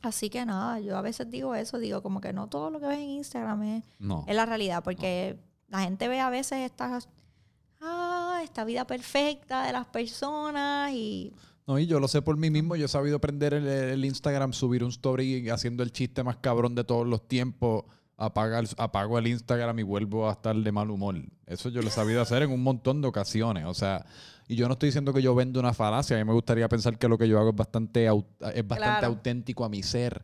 Así 0.03 0.31
que 0.31 0.45
nada, 0.47 0.79
yo 0.81 0.97
a 0.97 1.03
veces 1.03 1.29
digo 1.31 1.55
eso, 1.57 1.79
digo 1.79 2.01
como 2.03 2.21
que 2.21 2.33
no 2.33 2.49
todo 2.49 2.71
lo 2.71 2.79
que 2.81 2.87
ves 2.87 2.99
en 2.99 3.11
Instagram 3.11 3.63
es, 3.65 3.85
No. 3.99 4.25
es 4.29 4.35
la 4.37 4.47
realidad, 4.47 4.83
porque 4.85 5.39
la 5.69 5.81
gente 5.81 6.07
ve 6.09 6.21
a 6.21 6.31
veces 6.31 6.59
estas, 6.61 7.09
ah, 7.81 8.12
esta 8.43 8.65
vida 8.65 8.87
perfecta 8.87 9.67
de 9.67 9.73
las 9.73 9.87
personas 9.87 10.93
y 10.93 11.33
No, 11.67 11.79
y 11.79 11.87
yo 11.87 12.01
lo 12.01 12.09
sé 12.09 12.23
por 12.23 12.37
mí 12.37 12.51
mismo. 12.51 12.77
Yo 12.77 12.87
he 12.87 12.89
sabido 12.89 13.21
prender 13.21 13.55
el, 13.55 13.67
el 13.67 14.05
Instagram, 14.05 14.53
subir 14.53 14.83
un 14.85 14.91
story 14.91 15.49
haciendo 15.49 15.83
el 15.83 15.93
chiste 15.93 16.23
más 16.23 16.37
cabrón 16.39 16.75
de 16.75 16.85
todos 16.85 17.07
los 17.07 17.27
tiempos. 17.29 17.85
Apaga 18.17 18.59
el- 18.61 18.69
apago 18.77 19.19
el 19.19 19.27
Instagram 19.27 19.79
y 19.79 19.83
vuelvo 19.83 20.29
a 20.29 20.33
estar 20.33 20.55
de 20.55 20.73
mal 20.73 20.91
humor. 20.91 21.17
Eso 21.47 21.69
yo 21.71 21.81
lo 21.83 21.89
he 21.89 21.91
sabido 21.91 22.21
hacer 22.21 22.43
en 22.43 22.51
un 22.53 22.63
montón 22.63 23.01
de 23.01 23.09
ocasiones. 23.09 23.65
O 23.67 23.75
sea, 23.75 24.05
y 24.49 24.55
yo 24.57 24.67
no 24.69 24.75
estoy 24.75 24.89
diciendo 24.89 25.13
que 25.13 25.23
yo 25.23 25.35
vendo 25.35 25.59
una 25.61 25.73
falacia. 25.73 26.17
A 26.17 26.19
mí 26.21 26.25
me 26.25 26.33
gustaría 26.35 26.69
pensar 26.69 26.99
que 26.99 27.09
lo 27.09 27.17
que 27.19 27.27
yo 27.29 27.39
hago 27.39 27.51
es 27.51 27.57
bastante, 27.57 28.07
es 28.07 28.13
bastante 28.41 28.77
Claro. 28.77 29.07
auténtico 29.09 29.65
a 29.65 29.69
mi 29.69 29.83
ser. 29.83 30.23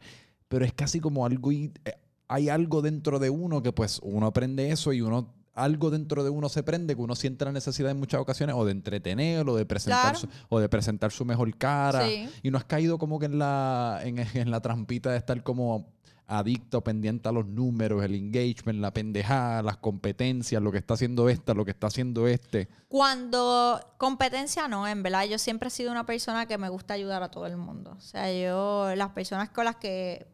Pero 0.49 0.65
es 0.65 0.73
casi 0.75 1.01
como 1.01 1.25
algo. 1.27 1.51
y- 1.53 1.73
eh, 1.85 1.93
Hay 2.31 2.51
algo 2.51 2.83
dentro 2.83 3.19
de 3.19 3.31
uno 3.31 3.63
que, 3.63 3.73
pues, 3.73 4.01
uno 4.03 4.27
aprende 4.27 4.71
eso 4.71 4.93
y 4.93 5.01
uno. 5.01 5.33
Algo 5.59 5.91
dentro 5.91 6.25
de 6.25 6.31
uno 6.31 6.49
se 6.49 6.63
prende 6.63 6.95
que 6.95 7.03
uno 7.03 7.15
siente 7.15 7.45
la 7.45 7.53
necesidad 7.53 7.91
en 7.91 7.99
muchas 7.99 8.21
ocasiones 8.21 8.55
o 8.57 8.65
de 8.65 8.73
entretener 8.73 9.49
o 9.49 9.57
de 9.57 9.67
presentar, 9.67 10.13
Claro. 10.13 10.19
su, 10.19 10.29
o 10.49 10.61
de 10.61 10.69
presentar 10.69 11.11
su 11.11 11.25
mejor 11.25 11.55
cara. 11.57 12.07
Sí. 12.07 12.29
Y 12.43 12.51
no 12.51 12.59
has 12.59 12.65
caído 12.65 12.99
como 12.99 13.19
que 13.19 13.27
en 13.27 13.39
la, 13.39 14.01
en, 14.05 14.19
en 14.35 14.51
la 14.51 14.61
trampita 14.61 15.11
de 15.11 15.19
estar 15.19 15.43
como 15.43 15.87
adicto, 16.31 16.85
pendiente 16.85 17.27
a 17.29 17.33
los 17.33 17.47
números, 17.47 18.05
el 18.05 18.15
engagement, 18.15 18.81
la 18.81 18.93
pendejada, 18.93 19.63
las 19.63 19.79
competencias, 19.79 20.61
lo 20.63 20.71
que 20.71 20.77
está 20.77 20.93
haciendo 20.93 21.29
esta, 21.31 21.55
lo 21.55 21.65
que 21.65 21.71
está 21.71 21.87
haciendo 21.87 22.29
este. 22.29 22.69
Cuando 22.89 23.81
competencia 23.97 24.69
no, 24.69 24.87
en 24.87 25.03
verdad, 25.03 25.25
yo 25.25 25.39
siempre 25.39 25.69
he 25.69 25.71
sido 25.71 25.91
una 25.91 26.05
persona 26.05 26.45
que 26.45 26.59
me 26.59 26.69
gusta 26.69 26.93
ayudar 26.93 27.23
a 27.23 27.31
todo 27.31 27.47
el 27.47 27.57
mundo. 27.57 27.95
O 27.97 28.01
sea, 28.03 28.31
yo, 28.31 28.95
las 28.95 29.09
personas 29.11 29.49
con 29.49 29.65
las 29.65 29.77
que 29.77 30.27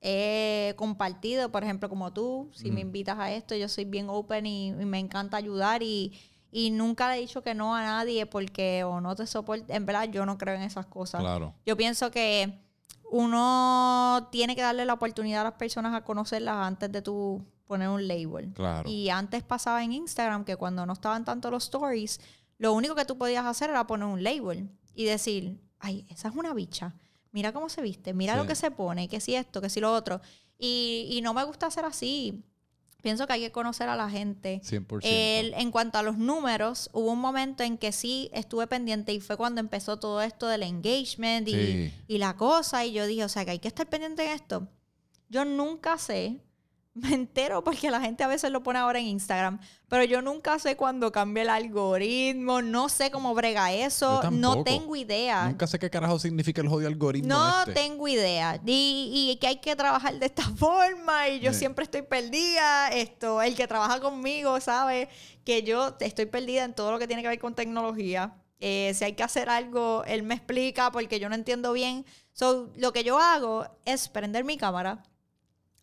he 0.00 0.74
compartido, 0.76 1.50
por 1.50 1.64
ejemplo, 1.64 1.88
como 1.88 2.12
tú, 2.12 2.50
si 2.54 2.70
me 2.70 2.80
invitas 2.80 3.18
a 3.18 3.32
esto, 3.32 3.54
yo 3.54 3.68
soy 3.68 3.84
bien 3.84 4.06
open 4.08 4.46
y, 4.46 4.68
y 4.68 4.84
me 4.84 4.98
encanta 4.98 5.36
ayudar 5.36 5.82
y, 5.82 6.12
y 6.50 6.70
nunca 6.70 7.08
le 7.10 7.16
he 7.16 7.20
dicho 7.20 7.42
que 7.42 7.54
no 7.54 7.74
a 7.74 7.82
nadie 7.82 8.26
porque 8.26 8.84
o 8.84 9.00
no 9.00 9.14
te 9.16 9.26
soporte. 9.26 9.74
En 9.74 9.86
verdad, 9.86 10.08
yo 10.10 10.24
no 10.24 10.38
creo 10.38 10.54
en 10.54 10.62
esas 10.62 10.86
cosas. 10.86 11.20
Claro. 11.20 11.54
Yo 11.66 11.76
pienso 11.76 12.10
que 12.10 12.58
uno 13.10 14.28
tiene 14.30 14.54
que 14.54 14.62
darle 14.62 14.84
la 14.84 14.94
oportunidad 14.94 15.42
a 15.42 15.44
las 15.44 15.54
personas 15.54 15.94
a 15.94 16.04
conocerlas 16.04 16.56
antes 16.56 16.90
de 16.92 17.02
tú 17.02 17.44
poner 17.66 17.88
un 17.88 18.06
label. 18.08 18.52
Claro. 18.54 18.88
Y 18.88 19.10
antes 19.10 19.42
pasaba 19.42 19.82
en 19.84 19.92
Instagram 19.92 20.44
que 20.44 20.56
cuando 20.56 20.86
no 20.86 20.92
estaban 20.94 21.24
tanto 21.24 21.50
los 21.50 21.64
stories, 21.64 22.20
lo 22.56 22.72
único 22.72 22.94
que 22.94 23.04
tú 23.04 23.18
podías 23.18 23.44
hacer 23.44 23.70
era 23.70 23.86
poner 23.86 24.06
un 24.08 24.22
label 24.22 24.70
y 24.94 25.04
decir, 25.04 25.60
ay, 25.78 26.06
esa 26.08 26.28
es 26.28 26.34
una 26.34 26.54
bicha. 26.54 26.94
Mira 27.32 27.52
cómo 27.52 27.68
se 27.68 27.82
viste, 27.82 28.14
mira 28.14 28.34
Sí. 28.34 28.38
lo 28.40 28.46
que 28.46 28.54
se 28.54 28.70
pone, 28.70 29.08
que 29.08 29.20
si 29.20 29.34
esto, 29.34 29.60
que 29.60 29.68
si 29.70 29.80
lo 29.80 29.92
otro. 29.92 30.20
Y, 30.58 31.08
y 31.10 31.20
no 31.20 31.34
me 31.34 31.44
gusta 31.44 31.66
hacer 31.66 31.84
así. 31.84 32.42
Pienso 33.00 33.26
que 33.28 33.34
hay 33.34 33.40
que 33.40 33.52
conocer 33.52 33.88
a 33.88 33.94
la 33.94 34.10
gente. 34.10 34.60
100%. 34.64 35.00
El- 35.04 35.54
en 35.54 35.70
cuanto 35.70 35.98
a 35.98 36.02
los 36.02 36.18
números, 36.18 36.90
hubo 36.92 37.12
un 37.12 37.20
momento 37.20 37.62
en 37.62 37.78
que 37.78 37.92
sí 37.92 38.28
estuve 38.32 38.66
pendiente 38.66 39.12
y 39.12 39.20
fue 39.20 39.36
cuando 39.36 39.60
empezó 39.60 39.98
todo 39.98 40.20
esto 40.20 40.48
del 40.48 40.64
engagement 40.64 41.46
y, 41.46 41.52
Sí. 41.52 41.92
y 42.08 42.18
la 42.18 42.34
cosa. 42.36 42.84
Y 42.84 42.92
yo 42.92 43.06
dije, 43.06 43.22
o 43.24 43.28
sea, 43.28 43.44
que 43.44 43.52
hay 43.52 43.58
que 43.60 43.68
estar 43.68 43.86
pendiente 43.88 44.24
en 44.24 44.32
esto. 44.32 44.66
Yo 45.28 45.44
nunca 45.44 45.96
sé, 45.98 46.40
me 47.00 47.14
entero 47.14 47.62
porque 47.64 47.90
la 47.90 48.00
gente 48.00 48.24
a 48.24 48.26
veces 48.28 48.50
lo 48.50 48.62
pone 48.62 48.78
ahora 48.78 48.98
en 48.98 49.06
Instagram, 49.06 49.60
pero 49.88 50.04
yo 50.04 50.20
nunca 50.22 50.58
sé 50.58 50.76
cuándo 50.76 51.10
cambia 51.12 51.42
el 51.42 51.48
algoritmo, 51.48 52.62
no 52.62 52.88
sé 52.88 53.10
cómo 53.10 53.34
brega 53.34 53.72
eso, 53.72 54.22
no 54.30 54.62
tengo 54.64 54.94
idea. 54.96 55.46
Nunca 55.48 55.66
sé 55.66 55.78
qué 55.78 55.88
carajo 55.90 56.18
significa 56.18 56.60
el 56.60 56.68
jodido 56.68 56.88
algoritmo 56.88 57.28
No 57.28 57.60
este. 57.60 57.72
tengo 57.72 58.06
idea. 58.08 58.60
Y, 58.66 59.30
y 59.32 59.36
que 59.40 59.46
hay 59.46 59.56
que 59.56 59.74
trabajar 59.76 60.18
de 60.18 60.26
esta 60.26 60.42
forma. 60.56 61.28
Y 61.28 61.40
yo 61.40 61.52
Sí. 61.52 61.60
siempre 61.60 61.84
estoy 61.84 62.02
perdida. 62.02 62.88
Esto, 62.88 63.40
el 63.42 63.54
que 63.54 63.66
trabaja 63.66 64.00
conmigo 64.00 64.60
sabe 64.60 65.08
que 65.44 65.62
yo 65.62 65.96
estoy 66.00 66.26
perdida 66.26 66.64
en 66.64 66.74
todo 66.74 66.92
lo 66.92 66.98
que 66.98 67.06
tiene 67.06 67.22
que 67.22 67.28
ver 67.28 67.38
con 67.38 67.54
tecnología. 67.54 68.34
Eh, 68.60 68.92
si 68.94 69.04
hay 69.04 69.12
que 69.14 69.22
hacer 69.22 69.48
algo, 69.48 70.02
él 70.06 70.24
me 70.24 70.34
explica 70.34 70.90
porque 70.90 71.20
yo 71.20 71.28
no 71.28 71.34
entiendo 71.36 71.72
bien. 71.72 72.04
So, 72.32 72.70
lo 72.76 72.92
que 72.92 73.04
yo 73.04 73.18
hago 73.18 73.66
es 73.84 74.08
prender 74.08 74.44
mi 74.44 74.56
cámara, 74.56 75.02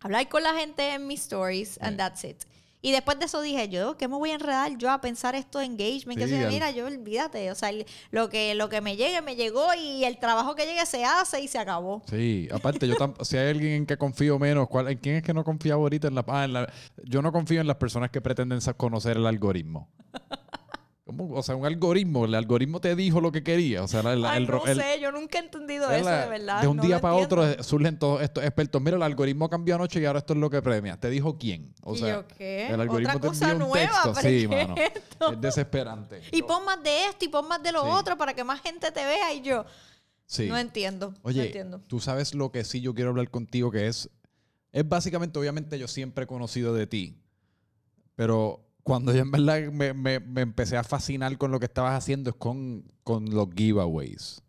hablar 0.05 0.29
con 0.29 0.43
la 0.43 0.53
gente 0.53 0.93
en 0.93 1.07
mis 1.07 1.21
stories, 1.21 1.77
and 1.81 1.97
that's 1.97 2.23
it. 2.23 2.37
Y 2.81 2.91
después 2.91 3.17
de 3.17 3.25
eso 3.25 3.41
dije, 3.41 3.67
yo, 3.67 3.97
¿qué 3.97 4.07
me 4.07 4.15
voy 4.15 4.29
a 4.29 4.35
enredar 4.35 4.77
yo 4.77 4.91
a 4.91 5.01
pensar 5.01 5.33
esto 5.33 5.57
de 5.57 5.65
engagement? 5.65 6.19
que 6.19 6.27
Sí, 6.27 6.35
al- 6.35 6.49
mira, 6.49 6.69
yo 6.69 6.85
olvídate. 6.85 7.49
O 7.49 7.55
sea, 7.55 7.69
el- 7.71 7.83
lo 8.11 8.29
que, 8.29 8.53
lo 8.53 8.69
que 8.69 8.79
me 8.79 8.95
llegue, 8.95 9.23
me 9.23 9.35
llegó 9.35 9.65
y 9.73 10.03
el 10.03 10.19
trabajo 10.19 10.53
que 10.53 10.67
llegue 10.67 10.85
se 10.85 11.03
hace 11.03 11.41
y 11.41 11.47
se 11.47 11.57
acabó. 11.57 12.03
Sí, 12.07 12.47
aparte, 12.51 12.87
yo 12.87 12.93
si 13.21 13.37
hay 13.37 13.49
alguien 13.49 13.71
en 13.73 13.85
que 13.87 13.97
confío 13.97 14.37
menos, 14.37 14.67
¿cuál, 14.69 14.87
¿en 14.89 14.99
quién 14.99 15.15
es 15.15 15.23
que 15.23 15.33
no 15.33 15.43
confiaba 15.43 15.81
ahorita? 15.81 16.09
En 16.09 16.13
la, 16.13 16.23
ah, 16.27 16.45
en 16.45 16.53
la- 16.53 16.71
yo 17.03 17.23
no 17.23 17.31
confío 17.31 17.59
en 17.59 17.65
las 17.65 17.77
personas 17.77 18.11
que 18.11 18.21
pretenden 18.21 18.59
conocer 18.77 19.17
el 19.17 19.25
algoritmo. 19.25 19.89
¿Cómo? 21.05 21.35
O 21.35 21.43
sea, 21.43 21.55
un 21.55 21.67
algoritmo, 21.67 22.25
el 22.25 22.33
algoritmo 22.33 22.81
te 22.81 22.95
dijo 22.95 23.21
lo 23.21 23.31
que 23.31 23.43
quería. 23.43 23.83
O 23.83 23.87
sea, 23.87 24.01
la- 24.01 24.15
la- 24.15 24.31
Ay, 24.31 24.41
el, 24.41 24.47
ro- 24.47 24.63
no 24.65 24.71
el- 24.71 24.77
sé, 24.79 24.99
yo 24.99 25.11
nunca 25.11 25.37
he 25.37 25.41
entendido 25.43 25.89
es 25.91 26.01
eso, 26.01 26.09
la- 26.09 26.23
de 26.23 26.29
verdad. 26.29 26.61
de 26.63 26.67
un 26.67 26.77
no 26.77 26.83
día 26.83 26.99
para 26.99 27.13
otro 27.13 27.43
entiendo. 27.43 27.63
surgen 27.63 27.99
todos 27.99 28.21
estos 28.23 28.43
expertos. 28.43 28.81
Mira, 28.81 28.97
el 28.97 29.03
algoritmo 29.03 29.47
cambió 29.47 29.75
anoche 29.75 30.01
y 30.01 30.05
ahora 30.05 30.17
esto 30.19 30.33
es 30.33 30.39
lo 30.39 30.49
que 30.49 30.63
premia. 30.63 30.99
¿Te 30.99 31.11
dijo 31.11 31.37
quién? 31.37 31.75
O 31.83 31.93
¿Y 31.93 31.99
sea, 31.99 32.15
yo 32.15 32.27
qué? 32.27 32.67
el 32.67 32.81
algoritmo 32.81 33.17
Otra 33.17 33.21
te 33.21 33.27
cosa 33.27 33.51
envió 33.51 33.65
un 33.67 33.71
nueva, 33.71 33.91
texto. 33.91 34.13
pero 34.15 34.29
Sí, 34.29 34.47
¿qué 34.47 34.65
mano. 34.65 34.75
es 34.77 34.91
esto? 34.95 35.31
Es 35.33 35.41
desesperante. 35.41 36.21
Y 36.31 36.41
pon 36.41 36.65
más 36.65 36.81
de 36.81 37.05
esto 37.05 37.23
y 37.25 37.27
pon 37.27 37.47
más 37.47 37.61
de 37.61 37.71
lo 37.71 37.83
Sí. 37.83 37.89
otro 37.91 38.17
para 38.17 38.33
que 38.33 38.43
más 38.43 38.59
gente 38.61 38.91
te 38.91 39.05
vea 39.05 39.31
y 39.31 39.41
yo 39.41 39.63
Sí. 40.25 40.47
no 40.47 40.57
entiendo. 40.57 41.11
no 41.11 41.17
Oye, 41.21 41.45
entiendo. 41.45 41.81
tú 41.87 41.99
sabes 41.99 42.33
lo 42.33 42.51
que 42.51 42.63
sí 42.63 42.81
yo 42.81 42.95
quiero 42.95 43.11
hablar 43.11 43.29
contigo, 43.29 43.69
que 43.69 43.85
es, 43.85 44.09
es 44.71 44.89
básicamente, 44.89 45.37
obviamente 45.37 45.77
yo 45.77 45.87
siempre 45.87 46.23
he 46.23 46.27
conocido 46.27 46.73
de 46.73 46.87
ti, 46.87 47.21
pero 48.15 48.64
cuando 48.86 49.11
yo 49.11 49.21
en 49.23 49.31
verdad 49.31 49.71
me, 49.71 49.93
me- 49.95 50.19
me 50.19 50.41
empecé 50.41 50.77
a 50.77 50.83
fascinar 50.83 51.36
con 51.39 51.49
lo 51.49 51.59
que 51.59 51.65
estabas 51.65 51.97
haciendo 51.97 52.29
es 52.29 52.36
con, 52.36 52.86
con 53.03 53.25
los 53.31 53.47
giveaways. 53.55 54.43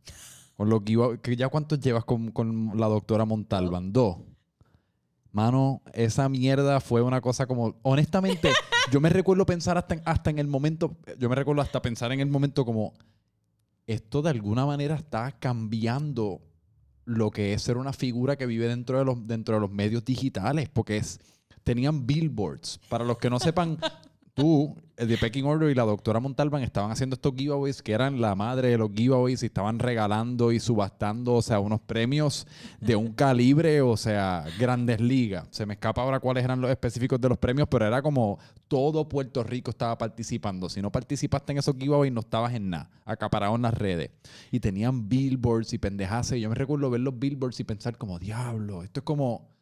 Con 0.59 0.68
los 0.68 0.82
giveaways, 0.84 1.20
ya 1.39 1.49
cuántos 1.49 1.80
llevas 1.80 2.05
con, 2.05 2.30
con 2.32 2.72
la 2.78 2.87
doctora 2.87 3.24
Montalban, 3.24 3.95
dos. 3.95 4.18
Mano, 5.32 5.80
esa 5.95 6.28
mierda 6.28 6.80
fue 6.80 7.01
una 7.01 7.22
cosa 7.22 7.47
como, 7.47 7.76
honestamente, 7.82 8.53
yo 8.93 9.01
me 9.01 9.09
recuerdo 9.09 9.47
pensar 9.47 9.78
hasta 9.78 9.95
en, 9.95 10.03
hasta 10.05 10.28
en 10.28 10.39
el 10.39 10.49
momento, 10.49 10.97
yo 11.18 11.30
me 11.30 11.34
recuerdo 11.34 11.62
hasta 11.62 11.80
pensar 11.80 12.12
en 12.12 12.20
el 12.20 12.28
momento 12.28 12.64
como, 12.66 12.93
esto 13.87 14.20
de 14.20 14.30
alguna 14.30 14.66
manera 14.66 14.97
está 14.97 15.32
cambiando 15.32 16.43
lo 17.07 17.30
que 17.30 17.55
es 17.55 17.62
ser 17.62 17.78
una 17.78 17.95
figura 17.95 18.37
que 18.37 18.45
vive 18.45 18.68
dentro 18.68 18.99
de 18.99 19.05
los, 19.07 19.26
dentro 19.26 19.55
de 19.55 19.61
los 19.62 19.70
medios 19.70 20.05
digitales, 20.05 20.68
porque 20.68 20.99
es, 20.99 21.20
tenían 21.64 22.07
billboards. 22.07 22.80
Para 22.91 23.05
los 23.05 23.16
que 23.18 23.30
no 23.30 23.39
sepan, 23.39 23.78
tú, 24.37 24.76
el 24.99 25.09
de 25.09 25.16
Pecking 25.16 25.47
Order 25.47 25.70
y 25.70 25.74
la 25.74 25.84
doctora 25.84 26.20
Montalban 26.20 26.62
estaban 26.62 26.91
haciendo 26.91 27.14
estos 27.14 27.32
giveaways 27.34 27.82
que 27.82 27.93
eran 27.93 28.20
la 28.20 28.34
madre 28.34 28.68
de 28.68 28.76
los 28.76 28.93
giveaways 28.93 29.43
y 29.43 29.47
estaban 29.47 29.78
regalando 29.78 30.53
y 30.53 30.61
subastando, 30.61 31.34
o 31.34 31.43
sea, 31.43 31.59
unos 31.59 31.80
premios 31.80 32.47
de 32.78 32.97
un 32.97 33.14
calibre, 33.14 33.80
o 33.80 33.97
sea, 33.97 34.45
grandes 34.59 35.01
ligas. 35.01 35.49
Se 35.51 35.64
me 35.64 35.74
escapa 35.74 36.03
ahora 36.03 36.20
cuáles 36.20 36.45
eran 36.45 36.61
los 36.61 36.70
específicos 36.70 37.18
de 37.18 37.30
los 37.30 37.39
premios, 37.39 37.66
pero 37.70 37.87
era 37.87 38.03
como 38.03 38.39
todo 38.68 39.09
Puerto 39.09 39.43
Rico 39.43 39.70
estaba 39.70 39.97
participando. 39.97 40.68
Si 40.68 40.82
no 40.82 40.93
participaste 40.93 41.53
en 41.53 41.59
esos 41.59 41.74
giveaways, 41.74 42.12
no 42.12 42.20
estabas 42.20 42.53
en 42.53 42.68
nada, 42.68 42.91
acaparado 43.07 43.57
en 43.57 43.62
las 43.62 43.74
redes. 43.74 44.11
Y 44.51 44.61
tenían 44.61 45.09
billboards 45.09 45.72
y 45.72 45.78
pendejas. 45.78 46.32
Y 46.32 46.43
yo 46.43 46.51
me 46.51 46.57
recuerdo 46.57 46.91
ver 46.91 47.01
los 47.01 47.18
billboards 47.18 47.59
y 47.61 47.64
pensar 47.64 47.97
como, 47.97 48.18
diablo, 48.18 48.82
esto 48.82 49.01
es 49.01 49.05
como 49.05 49.55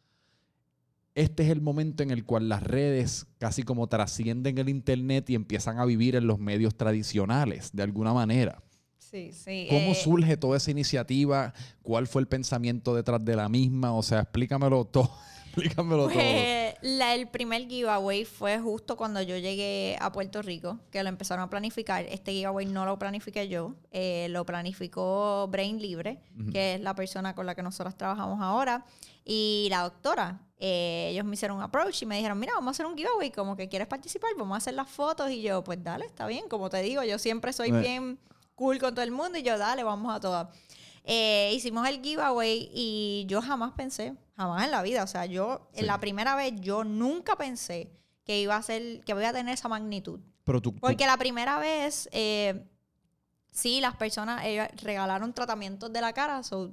este 1.15 1.43
es 1.43 1.49
el 1.49 1.61
momento 1.61 2.03
en 2.03 2.11
el 2.11 2.23
cual 2.25 2.47
las 2.49 2.61
redes 2.61 3.25
casi 3.39 3.63
como 3.63 3.87
trascienden 3.87 4.57
el 4.57 4.69
internet 4.69 5.29
y 5.29 5.35
empiezan 5.35 5.79
a 5.79 5.85
vivir 5.85 6.15
en 6.15 6.27
los 6.27 6.37
medios 6.39 6.75
tradicionales, 6.75 7.71
de 7.73 7.83
alguna 7.83 8.13
manera. 8.13 8.61
Sí, 8.99 9.31
sí. 9.31 9.67
¿Cómo 9.69 9.91
eh, 9.91 9.95
surge 9.95 10.35
toda 10.35 10.57
esa 10.57 10.71
iniciativa? 10.71 11.53
¿Cuál 11.83 12.05
fue 12.07 12.21
el 12.21 12.27
pensamiento 12.27 12.93
detrás 12.93 13.23
de 13.23 13.35
la 13.35 13.47
misma? 13.47 13.93
O 13.93 14.03
sea, 14.03 14.19
explícamelo 14.21 14.83
todo. 14.91 15.09
explícamelo 15.45 16.07
todo. 16.09 16.15
Pues 16.15 16.75
la- 16.81 17.15
el 17.15 17.29
primer 17.29 17.65
giveaway 17.69 18.25
fue 18.25 18.59
justo 18.59 18.97
cuando 18.97 19.21
yo 19.21 19.37
llegué 19.37 19.95
a 20.01 20.11
Puerto 20.11 20.41
Rico, 20.41 20.79
que 20.91 21.01
lo 21.01 21.07
empezaron 21.07 21.43
a 21.45 21.49
planificar. 21.49 22.03
Este 22.09 22.33
giveaway 22.33 22.65
no 22.65 22.83
lo 22.85 22.99
planifiqué 22.99 23.47
yo, 23.47 23.75
eh, 23.91 24.27
lo 24.31 24.45
planificó 24.45 25.47
Brain 25.49 25.81
Libre, 25.81 26.19
que 26.51 26.73
es 26.75 26.81
la 26.81 26.93
persona 26.93 27.35
con 27.35 27.45
la 27.45 27.55
que 27.55 27.63
nosotros 27.63 27.95
trabajamos 27.95 28.41
ahora, 28.41 28.85
y 29.23 29.67
la 29.69 29.83
doctora. 29.83 30.41
Eh, 30.57 31.09
ellos 31.11 31.25
me 31.25 31.33
hicieron 31.33 31.57
un 31.57 31.63
approach 31.63 32.01
y 32.01 32.05
me 32.05 32.15
dijeron, 32.15 32.39
mira, 32.39 32.53
vamos 32.55 32.69
a 32.69 32.71
hacer 32.71 32.85
un 32.85 32.95
giveaway, 32.97 33.29
como 33.31 33.55
que 33.57 33.67
quieres 33.67 33.87
participar, 33.87 34.31
vamos 34.37 34.55
a 34.55 34.57
hacer 34.57 34.73
las 34.73 34.89
fotos. 34.89 35.29
Y 35.31 35.41
yo, 35.41 35.63
pues 35.63 35.83
dale, 35.83 36.05
está 36.05 36.25
bien, 36.27 36.47
como 36.47 36.69
te 36.69 36.81
digo, 36.81 37.03
yo 37.03 37.19
siempre 37.19 37.51
soy 37.53 37.71
bien 37.71 38.17
cool 38.55 38.79
con 38.79 38.93
todo 38.95 39.03
el 39.03 39.11
mundo 39.11 39.37
y 39.37 39.43
yo, 39.43 39.57
dale, 39.57 39.83
vamos 39.83 40.15
a 40.15 40.19
todas. 40.19 40.47
Eh, 41.03 41.51
hicimos 41.53 41.87
el 41.87 42.01
giveaway 42.01 42.69
y 42.73 43.25
yo 43.27 43.41
jamás 43.41 43.73
pensé, 43.73 44.15
jamás 44.37 44.63
en 44.65 44.71
la 44.71 44.81
vida, 44.81 45.03
o 45.03 45.07
sea, 45.07 45.25
yo 45.25 45.67
Sí. 45.73 45.81
en 45.81 45.87
la 45.87 45.99
primera 45.99 46.35
vez 46.35 46.53
yo 46.61 46.83
nunca 46.83 47.35
pensé 47.35 47.91
que 48.23 48.39
iba 48.39 48.55
a 48.55 48.61
ser, 48.63 49.03
que 49.03 49.13
voy 49.13 49.25
a 49.25 49.33
tener 49.33 49.53
esa 49.53 49.67
magnitud. 49.67 50.19
Pero 50.45 50.61
tú, 50.61 50.71
tú- 50.71 50.79
Porque 50.79 51.05
la 51.05 51.17
primera 51.17 51.59
vez, 51.59 52.09
eh, 52.11 52.65
sí, 53.51 53.81
las 53.81 53.95
personas 53.97 54.41
regalaron 54.81 55.33
tratamientos 55.33 55.91
de 55.93 56.01
la 56.01 56.13
cara, 56.13 56.41
so, 56.43 56.71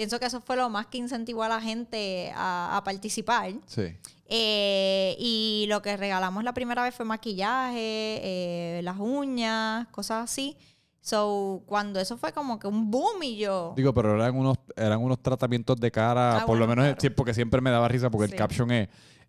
pienso 0.00 0.18
que 0.18 0.24
eso 0.24 0.40
fue 0.40 0.56
lo 0.56 0.70
más 0.70 0.86
que 0.86 0.96
incentivó 0.96 1.42
a 1.42 1.48
la 1.50 1.60
gente 1.60 2.32
a, 2.34 2.74
a 2.74 2.82
participar. 2.84 3.52
Sí. 3.66 3.82
Eh, 4.28 5.14
y 5.18 5.66
lo 5.68 5.82
que 5.82 5.94
regalamos 5.98 6.42
la 6.42 6.54
primera 6.54 6.82
vez 6.82 6.94
fue 6.94 7.04
maquillaje, 7.04 7.76
eh, 8.22 8.80
las 8.82 8.96
uñas, 8.98 9.88
cosas 9.88 10.24
así. 10.24 10.56
So, 11.02 11.62
cuando 11.66 12.00
eso 12.00 12.16
fue 12.16 12.32
como 12.32 12.58
que 12.58 12.66
un 12.66 12.90
boom 12.90 13.22
y 13.24 13.36
yo... 13.36 13.74
Digo, 13.76 13.92
pero 13.92 14.14
eran 14.14 14.34
unos, 14.38 14.56
eran 14.74 15.00
unos 15.02 15.22
tratamientos 15.22 15.76
de 15.78 15.90
cara, 15.90 16.38
Ah, 16.40 16.46
por 16.46 16.56
lo 16.56 16.66
menos 16.66 16.94
claro. 16.96 17.14
porque 17.14 17.34
siempre 17.34 17.60
me 17.60 17.68
daba 17.70 17.86
risa 17.86 18.08
porque 18.10 18.28
Sí. 18.28 18.32
el 18.32 18.38
caption 18.38 18.70
es 18.70 18.88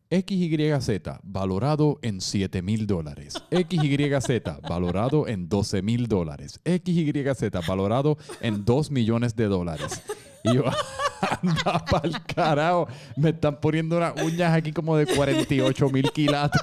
XYZ, 0.09 1.19
valorado 1.24 1.99
en 2.01 2.22
7 2.22 2.61
mil 2.61 2.88
dólares. 2.88 3.34
XYZ, 3.51 4.61
valorado 4.69 5.28
en 5.28 5.49
12 5.49 5.82
mil 5.82 6.07
dólares. 6.07 6.61
XYZ, 6.63 7.49
valorado 7.67 8.17
en 8.39 8.63
2 8.63 8.89
millones 8.91 9.36
de 9.36 9.45
dólares. 9.47 10.01
Y 10.51 10.55
yo, 10.55 10.63
anda 11.41 11.85
pa'l 11.85 12.13
carajo, 12.25 12.87
me 13.15 13.29
están 13.29 13.59
poniendo 13.61 13.97
unas 13.97 14.19
uñas 14.23 14.53
aquí 14.53 14.71
como 14.73 14.97
de 14.97 15.05
48 15.05 15.89
mil 15.89 16.11
quilates. 16.11 16.61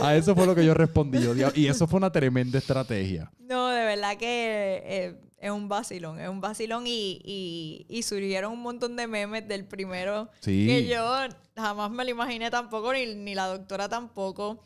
A 0.00 0.14
eso 0.16 0.34
fue 0.34 0.46
lo 0.46 0.54
que 0.54 0.64
yo 0.64 0.74
respondí. 0.74 1.20
yo, 1.22 1.34
"Dia- 1.34 1.52
y 1.54 1.66
eso 1.66 1.86
fue 1.86 1.98
una 1.98 2.10
tremenda 2.10 2.58
estrategia. 2.58 3.30
No, 3.40 3.68
de 3.68 3.84
verdad 3.84 4.16
que 4.16 4.82
eh, 4.84 5.20
es 5.38 5.50
un 5.50 5.68
vacilón, 5.68 6.20
es 6.20 6.28
un 6.28 6.40
vacilón 6.40 6.86
y, 6.86 7.20
y, 7.24 7.86
y 7.88 8.02
surgieron 8.02 8.52
un 8.52 8.60
montón 8.62 8.96
de 8.96 9.06
memes 9.06 9.46
del 9.48 9.64
primero 9.66 10.30
Sí. 10.40 10.66
que 10.66 10.86
yo 10.86 11.04
jamás 11.56 11.90
me 11.90 12.04
lo 12.04 12.10
imaginé 12.10 12.50
tampoco, 12.50 12.92
ni, 12.92 13.14
ni 13.14 13.34
la 13.34 13.46
doctora 13.46 13.88
tampoco. 13.88 14.64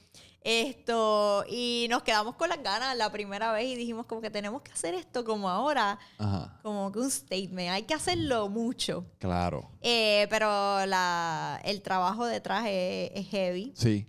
Esto, 0.48 1.44
y 1.48 1.88
nos 1.90 2.04
quedamos 2.04 2.36
con 2.36 2.48
las 2.48 2.62
ganas 2.62 2.96
la 2.96 3.10
primera 3.10 3.50
vez 3.52 3.66
y 3.66 3.74
dijimos 3.74 4.06
como 4.06 4.20
que 4.20 4.30
tenemos 4.30 4.62
que 4.62 4.70
hacer 4.70 4.94
esto 4.94 5.24
como 5.24 5.48
ahora, 5.48 5.98
Ajá, 6.18 6.60
como 6.62 6.92
que 6.92 7.00
un 7.00 7.10
statement, 7.10 7.70
hay 7.70 7.82
que 7.82 7.94
hacerlo 7.94 8.48
mucho. 8.48 9.04
claro. 9.18 9.68
Eh, 9.80 10.28
pero 10.30 10.86
la, 10.86 11.60
el 11.64 11.82
trabajo 11.82 12.24
detrás 12.26 12.64
es, 12.68 13.10
es 13.14 13.26
heavy 13.28 13.72
Sí. 13.76 14.06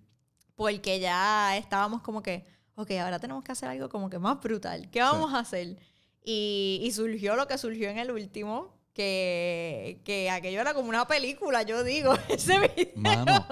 porque 0.55 0.99
ya 0.99 1.57
estábamos 1.57 2.01
como 2.03 2.21
que, 2.21 2.45
ok, 2.75 2.91
ahora 3.01 3.17
tenemos 3.17 3.43
que 3.43 3.51
hacer 3.51 3.69
algo 3.69 3.89
como 3.89 4.07
que 4.09 4.19
más 4.19 4.39
brutal. 4.39 4.89
¿Qué 4.91 5.01
vamos 5.01 5.33
a 5.33 5.39
hacer? 5.39 5.77
Y, 6.23 6.79
y 6.83 6.91
surgió 6.91 7.35
lo 7.35 7.47
que 7.47 7.57
surgió 7.57 7.89
en 7.89 7.97
el 7.97 8.11
último, 8.11 8.76
que, 8.97 10.01
que 10.03 10.29
aquello 10.29 10.59
era 10.59 10.73
como 10.73 10.89
una 10.89 11.07
película, 11.07 11.61
yo 11.63 11.83
digo, 11.83 12.13
ese 12.29 12.59
video. 12.59 12.91
Mano, 12.95 13.45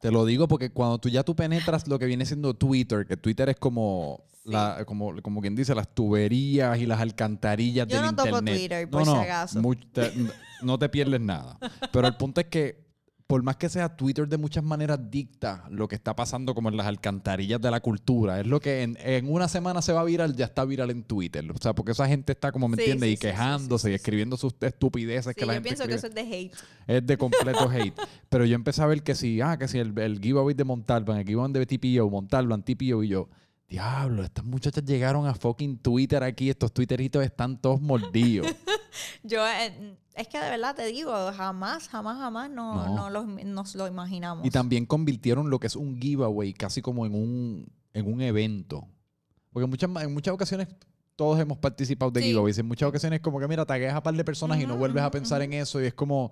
te 0.00 0.10
lo 0.10 0.24
digo 0.24 0.48
porque 0.48 0.70
cuando 0.70 0.98
tú 0.98 1.08
ya 1.10 1.22
tú 1.22 1.36
penetras 1.36 1.86
lo 1.86 1.98
que 1.98 2.06
viene 2.06 2.24
siendo 2.24 2.54
Twitter, 2.54 3.06
que 3.06 3.16
Twitter 3.18 3.50
es 3.50 3.56
como, 3.56 4.24
la, 4.44 4.84
como, 4.86 5.20
como 5.22 5.40
quien 5.42 5.54
dice, 5.54 5.74
las 5.74 5.94
tuberías 5.94 6.78
y 6.78 6.86
las 6.86 7.00
alcantarillas 7.00 7.86
Yo 7.86 7.96
del 7.98 8.06
no 8.06 8.16
toco 8.16 8.28
internet. 8.38 8.54
Twitter, 8.56 8.90
por 8.90 9.04
si 9.04 9.10
acaso. 9.12 9.60
te- 9.92 10.12
no 10.62 10.78
te 10.78 10.88
pierdes 10.88 11.20
nada. 11.20 11.58
Pero 11.92 12.08
el 12.08 12.16
punto 12.16 12.40
es 12.40 12.46
que 12.48 12.87
por 13.28 13.42
más 13.42 13.56
que 13.56 13.68
sea 13.68 13.94
Twitter 13.94 14.26
de 14.26 14.38
muchas 14.38 14.64
maneras 14.64 14.98
dicta 15.10 15.64
lo 15.70 15.86
que 15.86 15.94
está 15.94 16.16
pasando 16.16 16.54
como 16.54 16.70
en 16.70 16.78
las 16.78 16.86
alcantarillas 16.86 17.60
de 17.60 17.70
la 17.70 17.78
cultura. 17.80 18.40
Es 18.40 18.46
lo 18.46 18.58
que 18.58 18.82
en, 18.82 18.96
en 19.02 19.30
una 19.30 19.48
semana 19.48 19.82
se 19.82 19.92
va 19.92 20.00
a 20.00 20.04
viral, 20.04 20.34
ya 20.34 20.46
está 20.46 20.64
viral 20.64 20.90
en 20.90 21.02
Twitter. 21.04 21.44
O 21.52 21.58
sea, 21.60 21.74
porque 21.74 21.92
esa 21.92 22.08
gente 22.08 22.32
está 22.32 22.50
como, 22.52 22.68
¿me 22.68 22.76
Sí, 22.76 22.84
entiendes? 22.84 23.06
sí, 23.06 23.12
y 23.12 23.16
sí, 23.16 23.20
quejándose 23.20 23.90
y 23.90 23.94
escribiendo 23.94 24.38
sus 24.38 24.54
estupideces 24.62 25.34
que 25.36 25.44
la 25.44 25.52
yo 25.52 25.56
gente 25.56 25.68
pienso 25.68 25.86
que 25.86 25.94
eso 25.94 26.06
es 26.06 26.14
de 26.14 26.22
hate. 26.22 26.54
Es 26.86 27.06
de 27.06 27.18
completo 27.18 27.68
hate. 27.70 27.94
Pero 28.30 28.46
yo 28.46 28.54
empecé 28.54 28.80
a 28.82 28.86
ver 28.86 29.02
que 29.02 29.14
si, 29.14 29.42
ah, 29.42 29.58
que 29.58 29.68
si 29.68 29.78
el, 29.78 29.96
el 29.98 30.20
giveaway 30.20 30.54
de 30.54 30.64
Montalban, 30.64 31.18
el 31.18 31.26
giveaway 31.26 31.52
de 31.52 31.66
TPO, 31.66 32.08
Montalban, 32.08 32.62
TPO, 32.62 33.04
y 33.04 33.08
yo, 33.08 33.28
diablo, 33.68 34.22
estas 34.24 34.44
muchachas 34.44 34.84
llegaron 34.84 35.26
a 35.26 35.34
fucking 35.34 35.78
Twitter 35.78 36.22
aquí, 36.22 36.48
estos 36.50 36.72
Twitteritos 36.72 37.22
están 37.24 37.60
todos 37.60 37.80
mordidos. 37.80 38.46
Yo, 39.22 39.46
eh, 39.46 39.96
es 40.14 40.26
que 40.28 40.40
de 40.40 40.50
verdad 40.50 40.74
te 40.74 40.86
digo, 40.86 41.12
jamás, 41.32 41.88
jamás, 41.88 42.18
jamás 42.18 42.50
no, 42.50 42.86
No. 42.86 42.94
no. 42.96 43.10
lo- 43.10 43.24
nos 43.26 43.74
lo 43.74 43.86
imaginamos. 43.86 44.46
y 44.46 44.50
también 44.50 44.86
convirtieron 44.86 45.50
lo 45.50 45.60
que 45.60 45.66
es 45.66 45.76
un 45.76 46.00
giveaway 46.00 46.54
casi 46.54 46.80
como 46.82 47.04
en 47.06 47.14
un, 47.14 47.66
en 47.92 48.12
un 48.12 48.20
evento. 48.22 48.88
Porque 49.52 49.64
en 49.64 49.70
muchas, 49.70 49.90
en 50.02 50.14
muchas 50.14 50.34
ocasiones 50.34 50.68
todos 51.16 51.38
hemos 51.40 51.58
participado 51.58 52.10
de 52.10 52.20
Sí. 52.20 52.28
giveaways. 52.28 52.58
En 52.58 52.66
muchas 52.66 52.88
ocasiones 52.88 53.20
como 53.20 53.38
que, 53.40 53.48
mira, 53.48 53.66
tagueas 53.66 53.94
a 53.94 54.02
par 54.02 54.14
de 54.14 54.24
personas 54.24 54.60
y 54.60 54.66
no 54.66 54.76
vuelves 54.76 55.02
a 55.02 55.10
pensar 55.10 55.42
en 55.42 55.52
eso 55.52 55.80
y 55.82 55.86
es 55.86 55.94
como... 55.94 56.30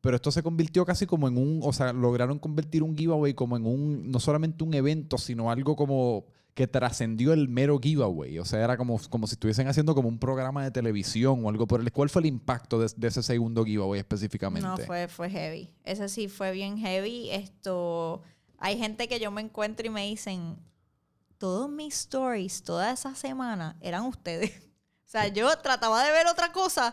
Pero 0.00 0.16
esto 0.16 0.30
se 0.30 0.42
convirtió 0.42 0.84
casi 0.84 1.06
como 1.06 1.28
en 1.28 1.38
un, 1.38 1.60
o 1.62 1.72
sea, 1.72 1.92
lograron 1.94 2.38
convertir 2.38 2.82
un 2.82 2.94
giveaway 2.96 3.32
como 3.32 3.56
en 3.56 3.64
un, 3.64 4.10
no 4.10 4.20
solamente 4.20 4.62
un 4.62 4.74
evento, 4.74 5.16
sino 5.16 5.50
algo 5.50 5.76
como 5.76 6.26
que 6.54 6.68
trascendió 6.68 7.32
el 7.32 7.48
mero 7.48 7.78
giveaway. 7.80 8.38
O 8.38 8.44
sea, 8.44 8.62
era 8.62 8.76
como, 8.76 8.98
como 9.10 9.26
si 9.26 9.34
estuviesen 9.34 9.66
haciendo 9.66 9.94
como 9.94 10.08
un 10.08 10.18
programa 10.18 10.62
de 10.62 10.70
televisión 10.70 11.44
o 11.44 11.48
algo 11.48 11.66
por 11.66 11.80
el... 11.80 11.90
¿Cuál 11.92 12.08
fue 12.08 12.22
el 12.22 12.26
impacto 12.26 12.78
de, 12.78 12.90
de 12.96 13.08
ese 13.08 13.22
segundo 13.22 13.64
giveaway 13.64 13.98
específicamente? 13.98 14.66
No, 14.66 14.78
fue, 14.78 15.08
fue 15.08 15.28
heavy. 15.28 15.74
Ese 15.82 16.08
sí 16.08 16.28
fue 16.28 16.52
bien 16.52 16.78
heavy. 16.78 17.30
Esto, 17.30 18.22
hay 18.58 18.78
gente 18.78 19.08
que 19.08 19.18
yo 19.18 19.32
me 19.32 19.40
encuentro 19.40 19.84
y 19.84 19.90
me 19.90 20.06
dicen, 20.06 20.56
todos 21.38 21.68
mis 21.68 21.94
stories 21.94 22.62
toda 22.62 22.92
esa 22.92 23.14
semana 23.14 23.76
eran 23.80 24.04
ustedes. 24.04 24.52
O 25.06 25.16
sea, 25.16 25.28
yo 25.28 25.56
trataba 25.58 26.02
de 26.02 26.10
ver 26.10 26.26
otra 26.26 26.50
cosa, 26.50 26.92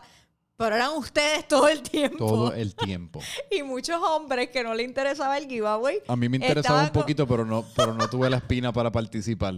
pero 0.56 0.76
eran 0.76 0.90
ustedes 0.96 1.48
todo 1.48 1.68
el 1.68 1.82
tiempo. 1.82 2.18
Todo 2.18 2.52
el 2.54 2.74
tiempo. 2.74 3.20
Y 3.50 3.62
muchos 3.62 4.00
hombres 4.02 4.50
que 4.50 4.62
no 4.62 4.74
les 4.74 4.86
interesaba 4.86 5.38
el 5.38 5.46
giveaway. 5.48 5.98
A 6.08 6.16
mí 6.16 6.28
me 6.28 6.36
interesaba 6.36 6.82
un 6.84 6.90
poquito, 6.90 7.26
pero 7.26 7.44
no, 7.44 7.64
pero 7.74 7.94
no 7.94 8.08
tuve 8.08 8.30
la 8.30 8.36
espina 8.38 8.72
para 8.72 8.90
participar. 8.92 9.54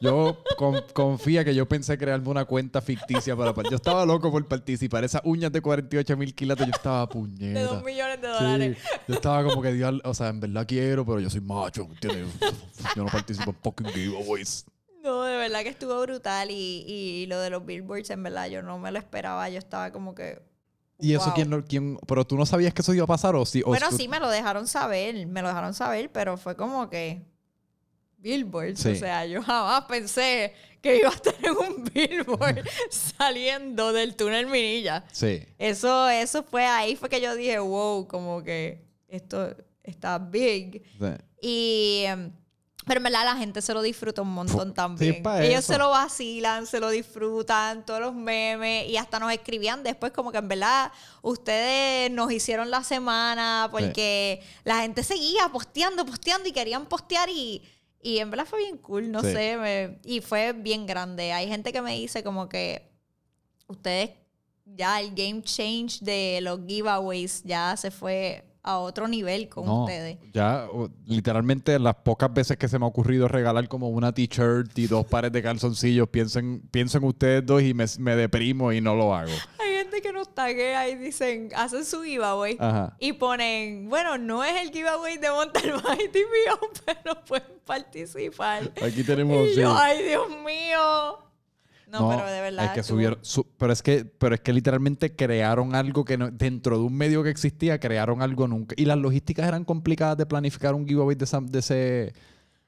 Yo 0.00 0.44
con- 0.56 0.80
confía 0.92 1.44
que 1.44 1.52
yo 1.56 1.66
pensé 1.66 1.98
crearme 1.98 2.28
una 2.28 2.44
cuenta 2.44 2.80
ficticia 2.80 3.34
para 3.34 3.52
par- 3.52 3.68
Yo 3.68 3.74
estaba 3.76 4.06
loco 4.06 4.30
por 4.30 4.46
participar. 4.46 5.02
Esas 5.02 5.22
uñas 5.24 5.50
de 5.50 5.60
48 5.60 6.16
mil 6.16 6.32
quilates, 6.36 6.66
yo 6.66 6.72
estaba 6.72 7.00
De 7.00 7.06
puñeta. 7.08 7.62
dos 7.64 7.82
millones 7.82 8.20
de 8.20 8.28
dólares. 8.28 8.78
Sí, 8.80 8.88
yo 9.08 9.14
estaba 9.14 9.42
como 9.42 9.60
que, 9.60 10.00
o 10.04 10.14
sea, 10.14 10.28
en 10.28 10.38
verdad 10.38 10.64
quiero, 10.68 11.04
pero 11.04 11.18
yo 11.18 11.28
soy 11.28 11.40
macho, 11.40 11.82
¿entiendes? 11.82 12.28
Yo 12.94 13.02
no 13.02 13.10
participo 13.10 13.50
en 13.50 13.56
fucking 13.60 13.86
giveaways. 13.88 14.64
No, 15.02 15.22
de 15.22 15.36
verdad 15.36 15.62
que 15.62 15.68
estuvo 15.70 16.00
brutal. 16.02 16.50
Y, 16.50 16.84
y 16.86 17.26
lo 17.26 17.40
de 17.40 17.50
los 17.50 17.64
billboards, 17.64 18.10
en 18.10 18.22
verdad, 18.22 18.48
yo 18.48 18.62
no 18.62 18.78
me 18.78 18.90
lo 18.90 18.98
esperaba. 18.98 19.48
Yo 19.48 19.58
estaba 19.58 19.92
como 19.92 20.14
que. 20.14 20.40
¿Y 21.00 21.14
eso 21.14 21.32
quién, 21.34 21.48
lo- 21.50 21.64
quién? 21.64 21.96
¿Pero 22.08 22.26
tú 22.26 22.36
no 22.36 22.44
sabías 22.44 22.74
que 22.74 22.82
eso 22.82 22.92
iba 22.92 23.04
a 23.04 23.06
pasar 23.06 23.36
o 23.36 23.46
sí? 23.46 23.62
o 23.62 23.68
Bueno, 23.68 23.88
tú- 23.90 23.96
sí 23.96 24.08
me 24.08 24.18
lo 24.18 24.28
dejaron 24.28 24.66
saber, 24.66 25.26
me 25.28 25.42
lo 25.42 25.48
dejaron 25.48 25.72
saber, 25.72 26.10
pero 26.10 26.36
fue 26.36 26.56
como 26.56 26.90
que 26.90 27.22
billboards. 28.18 28.80
Sí. 28.80 28.90
O 28.90 28.94
sea, 28.96 29.24
yo 29.26 29.42
jamás 29.42 29.84
pensé 29.84 30.52
que 30.82 30.98
iba 30.98 31.08
a 31.10 31.46
en 31.46 31.56
un 31.56 31.84
billboard 31.84 32.64
saliendo 32.90 33.92
del 33.92 34.16
túnel 34.16 34.46
Minilla. 34.46 35.04
Sí. 35.12 35.44
Eso, 35.58 36.08
eso 36.08 36.42
fue 36.42 36.64
ahí, 36.64 36.96
fue 36.96 37.08
que 37.08 37.20
yo 37.20 37.34
dije, 37.36 37.58
wow, 37.60 38.06
como 38.08 38.42
que 38.42 38.84
esto 39.08 39.54
está 39.84 40.18
big. 40.18 40.82
sí. 40.98 41.06
Y, 41.40 42.02
em, 42.06 42.32
pero 42.88 42.98
en 42.98 43.04
verdad 43.04 43.24
la 43.24 43.36
gente 43.36 43.62
se 43.62 43.72
lo 43.74 43.82
disfruta 43.82 44.22
un 44.22 44.32
montón 44.32 44.74
también. 44.74 45.22
Ellos 45.42 45.60
eso. 45.60 45.74
se 45.74 45.78
lo 45.78 45.90
vacilan, 45.90 46.66
se 46.66 46.80
lo 46.80 46.88
disfrutan, 46.90 47.86
todos 47.86 48.00
los 48.00 48.14
memes 48.14 48.88
y 48.88 48.96
hasta 48.96 49.20
nos 49.20 49.30
escribían 49.32 49.82
después 49.84 50.10
como 50.12 50.32
que 50.32 50.38
en 50.38 50.48
verdad 50.48 50.90
ustedes 51.22 52.10
nos 52.10 52.32
hicieron 52.32 52.70
la 52.70 52.82
semana 52.82 53.68
porque 53.70 54.42
la 54.64 54.80
gente 54.80 55.04
seguía 55.04 55.48
posteando, 55.52 56.04
posteando 56.04 56.48
y 56.48 56.52
querían 56.52 56.86
postear 56.86 57.28
y, 57.28 57.62
y 58.02 58.18
en 58.18 58.30
verdad 58.30 58.46
fue 58.46 58.60
bien 58.60 58.78
cool, 58.78 59.10
no 59.10 59.20
Sí. 59.22 59.32
sé, 59.32 59.56
me- 59.56 59.98
y 60.04 60.20
fue 60.20 60.52
bien 60.52 60.86
grande. 60.86 61.32
Hay 61.32 61.46
gente 61.48 61.72
que 61.72 61.82
me 61.82 61.94
dice 61.94 62.22
como 62.24 62.48
que 62.48 62.90
ustedes 63.66 64.10
ya 64.64 65.00
el 65.00 65.14
game 65.14 65.42
change 65.42 66.00
de 66.00 66.40
los 66.42 66.60
giveaways 66.66 67.42
ya 67.44 67.76
se 67.76 67.90
fue 67.90 68.44
a 68.62 68.78
otro 68.78 69.08
nivel 69.08 69.48
con 69.48 69.64
No, 69.64 69.84
ustedes. 69.84 70.18
Ya, 70.32 70.66
literalmente, 71.06 71.78
las 71.78 71.94
pocas 71.96 72.32
veces 72.32 72.56
que 72.56 72.68
se 72.68 72.78
me 72.78 72.84
ha 72.84 72.88
ocurrido 72.88 73.28
regalar 73.28 73.66
como 73.68 73.88
una 73.88 74.12
t-shirt 74.12 74.76
y 74.78 74.86
dos 74.86 75.06
pares 75.06 75.32
de 75.32 75.42
calzoncillos, 75.42 76.08
pienso 76.08 76.38
en, 76.38 76.60
pienso 76.70 76.98
en 76.98 77.04
ustedes 77.04 77.46
dos 77.46 77.62
y 77.62 77.72
me, 77.74 77.84
me 77.98 78.16
deprimo 78.16 78.72
y 78.72 78.80
no 78.80 78.94
lo 78.94 79.14
hago. 79.14 79.30
Hay 79.58 79.74
gente 79.76 80.02
que 80.02 80.12
nos 80.12 80.34
taguea 80.34 80.88
y 80.88 80.96
dicen, 80.96 81.50
hacen 81.56 81.84
su 81.84 82.02
giveaway 82.02 82.56
Ajá. 82.60 82.96
y 82.98 83.12
ponen, 83.14 83.88
bueno, 83.88 84.18
no 84.18 84.44
es 84.44 84.60
el 84.60 84.70
giveaway 84.70 85.18
de 85.18 85.30
Montalbán 85.30 85.98
y 86.00 86.08
TVO, 86.08 86.70
pero 86.86 87.24
pueden 87.24 87.58
participar. 87.64 88.70
Aquí 88.84 89.02
tenemos. 89.04 89.46
Y 89.48 89.56
yo, 89.56 89.74
ay, 89.76 90.02
Dios 90.02 90.28
mío. 90.44 91.27
No, 91.90 92.10
pero 92.10 92.30
de 92.30 92.40
verdad. 92.42 92.64
Es 92.66 92.70
que 92.72 92.82
subieron. 92.82 93.18
su- 93.22 93.46
pero, 93.56 93.72
es 93.72 93.82
que, 93.82 94.04
pero 94.04 94.34
es 94.34 94.40
que 94.42 94.52
literalmente 94.52 95.16
crearon 95.16 95.74
algo 95.74 96.04
que 96.04 96.18
no- 96.18 96.30
dentro 96.30 96.76
de 96.78 96.84
un 96.84 96.94
medio 96.94 97.22
que 97.22 97.30
existía, 97.30 97.80
crearon 97.80 98.20
algo 98.22 98.46
nunca. 98.46 98.74
Y 98.78 98.84
las 98.84 98.98
logísticas 98.98 99.46
eran 99.48 99.64
complicadas 99.64 100.16
de 100.18 100.26
planificar 100.26 100.74
un 100.74 100.86
giveaway 100.86 101.16
de, 101.16 101.24
esa- 101.24 101.40
de 101.40 101.58
ese. 101.60 102.12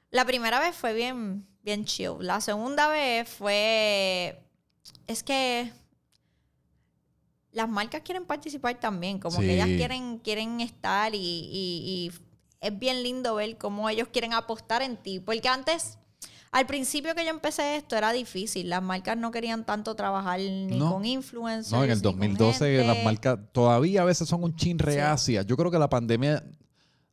La 0.09 0.25
primera 0.25 0.59
vez 0.59 0.75
fue 0.75 0.93
bien, 0.93 1.45
bien 1.63 1.85
chill. 1.85 2.13
La 2.19 2.41
segunda 2.41 2.87
vez 2.87 3.29
fue. 3.29 4.41
Es 5.07 5.21
que. 5.23 5.71
Las 7.51 7.67
marcas 7.69 8.01
quieren 8.01 8.25
participar 8.25 8.79
también. 8.79 9.19
Como 9.19 9.39
Sí. 9.39 9.45
que 9.45 9.53
ellas 9.55 9.67
quieren, 9.67 10.19
quieren 10.19 10.61
estar 10.61 11.13
y, 11.13 11.17
y- 11.19 12.09
y 12.09 12.11
es 12.61 12.79
bien 12.79 13.03
lindo 13.03 13.35
ver 13.35 13.57
cómo 13.57 13.89
ellos 13.89 14.07
quieren 14.11 14.33
apostar 14.33 14.81
en 14.81 14.97
ti. 14.97 15.19
Porque 15.19 15.47
antes. 15.49 15.97
Al 16.51 16.65
principio 16.67 17.15
que 17.15 17.23
yo 17.23 17.29
empecé 17.29 17.77
esto 17.77 17.95
era 17.95 18.11
difícil. 18.11 18.69
Las 18.69 18.83
marcas 18.83 19.15
no 19.17 19.31
querían 19.31 19.65
tanto 19.65 19.95
trabajar 19.95 20.39
ni 20.39 20.77
No. 20.77 20.91
con 20.93 21.05
influencers. 21.05 21.71
No, 21.71 21.83
en 21.83 21.91
el 21.91 21.97
ni 21.99 22.03
con 22.03 22.11
2012 22.19 22.83
las 22.85 23.03
marcas 23.05 23.39
todavía 23.53 24.01
a 24.01 24.05
veces 24.05 24.27
son 24.27 24.43
un 24.43 24.53
chin 24.55 24.77
reacias. 24.77 25.45
Yo 25.45 25.55
creo 25.55 25.71
que 25.71 25.79
la 25.79 25.89
pandemia, 25.89 26.43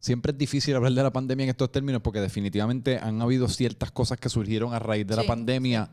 siempre 0.01 0.33
es 0.33 0.39
difícil 0.39 0.75
hablar 0.75 0.93
de 0.93 1.03
la 1.05 1.13
pandemia 1.13 1.45
en 1.45 1.51
estos 1.51 1.71
términos 1.71 2.03
porque 2.03 2.21
definitivamente 2.21 2.99
han 2.99 3.23
habido 3.23 3.47
ciertas 3.49 3.93
cosas 3.93 4.19
que 4.19 4.29
surgieron 4.29 4.75
a 4.75 4.81
raíz 4.81 5.07
de 5.07 5.15
la 5.17 5.25
pandemia 5.25 5.89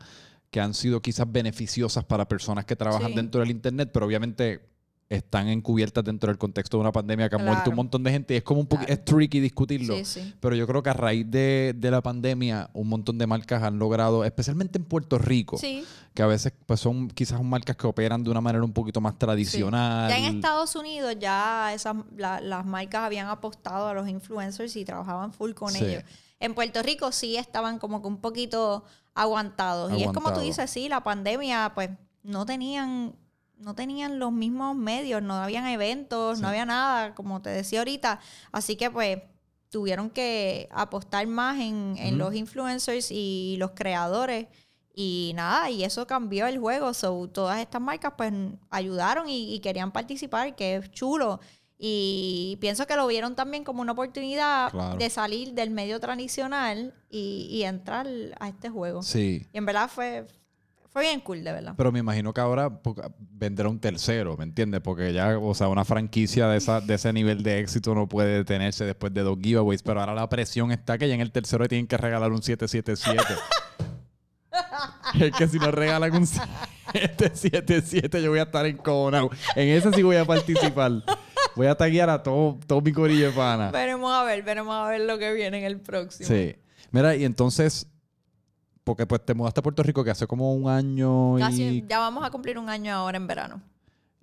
que 0.50 0.60
han 0.60 0.74
sido 0.74 1.00
quizás 1.00 1.30
beneficiosas 1.30 2.04
para 2.04 2.26
personas 2.28 2.64
que 2.64 2.74
trabajan 2.76 3.10
Sí. 3.10 3.14
dentro 3.16 3.40
del 3.40 3.50
Internet, 3.50 3.90
pero 3.92 4.06
obviamente 4.06 4.60
están 5.08 5.46
encubiertas 5.48 6.02
dentro 6.02 6.28
del 6.32 6.36
contexto 6.38 6.76
de 6.76 6.80
una 6.80 6.90
pandemia 6.90 7.28
que 7.28 7.36
ha 7.36 7.38
muerto 7.38 7.54
Claro. 7.58 7.70
un 7.70 7.76
montón 7.76 8.02
de 8.02 8.10
gente 8.10 8.34
y 8.34 8.38
es 8.38 8.42
como 8.42 8.60
un 8.60 8.66
Claro. 8.66 8.86
es 8.88 9.04
tricky 9.04 9.38
discutirlo. 9.38 9.94
Sí, 9.98 10.04
sí. 10.04 10.34
Pero 10.40 10.56
yo 10.56 10.66
creo 10.66 10.82
que 10.82 10.90
a 10.90 10.94
raíz 10.94 11.30
de, 11.30 11.74
de 11.76 11.90
la 11.92 12.02
pandemia, 12.02 12.70
un 12.72 12.88
montón 12.88 13.16
de 13.16 13.26
marcas 13.28 13.62
han 13.62 13.78
logrado, 13.78 14.24
especialmente 14.24 14.78
en 14.78 14.84
Puerto 14.84 15.16
Rico, 15.18 15.58
Sí. 15.58 15.84
que 16.12 16.22
a 16.22 16.26
veces 16.26 16.52
pues, 16.66 16.80
son 16.80 17.06
quizás 17.08 17.40
marcas 17.40 17.76
que 17.76 17.86
operan 17.86 18.24
de 18.24 18.30
una 18.30 18.40
manera 18.40 18.64
un 18.64 18.72
poquito 18.72 19.00
más 19.00 19.16
tradicional. 19.16 20.10
Ya 20.10 20.18
en 20.18 20.24
Estados 20.36 20.74
Unidos 20.74 21.14
ya 21.20 21.72
esas, 21.72 21.94
la- 22.16 22.40
las 22.40 22.66
marcas 22.66 23.02
habían 23.04 23.28
apostado 23.28 23.86
a 23.86 23.94
los 23.94 24.08
influencers 24.08 24.74
y 24.74 24.84
trabajaban 24.84 25.32
full 25.32 25.52
con 25.52 25.74
ellos. 25.76 26.02
En 26.40 26.52
Puerto 26.54 26.82
Rico 26.82 27.12
sí 27.12 27.36
estaban 27.36 27.78
como 27.78 28.02
que 28.02 28.08
un 28.08 28.16
poquito 28.18 28.82
aguantados. 29.14 29.92
Y 29.98 30.02
es 30.02 30.12
como 30.12 30.32
tú 30.32 30.40
dices, 30.40 30.68
sí, 30.70 30.88
la 30.88 31.02
pandemia 31.02 31.72
pues 31.74 31.90
no 32.22 32.44
tenían 32.44 33.14
no 33.56 33.74
tenían 33.74 34.18
los 34.18 34.32
mismos 34.32 34.76
medios, 34.76 35.22
no 35.22 35.34
habían 35.34 35.66
eventos, 35.66 36.40
no 36.40 36.48
había 36.48 36.64
nada, 36.66 37.14
como 37.14 37.40
te 37.42 37.50
decía 37.50 37.78
ahorita. 37.80 38.20
Así 38.52 38.76
que 38.76 38.90
pues 38.90 39.18
tuvieron 39.70 40.10
que 40.10 40.68
apostar 40.70 41.26
más 41.26 41.58
en, 41.60 41.96
en 41.98 42.18
los 42.18 42.34
influencers 42.34 43.10
y 43.10 43.56
los 43.58 43.72
creadores. 43.72 44.46
Y 44.98 45.32
nada, 45.34 45.68
y 45.70 45.84
eso 45.84 46.06
cambió 46.06 46.46
el 46.46 46.58
juego. 46.58 46.94
So, 46.94 47.28
todas 47.28 47.60
estas 47.60 47.82
marcas 47.82 48.14
pues 48.16 48.32
ayudaron 48.70 49.28
y, 49.28 49.54
y 49.54 49.60
querían 49.60 49.92
participar, 49.92 50.54
que 50.56 50.76
es 50.76 50.90
chulo. 50.90 51.40
Y 51.78 52.56
pienso 52.60 52.86
que 52.86 52.96
lo 52.96 53.06
vieron 53.06 53.34
también 53.34 53.62
como 53.62 53.82
una 53.82 53.92
oportunidad 53.92 54.70
Claro. 54.70 54.96
de 54.96 55.10
salir 55.10 55.52
del 55.52 55.70
medio 55.70 56.00
tradicional 56.00 56.94
y, 57.10 57.46
y 57.50 57.64
entrar 57.64 58.06
a 58.40 58.48
este 58.48 58.70
juego. 58.70 59.02
Sí. 59.02 59.46
Y 59.52 59.58
en 59.58 59.66
verdad 59.66 59.90
fue, 59.90 60.26
fue 60.96 61.02
bien 61.02 61.20
cool, 61.20 61.44
de 61.44 61.52
verdad. 61.52 61.74
Pero 61.76 61.92
me 61.92 61.98
imagino 61.98 62.32
que 62.32 62.40
ahora 62.40 62.80
vendrá 63.18 63.68
un 63.68 63.78
tercero, 63.78 64.34
¿me 64.38 64.44
entiendes? 64.44 64.80
Porque 64.80 65.12
ya, 65.12 65.38
o 65.38 65.54
sea, 65.54 65.68
una 65.68 65.84
franquicia 65.84 66.48
de, 66.48 66.56
esa, 66.56 66.80
de 66.80 66.94
ese 66.94 67.12
nivel 67.12 67.42
de 67.42 67.60
éxito 67.60 67.94
no 67.94 68.08
puede 68.08 68.38
detenerse 68.38 68.86
después 68.86 69.12
de 69.12 69.20
dos 69.20 69.36
giveaways. 69.38 69.82
Pero 69.82 70.00
ahora 70.00 70.14
la 70.14 70.26
presión 70.30 70.72
está 70.72 70.96
que 70.96 71.06
ya 71.06 71.14
en 71.14 71.20
el 71.20 71.32
tercero 71.32 71.64
le 71.64 71.68
tienen 71.68 71.86
que 71.86 71.98
regalar 71.98 72.32
un 72.32 72.40
777. 72.40 73.22
es 75.20 75.32
que 75.32 75.48
si 75.48 75.58
no 75.58 75.70
regalan 75.70 76.14
un 76.14 76.26
777, 76.26 78.22
yo 78.22 78.30
voy 78.30 78.38
a 78.38 78.44
estar 78.44 78.64
encojonado. 78.64 79.28
En 79.54 79.68
ese 79.68 79.92
sí 79.92 80.02
voy 80.02 80.16
a 80.16 80.24
participar. 80.24 80.92
Voy 81.56 81.66
a 81.66 81.74
taguear 81.74 82.08
a 82.08 82.22
todo, 82.22 82.58
todo 82.66 82.80
mi 82.80 82.92
corillo 82.92 83.26
de 83.26 83.32
pana. 83.32 83.70
Veremos 83.70 84.10
a 84.14 84.24
ver, 84.24 84.42
veremos 84.42 84.74
a 84.74 84.88
ver 84.88 85.02
lo 85.02 85.18
que 85.18 85.34
viene 85.34 85.58
en 85.58 85.64
el 85.64 85.78
próximo. 85.78 86.26
Sí. 86.26 86.56
Mira, 86.90 87.14
y 87.16 87.26
entonces, 87.26 87.86
porque 88.86 89.04
pues 89.04 89.24
te 89.26 89.34
mudaste 89.34 89.58
a 89.58 89.62
Puerto 89.64 89.82
Rico 89.82 90.04
que 90.04 90.12
hace 90.12 90.28
como 90.28 90.54
un 90.54 90.70
año 90.70 91.34
Casi, 91.38 91.64
y 91.64 91.84
ya 91.88 91.98
vamos 91.98 92.24
a 92.24 92.30
cumplir 92.30 92.56
un 92.56 92.68
año 92.68 92.94
ahora 92.94 93.16
en 93.16 93.26
verano. 93.26 93.60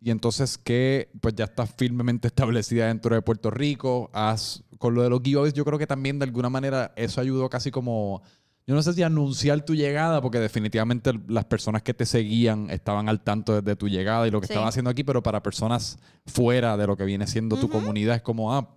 Y 0.01 0.09
entonces 0.09 0.57
que 0.57 1.09
pues 1.20 1.36
ya 1.36 1.43
estás 1.43 1.70
firmemente 1.76 2.30
establecida 2.30 2.88
dentro 2.88 3.14
de 3.14 3.22
Puerto 3.22 3.51
Rico. 3.51 4.09
Has, 4.14 4.64
con 4.78 4.95
lo 4.95 5.03
de 5.03 5.09
los 5.09 5.20
giveaways, 5.22 5.53
yo 5.53 5.66
creo 5.66 5.78
que 5.78 5.86
también 5.86 6.18
de 6.18 6.24
alguna 6.24 6.49
manera 6.49 6.93
eso 6.95 7.20
ayudó 7.20 7.49
casi 7.49 7.72
como, 7.72 8.22
yo 8.66 8.74
no 8.74 8.82
sé 8.82 8.93
si 8.93 9.03
anunciar 9.03 9.66
tu 9.66 9.76
llegada, 9.76 10.22
porque 10.22 10.39
definitivamente 10.39 11.11
las 11.28 11.43
personas 11.43 11.82
que 11.84 11.93
te 11.93 12.05
seguían 12.05 12.70
estaban 12.70 13.09
al 13.09 13.20
tanto 13.20 13.61
desde 13.61 13.76
tu 13.76 13.89
llegada 13.89 14.26
y 14.26 14.32
lo 14.32 14.39
que 14.39 14.47
Sí. 14.47 14.53
estaban 14.53 14.70
haciendo 14.70 14.89
aquí, 14.91 15.03
pero 15.03 15.22
para 15.22 15.43
personas 15.43 15.99
fuera 16.26 16.78
de 16.78 16.88
lo 16.88 16.95
que 16.95 17.03
viene 17.03 17.28
siendo 17.28 17.57
tu 17.57 17.68
comunidad 17.68 18.16
es 18.16 18.22
como, 18.22 18.53
ah, 18.53 18.70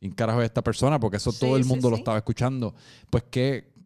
¿quién 0.00 0.12
carajo 0.12 0.40
es 0.40 0.46
esta 0.46 0.62
persona? 0.62 0.98
Porque 0.98 1.18
eso 1.18 1.32
Sí, 1.32 1.40
todo 1.40 1.58
el 1.58 1.64
sí, 1.64 1.68
mundo 1.68 1.90
lo 1.90 1.96
estaba 1.96 2.16
escuchando. 2.16 2.74
Pues, 3.10 3.24
¿qué, 3.30 3.76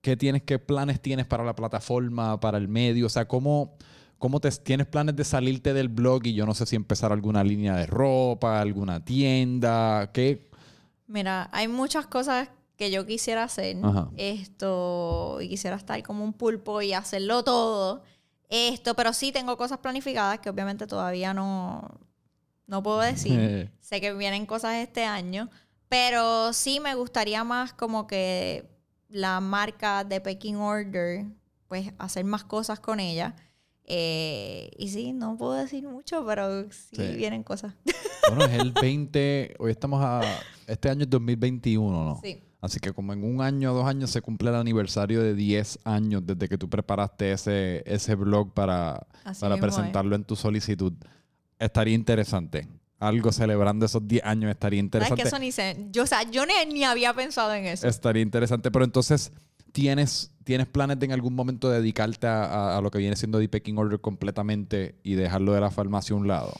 ¿qué 0.00 0.16
tienes, 0.16 0.42
qué 0.42 0.58
planes 0.58 1.00
tienes 1.00 1.26
para 1.26 1.44
la 1.44 1.54
plataforma, 1.54 2.40
para 2.40 2.58
el 2.58 2.68
medio? 2.68 3.06
O 3.06 3.08
sea, 3.08 3.28
¿cómo, 3.28 3.76
cómo 4.18 4.40
te, 4.40 4.50
tienes 4.50 4.86
planes 4.86 5.16
de 5.16 5.24
salirte 5.24 5.72
del 5.72 5.88
blog 5.88 6.26
y 6.26 6.34
yo 6.34 6.46
no 6.46 6.54
sé 6.54 6.66
si 6.66 6.76
empezar 6.76 7.12
alguna 7.12 7.44
línea 7.44 7.76
de 7.76 7.86
ropa, 7.86 8.60
alguna 8.60 9.04
tienda? 9.04 10.10
¿Qué? 10.12 10.50
Mira, 11.06 11.48
hay 11.52 11.68
muchas 11.68 12.06
cosas 12.06 12.48
que 12.76 12.90
yo 12.90 13.04
quisiera 13.04 13.44
hacer. 13.44 13.76
Ajá. 13.82 14.08
Esto, 14.16 15.38
y 15.40 15.48
quisiera 15.48 15.76
estar 15.76 16.02
como 16.02 16.24
un 16.24 16.32
pulpo 16.32 16.80
y 16.80 16.92
hacerlo 16.92 17.44
todo. 17.44 18.02
Esto, 18.48 18.94
pero 18.94 19.12
sí 19.12 19.32
tengo 19.32 19.56
cosas 19.56 19.78
planificadas 19.78 20.40
que 20.40 20.50
obviamente 20.50 20.86
todavía 20.86 21.34
no, 21.34 22.00
no 22.66 22.82
puedo 22.82 23.00
decir. 23.00 23.70
Sé 23.80 24.00
que 24.00 24.12
vienen 24.14 24.46
cosas 24.46 24.76
este 24.76 25.04
año, 25.04 25.50
pero 25.88 26.52
sí 26.52 26.80
me 26.80 26.94
gustaría 26.94 27.44
más 27.44 27.72
como 27.72 28.06
que 28.06 28.79
la 29.10 29.40
marca 29.40 30.04
de 30.04 30.20
Peking 30.20 30.54
Order, 30.54 31.26
pues 31.68 31.92
hacer 31.98 32.24
más 32.24 32.44
cosas 32.44 32.80
con 32.80 33.00
ella. 33.00 33.34
Eh, 33.84 34.70
y 34.78 34.88
sí, 34.88 35.12
no 35.12 35.36
puedo 35.36 35.54
decir 35.54 35.86
mucho, 35.86 36.24
pero 36.24 36.70
sí, 36.70 36.96
Sí. 36.96 37.16
vienen 37.16 37.42
cosas. 37.42 37.74
bueno, 38.28 38.44
es 38.44 38.60
el 38.60 38.72
20, 38.72 39.56
hoy 39.58 39.70
estamos 39.72 40.00
a, 40.02 40.20
este 40.66 40.88
año 40.88 41.02
es 41.02 41.10
2021, 41.10 42.04
¿no? 42.04 42.20
Sí. 42.22 42.42
Así 42.60 42.78
que 42.78 42.92
como 42.92 43.12
en 43.12 43.24
un 43.24 43.40
año 43.40 43.72
o 43.72 43.74
dos 43.74 43.86
años 43.86 44.10
se 44.10 44.20
cumple 44.20 44.50
el 44.50 44.56
aniversario 44.56 45.22
de 45.22 45.34
10 45.34 45.80
años 45.84 46.22
desde 46.24 46.46
que 46.48 46.58
tú 46.58 46.68
preparaste 46.68 47.32
ese, 47.32 47.82
ese 47.86 48.14
blog 48.14 48.52
para, 48.52 49.06
Así 49.24 49.40
para 49.40 49.54
mismo 49.56 49.66
presentarlo 49.66 50.14
en 50.14 50.24
tu 50.24 50.36
solicitud. 50.36 50.92
Estaría 51.58 51.94
interesante. 51.94 52.68
Algo 53.00 53.32
celebrando 53.32 53.86
esos 53.86 54.06
10 54.06 54.22
años 54.24 54.50
estaría 54.50 54.78
¿Sabes 54.78 54.84
interesante. 54.84 55.22
que 55.22 55.28
eso 55.28 55.38
ni 55.38 55.50
sé? 55.52 55.86
Yo, 55.90 56.02
o 56.04 56.06
sea, 56.06 56.22
yo 56.30 56.44
ni, 56.46 56.52
ni 56.72 56.84
había 56.84 57.12
pensado 57.14 57.52
en 57.54 57.64
eso. 57.66 57.88
Estaría 57.88 58.22
interesante. 58.22 58.70
Pero 58.70 58.84
entonces, 58.84 59.32
¿tienes, 59.72 60.30
¿tienes 60.44 60.66
planes 60.66 60.98
de 60.98 61.06
en 61.06 61.12
algún 61.12 61.34
momento 61.34 61.70
dedicarte 61.70 62.26
a, 62.26 62.44
a- 62.44 62.78
a 62.78 62.80
lo 62.82 62.90
que 62.90 62.98
viene 62.98 63.16
siendo 63.16 63.38
The 63.38 63.48
Pecking 63.48 63.78
Order 63.78 64.00
completamente 64.00 64.94
y 65.02 65.14
dejarlo 65.14 65.52
de 65.54 65.60
la 65.60 65.70
farmacia 65.70 66.14
a 66.14 66.18
un 66.18 66.28
lado? 66.28 66.52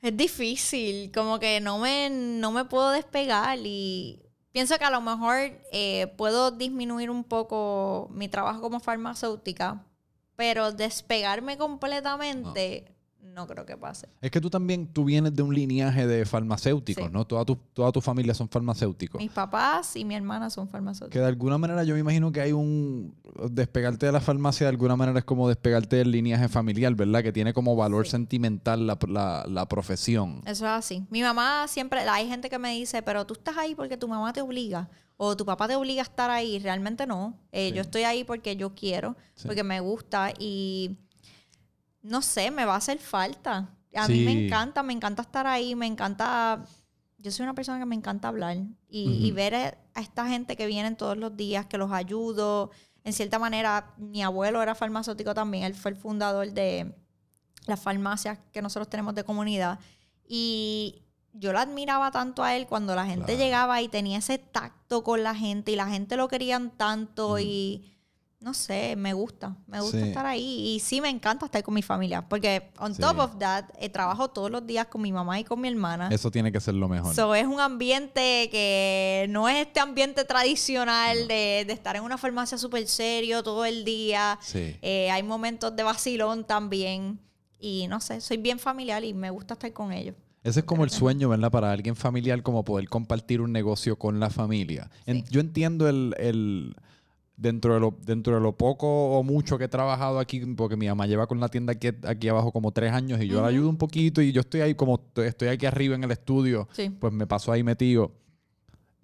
Es 0.00 0.16
difícil, 0.16 1.12
como 1.14 1.38
que 1.38 1.60
no 1.60 1.78
me, 1.78 2.10
no 2.10 2.50
me 2.50 2.64
puedo 2.64 2.90
despegar 2.90 3.56
y 3.62 4.20
pienso 4.50 4.76
que 4.76 4.84
a 4.84 4.90
lo 4.90 5.00
mejor 5.00 5.36
eh, 5.70 6.12
puedo 6.16 6.50
disminuir 6.50 7.08
un 7.08 7.22
poco 7.22 8.10
mi 8.12 8.26
trabajo 8.26 8.60
como 8.60 8.80
farmacéutica, 8.80 9.84
pero 10.34 10.72
despegarme 10.72 11.56
completamente 11.56 12.91
no 13.22 13.46
creo 13.46 13.64
que 13.64 13.76
pase. 13.76 14.08
Es 14.20 14.30
que 14.30 14.40
tú 14.40 14.50
también, 14.50 14.86
tú 14.86 15.04
vienes 15.04 15.34
de 15.34 15.42
un 15.42 15.54
linaje 15.54 16.06
de 16.06 16.24
farmacéuticos, 16.26 17.06
Sí. 17.06 17.10
¿no? 17.12 17.24
Toda 17.26 17.44
tu, 17.44 17.56
toda 17.72 17.90
tu 17.92 18.00
familia 18.00 18.34
son 18.34 18.48
farmacéuticos. 18.48 19.20
Mis 19.20 19.30
papás 19.30 19.96
y 19.96 20.04
mi 20.04 20.14
hermana 20.14 20.50
son 20.50 20.66
Que 20.66 20.72
farmacéuticos. 20.72 21.20
de 21.22 21.26
alguna 21.28 21.56
manera 21.58 21.82
yo 21.84 21.94
me 21.94 22.00
imagino 22.00 22.30
que 22.32 22.40
hay 22.40 22.52
un... 22.52 23.14
Despegarte 23.50 24.06
de 24.06 24.12
la 24.12 24.20
farmacia 24.20 24.66
de 24.66 24.70
alguna 24.70 24.96
manera 24.96 25.18
es 25.20 25.24
como 25.24 25.48
despegarte 25.48 25.96
del 25.96 26.10
linaje 26.10 26.48
familiar, 26.48 26.94
¿verdad? 26.94 27.22
Que 27.22 27.32
tiene 27.32 27.52
como 27.54 27.74
valor 27.76 28.04
Sí. 28.04 28.10
sentimental 28.12 28.86
la, 28.86 28.98
la- 29.08 29.44
la 29.48 29.66
profesión. 29.68 30.40
Eso 30.44 30.64
es 30.66 30.70
así. 30.72 31.04
Mi 31.10 31.22
mamá 31.22 31.66
siempre, 31.68 32.00
hay 32.00 32.28
gente 32.28 32.50
que 32.50 32.58
me 32.58 32.72
dice, 32.74 33.02
pero 33.02 33.24
tú 33.26 33.34
estás 33.34 33.56
ahí 33.56 33.74
porque 33.74 33.96
tu 33.96 34.08
mamá 34.08 34.32
te 34.32 34.42
obliga 34.42 34.90
o 35.16 35.36
tu 35.36 35.46
papá 35.46 35.68
te 35.68 35.76
obliga 35.76 36.02
a 36.02 36.04
estar 36.04 36.30
ahí. 36.30 36.58
Realmente 36.58 37.06
no. 37.06 37.38
Eh, 37.52 37.68
Sí. 37.70 37.76
Yo 37.76 37.82
estoy 37.82 38.02
ahí 38.02 38.24
porque 38.24 38.56
yo 38.56 38.74
quiero, 38.74 39.16
porque 39.46 39.62
me 39.62 39.80
gusta 39.80 40.32
y 40.38 40.98
no 42.02 42.20
sé, 42.22 42.50
me 42.50 42.64
va 42.64 42.74
a 42.74 42.78
hacer 42.78 42.98
falta. 42.98 43.68
A 43.94 44.06
Sí. 44.06 44.12
mí 44.14 44.24
me 44.24 44.46
encanta, 44.46 44.82
me 44.82 44.92
encanta 44.92 45.22
estar 45.22 45.46
ahí, 45.46 45.74
me 45.74 45.86
encanta... 45.86 46.64
Yo 47.18 47.30
soy 47.30 47.44
una 47.44 47.54
persona 47.54 47.78
que 47.78 47.86
me 47.86 47.94
encanta 47.94 48.28
hablar 48.28 48.56
y, 48.88 49.30
ver 49.30 49.54
a 49.54 49.78
a 49.94 50.00
esta 50.00 50.26
gente 50.26 50.56
que 50.56 50.66
vienen 50.66 50.96
todos 50.96 51.16
los 51.18 51.36
días, 51.36 51.66
que 51.66 51.76
los 51.78 51.92
ayudo. 51.92 52.70
En 53.04 53.12
cierta 53.12 53.38
manera, 53.38 53.92
mi 53.98 54.22
abuelo 54.22 54.62
era 54.62 54.74
farmacéutico 54.74 55.34
también, 55.34 55.64
él 55.64 55.74
fue 55.74 55.90
el 55.90 55.96
fundador 55.98 56.50
de 56.50 56.94
las 57.66 57.78
farmacias 57.78 58.38
que 58.52 58.62
nosotros 58.62 58.88
tenemos 58.88 59.14
de 59.14 59.22
comunidad. 59.22 59.78
Y 60.26 61.02
yo 61.34 61.52
lo 61.52 61.58
admiraba 61.58 62.10
tanto 62.10 62.42
a 62.42 62.56
él 62.56 62.66
cuando 62.66 62.94
la 62.96 63.04
gente 63.06 63.26
Claro. 63.34 63.38
llegaba 63.38 63.82
y 63.82 63.88
tenía 63.88 64.18
ese 64.18 64.38
tacto 64.38 65.04
con 65.04 65.22
la 65.22 65.34
gente 65.34 65.72
y 65.72 65.76
la 65.76 65.86
gente 65.88 66.16
lo 66.16 66.26
querían 66.28 66.70
tanto 66.70 67.32
Ujú. 67.34 67.38
y 67.40 67.84
no 68.42 68.54
sé, 68.54 68.96
me 68.96 69.12
gusta, 69.12 69.56
me 69.68 69.80
gusta 69.80 69.98
Sí. 70.00 70.08
estar 70.08 70.26
ahí 70.26 70.74
y 70.74 70.80
sí 70.80 71.00
me 71.00 71.08
encanta 71.08 71.46
estar 71.46 71.62
con 71.62 71.74
mi 71.74 71.82
familia 71.82 72.28
porque 72.28 72.70
on 72.78 72.94
Sí. 72.94 73.00
top 73.00 73.18
of 73.20 73.38
that 73.38 73.66
eh, 73.78 73.88
trabajo 73.88 74.28
todos 74.30 74.50
los 74.50 74.66
días 74.66 74.86
con 74.86 75.00
mi 75.00 75.12
mamá 75.12 75.38
y 75.38 75.44
con 75.44 75.60
mi 75.60 75.68
hermana. 75.68 76.08
Eso 76.10 76.30
tiene 76.30 76.50
que 76.50 76.60
ser 76.60 76.74
lo 76.74 76.88
mejor. 76.88 77.14
So, 77.14 77.34
es 77.34 77.46
un 77.46 77.60
ambiente 77.60 78.48
que 78.50 79.26
no 79.30 79.48
es 79.48 79.66
este 79.66 79.80
ambiente 79.80 80.24
tradicional 80.24 81.18
No. 81.22 81.26
de, 81.28 81.64
de 81.66 81.72
estar 81.72 81.94
en 81.96 82.02
una 82.02 82.18
farmacia 82.18 82.58
súper 82.58 82.86
serio 82.88 83.42
todo 83.42 83.64
el 83.64 83.84
día. 83.84 84.38
sí. 84.42 84.76
Eh, 84.82 85.10
hay 85.10 85.22
momentos 85.22 85.74
de 85.76 85.82
vacilón 85.82 86.44
también. 86.44 87.18
Y 87.58 87.86
no 87.88 88.00
sé, 88.00 88.20
soy 88.20 88.38
bien 88.38 88.58
familiar 88.58 89.04
y 89.04 89.14
me 89.14 89.30
gusta 89.30 89.54
estar 89.54 89.72
con 89.72 89.92
ellos. 89.92 90.16
Ese 90.42 90.58
es 90.60 90.66
como 90.66 90.82
el 90.82 90.90
sueño, 90.90 91.28
¿verdad? 91.28 91.52
Para 91.52 91.70
alguien 91.70 91.94
familiar, 91.94 92.42
como 92.42 92.64
poder 92.64 92.88
compartir 92.88 93.40
un 93.40 93.52
negocio 93.52 93.96
con 93.96 94.18
la 94.18 94.28
familia. 94.30 94.90
En- 95.06 95.24
yo 95.30 95.40
entiendo 95.40 95.88
el, 95.88 96.16
el- 96.18 96.74
dentro 97.42 97.74
de 97.74 97.80
lo, 97.80 97.94
dentro 98.06 98.34
de 98.36 98.40
lo 98.40 98.56
poco 98.56 98.86
o 99.18 99.22
mucho 99.24 99.58
que 99.58 99.64
he 99.64 99.68
trabajado 99.68 100.18
aquí, 100.20 100.40
porque 100.56 100.76
mi 100.76 100.86
mamá 100.86 101.06
lleva 101.06 101.26
con 101.26 101.40
la 101.40 101.48
tienda 101.48 101.72
aquí, 101.72 101.88
aquí 102.04 102.28
abajo 102.28 102.52
como 102.52 102.70
tres 102.72 102.92
años 102.92 103.20
y 103.20 103.26
yo 103.26 103.42
la 103.42 103.48
ayudo 103.48 103.68
un 103.68 103.76
poquito 103.76 104.22
y 104.22 104.30
yo 104.32 104.40
estoy 104.42 104.60
ahí 104.60 104.74
como 104.74 104.94
estoy- 104.94 105.26
estoy 105.26 105.48
aquí 105.48 105.66
arriba 105.66 105.94
en 105.96 106.04
el 106.04 106.12
estudio, 106.12 106.68
Sí. 106.72 106.88
pues 107.00 107.12
me 107.12 107.26
paso 107.26 107.50
ahí 107.52 107.62
metido. 107.64 108.12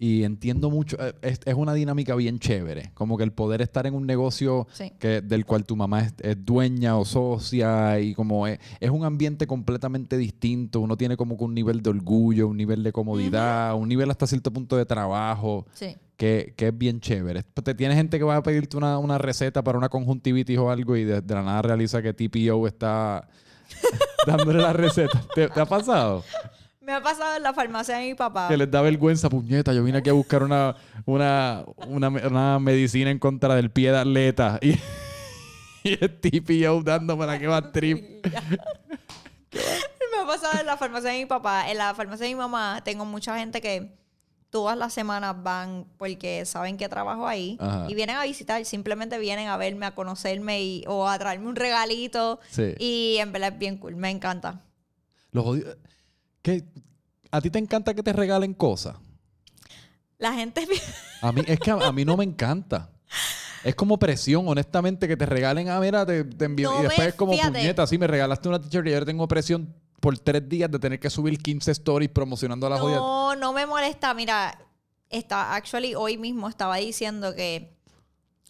Y 0.01 0.23
entiendo 0.23 0.69
mucho, 0.69 0.95
eh, 0.97 1.13
es, 1.21 1.41
es 1.43 1.53
una 1.55 1.73
dinámica 1.73 2.15
bien 2.15 2.39
chévere, 2.39 2.91
como 2.93 3.17
que 3.17 3.25
el 3.25 3.33
poder 3.33 3.61
estar 3.61 3.85
en 3.85 3.93
un 3.93 4.07
negocio 4.07 4.65
Sí. 4.71 4.93
que, 4.97 5.19
del 5.19 5.45
cual 5.45 5.65
tu 5.65 5.75
mamá 5.75 5.99
es, 6.03 6.13
es 6.21 6.37
dueña 6.45 6.97
o 6.97 7.03
socia 7.03 7.99
y 7.99 8.13
como 8.15 8.47
es, 8.47 8.59
es 8.79 8.89
un 8.91 9.03
ambiente 9.03 9.45
completamente 9.45 10.15
distinto, 10.17 10.79
uno 10.79 10.95
tiene 10.95 11.17
como 11.17 11.37
que 11.37 11.43
un 11.43 11.53
nivel 11.53 11.81
de 11.81 11.89
orgullo, 11.89 12.47
un 12.47 12.55
nivel 12.55 12.81
de 12.81 12.93
comodidad, 12.93 13.75
un 13.75 13.89
nivel 13.89 14.09
hasta 14.09 14.25
cierto 14.25 14.53
punto 14.53 14.77
de 14.77 14.85
trabajo, 14.85 15.65
Sí. 15.73 15.97
que, 16.15 16.53
que 16.55 16.69
es 16.69 16.77
bien 16.77 17.01
chévere. 17.01 17.43
Te 17.43 17.75
tiene 17.75 17.93
gente 17.93 18.17
que 18.17 18.23
va 18.23 18.37
a 18.37 18.41
pedirte 18.43 18.77
una, 18.77 18.97
una 18.99 19.17
receta 19.17 19.65
para 19.65 19.77
una 19.77 19.89
conjuntivitis 19.89 20.57
o 20.59 20.71
algo 20.71 20.95
y 20.95 21.03
de, 21.03 21.19
de 21.19 21.33
la 21.35 21.43
nada 21.43 21.61
realiza 21.61 22.01
que 22.01 22.13
TPO 22.13 22.67
está 22.67 23.27
dándole 24.25 24.59
la 24.61 24.71
receta. 24.71 25.21
¿Te, 25.35 25.49
te 25.49 25.59
ha 25.59 25.65
pasado? 25.65 26.23
Me 26.89 26.95
ha 26.95 27.03
pasado 27.03 27.35
en 27.37 27.43
la 27.43 27.53
farmacia 27.53 27.97
de 27.97 28.07
mi 28.07 28.15
papá. 28.15 28.47
Que 28.47 28.57
les 28.57 28.71
da 28.71 28.81
vergüenza, 28.81 29.29
puñeta. 29.29 29.73
Yo 29.73 29.83
vine 29.83 29.99
aquí 29.99 30.09
a 30.09 30.13
buscar 30.13 30.41
una, 30.41 30.75
una, 31.05 31.63
una, 31.87 32.07
una 32.09 32.57
medicina 32.57 33.11
en 33.11 33.19
contra 33.19 33.53
del 33.53 33.69
pie 33.69 33.91
de 33.91 33.99
atleta. 33.99 34.59
Y, 35.81 35.91
y 35.91 35.97
el 36.03 36.19
TPO 36.19 36.81
dándome 36.83 37.25
la 37.27 37.37
que 37.39 37.45
va 37.47 37.57
a 37.57 37.71
trip. 37.71 38.25
Me 38.25 40.17
ha 40.21 40.25
pasado 40.25 40.59
en 40.59 40.65
la 40.65 40.77
farmacia 40.77 41.11
de 41.11 41.19
mi 41.19 41.25
papá. 41.25 41.69
En 41.71 41.77
la 41.77 41.93
farmacia 41.93 42.25
de 42.25 42.33
mi 42.33 42.39
mamá 42.39 42.81
tengo 42.83 43.05
mucha 43.05 43.37
gente 43.37 43.61
que 43.61 43.97
todas 44.49 44.75
las 44.77 44.91
semanas 44.91 45.35
van 45.43 45.85
porque 45.97 46.43
saben 46.45 46.75
que 46.75 46.89
trabajo 46.89 47.27
ahí 47.27 47.55
Ajá. 47.61 47.85
y 47.87 47.93
vienen 47.93 48.15
a 48.15 48.23
visitar. 48.23 48.65
Simplemente 48.65 49.17
vienen 49.19 49.47
a 49.47 49.57
verme, 49.57 49.85
a 49.85 49.95
conocerme 49.95 50.61
y, 50.63 50.83
o 50.87 51.07
a 51.07 51.17
traerme 51.19 51.47
un 51.47 51.55
regalito. 51.55 52.39
Sí. 52.49 52.73
Y 52.79 53.17
en 53.19 53.31
verdad 53.31 53.53
es 53.53 53.59
bien 53.59 53.77
cool. 53.77 53.95
Me 53.95 54.09
encanta. 54.09 54.61
Los 55.31 55.45
jodidos- 55.45 55.77
¿Qué? 56.41 56.63
¿A 57.31 57.41
ti 57.41 57.49
te 57.49 57.59
encanta 57.59 57.93
que 57.93 58.03
te 58.03 58.13
regalen 58.13 58.53
cosas? 58.53 58.95
La 60.17 60.33
gente... 60.33 60.67
A 61.21 61.33
mí, 61.33 61.41
es 61.45 61.59
que 61.59 61.69
a, 61.69 61.73
a 61.73 61.91
mí 61.91 62.05
no 62.05 62.15
me 62.15 62.23
encanta. 62.23 62.89
Es 63.63 63.75
como 63.75 63.99
presión, 63.99 64.47
honestamente, 64.47 65.05
que 65.05 65.17
te 65.17 65.25
regalen, 65.25 65.69
ah, 65.69 65.79
mira, 65.81 66.05
te, 66.05 66.23
te 66.23 66.45
envío. 66.45 66.71
No 66.71 66.79
y 66.79 66.83
después 66.83 67.09
es 67.09 67.13
como, 67.13 67.33
fíjate. 67.33 67.59
puñeta, 67.59 67.85
sí, 67.87 67.97
me 67.97 68.07
regalaste 68.07 68.47
una 68.47 68.61
t-shirt 68.61 68.87
y 68.87 68.93
ahora 68.93 69.05
tengo 69.05 69.27
presión 69.27 69.75
por 69.99 70.17
tres 70.17 70.47
días 70.47 70.71
de 70.71 70.79
tener 70.79 70.99
que 70.99 71.09
subir 71.09 71.37
15 71.37 71.71
stories 71.71 72.09
promocionando 72.09 72.67
a 72.67 72.69
la 72.69 72.77
jodida. 72.77 72.97
No, 72.97 73.35
no 73.35 73.51
me 73.51 73.65
molesta. 73.65 74.13
Mira, 74.13 74.57
está, 75.09 75.55
actually, 75.55 75.93
hoy 75.93 76.17
mismo 76.17 76.47
estaba 76.47 76.77
diciendo 76.77 77.35
que 77.35 77.77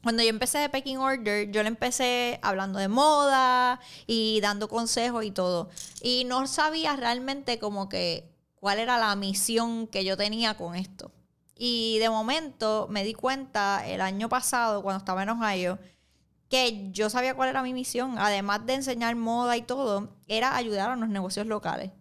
cuando 0.04 0.24
yo 0.24 0.30
empecé 0.30 0.60
de 0.60 0.70
Pecking 0.70 0.98
Order, 0.98 1.52
yo 1.52 1.62
le 1.62 1.68
empecé 1.68 2.40
hablando 2.42 2.80
de 2.80 2.88
moda 2.88 3.80
y 4.08 4.40
dando 4.42 4.70
consejos 4.70 5.26
y 5.26 5.32
todo. 5.32 5.70
Y 6.02 6.24
no 6.26 6.48
sabía 6.48 6.96
realmente 6.96 7.60
como 7.60 7.90
que 7.90 8.30
cuál 8.56 8.80
era 8.80 8.98
la 8.98 9.16
misión 9.16 9.88
que 9.88 10.06
yo 10.06 10.16
tenía 10.16 10.56
con 10.56 10.76
esto. 10.76 11.12
Y 11.56 12.00
de 12.00 12.10
momento 12.10 12.88
me 12.90 13.04
di 13.04 13.14
cuenta 13.14 13.86
el 13.86 14.00
año 14.00 14.30
pasado, 14.30 14.82
cuando 14.82 15.00
estaba 15.00 15.24
en 15.24 15.30
Ohio, 15.30 15.80
que 16.50 16.90
yo 16.92 17.10
sabía 17.10 17.36
cuál 17.36 17.50
era 17.50 17.62
mi 17.62 17.74
misión. 17.74 18.18
Además 18.18 18.66
de 18.66 18.76
enseñar 18.76 19.18
moda 19.18 19.58
y 19.58 19.64
todo, 19.64 20.16
era 20.28 20.56
ayudar 20.56 20.92
a 20.92 20.96
los 20.96 21.10
negocios 21.10 21.46
locales. 21.46 21.92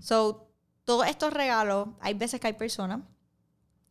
So, 0.00 0.48
todos 0.84 1.06
estos 1.06 1.32
regalos, 1.32 1.88
hay 2.00 2.14
veces 2.14 2.40
que 2.40 2.48
hay 2.48 2.52
personas 2.54 3.00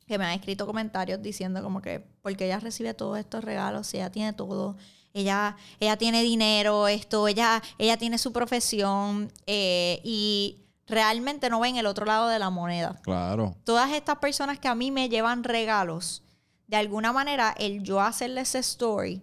que 0.10 0.18
me 0.18 0.26
han 0.26 0.32
escrito 0.32 0.66
comentarios 0.66 1.22
diciendo 1.22 1.62
como 1.62 1.82
que, 1.84 2.04
porque 2.24 2.46
ella 2.46 2.60
recibe 2.60 2.96
todos 2.96 3.20
estos 3.20 3.44
regalos, 3.44 3.86
si 3.86 3.98
ella 3.98 4.10
tiene 4.10 4.34
todo, 4.34 4.76
ella, 5.14 5.56
ella 5.80 5.98
tiene 5.98 6.24
dinero, 6.24 6.88
esto, 6.88 7.28
ella, 7.28 7.62
ella 7.78 7.96
tiene 7.96 8.18
su 8.18 8.34
profesión 8.34 9.32
eh, 9.46 10.02
y 10.04 10.66
realmente 10.88 11.48
no 11.52 11.60
ven 11.60 11.76
el 11.78 11.86
otro 11.86 12.08
lado 12.08 12.28
de 12.28 12.40
la 12.40 12.50
moneda. 12.50 13.00
Claro. 13.04 13.56
Todas 13.64 13.92
estas 13.92 14.18
personas 14.18 14.58
que 14.58 14.68
a 14.68 14.74
mí 14.74 14.90
me 14.90 15.10
llevan 15.10 15.44
regalos, 15.44 16.24
de 16.66 16.78
alguna 16.78 17.14
manera, 17.14 17.54
el 17.60 17.84
yo 17.84 18.02
hacerles 18.02 18.50
ese 18.50 18.60
story, 18.60 19.22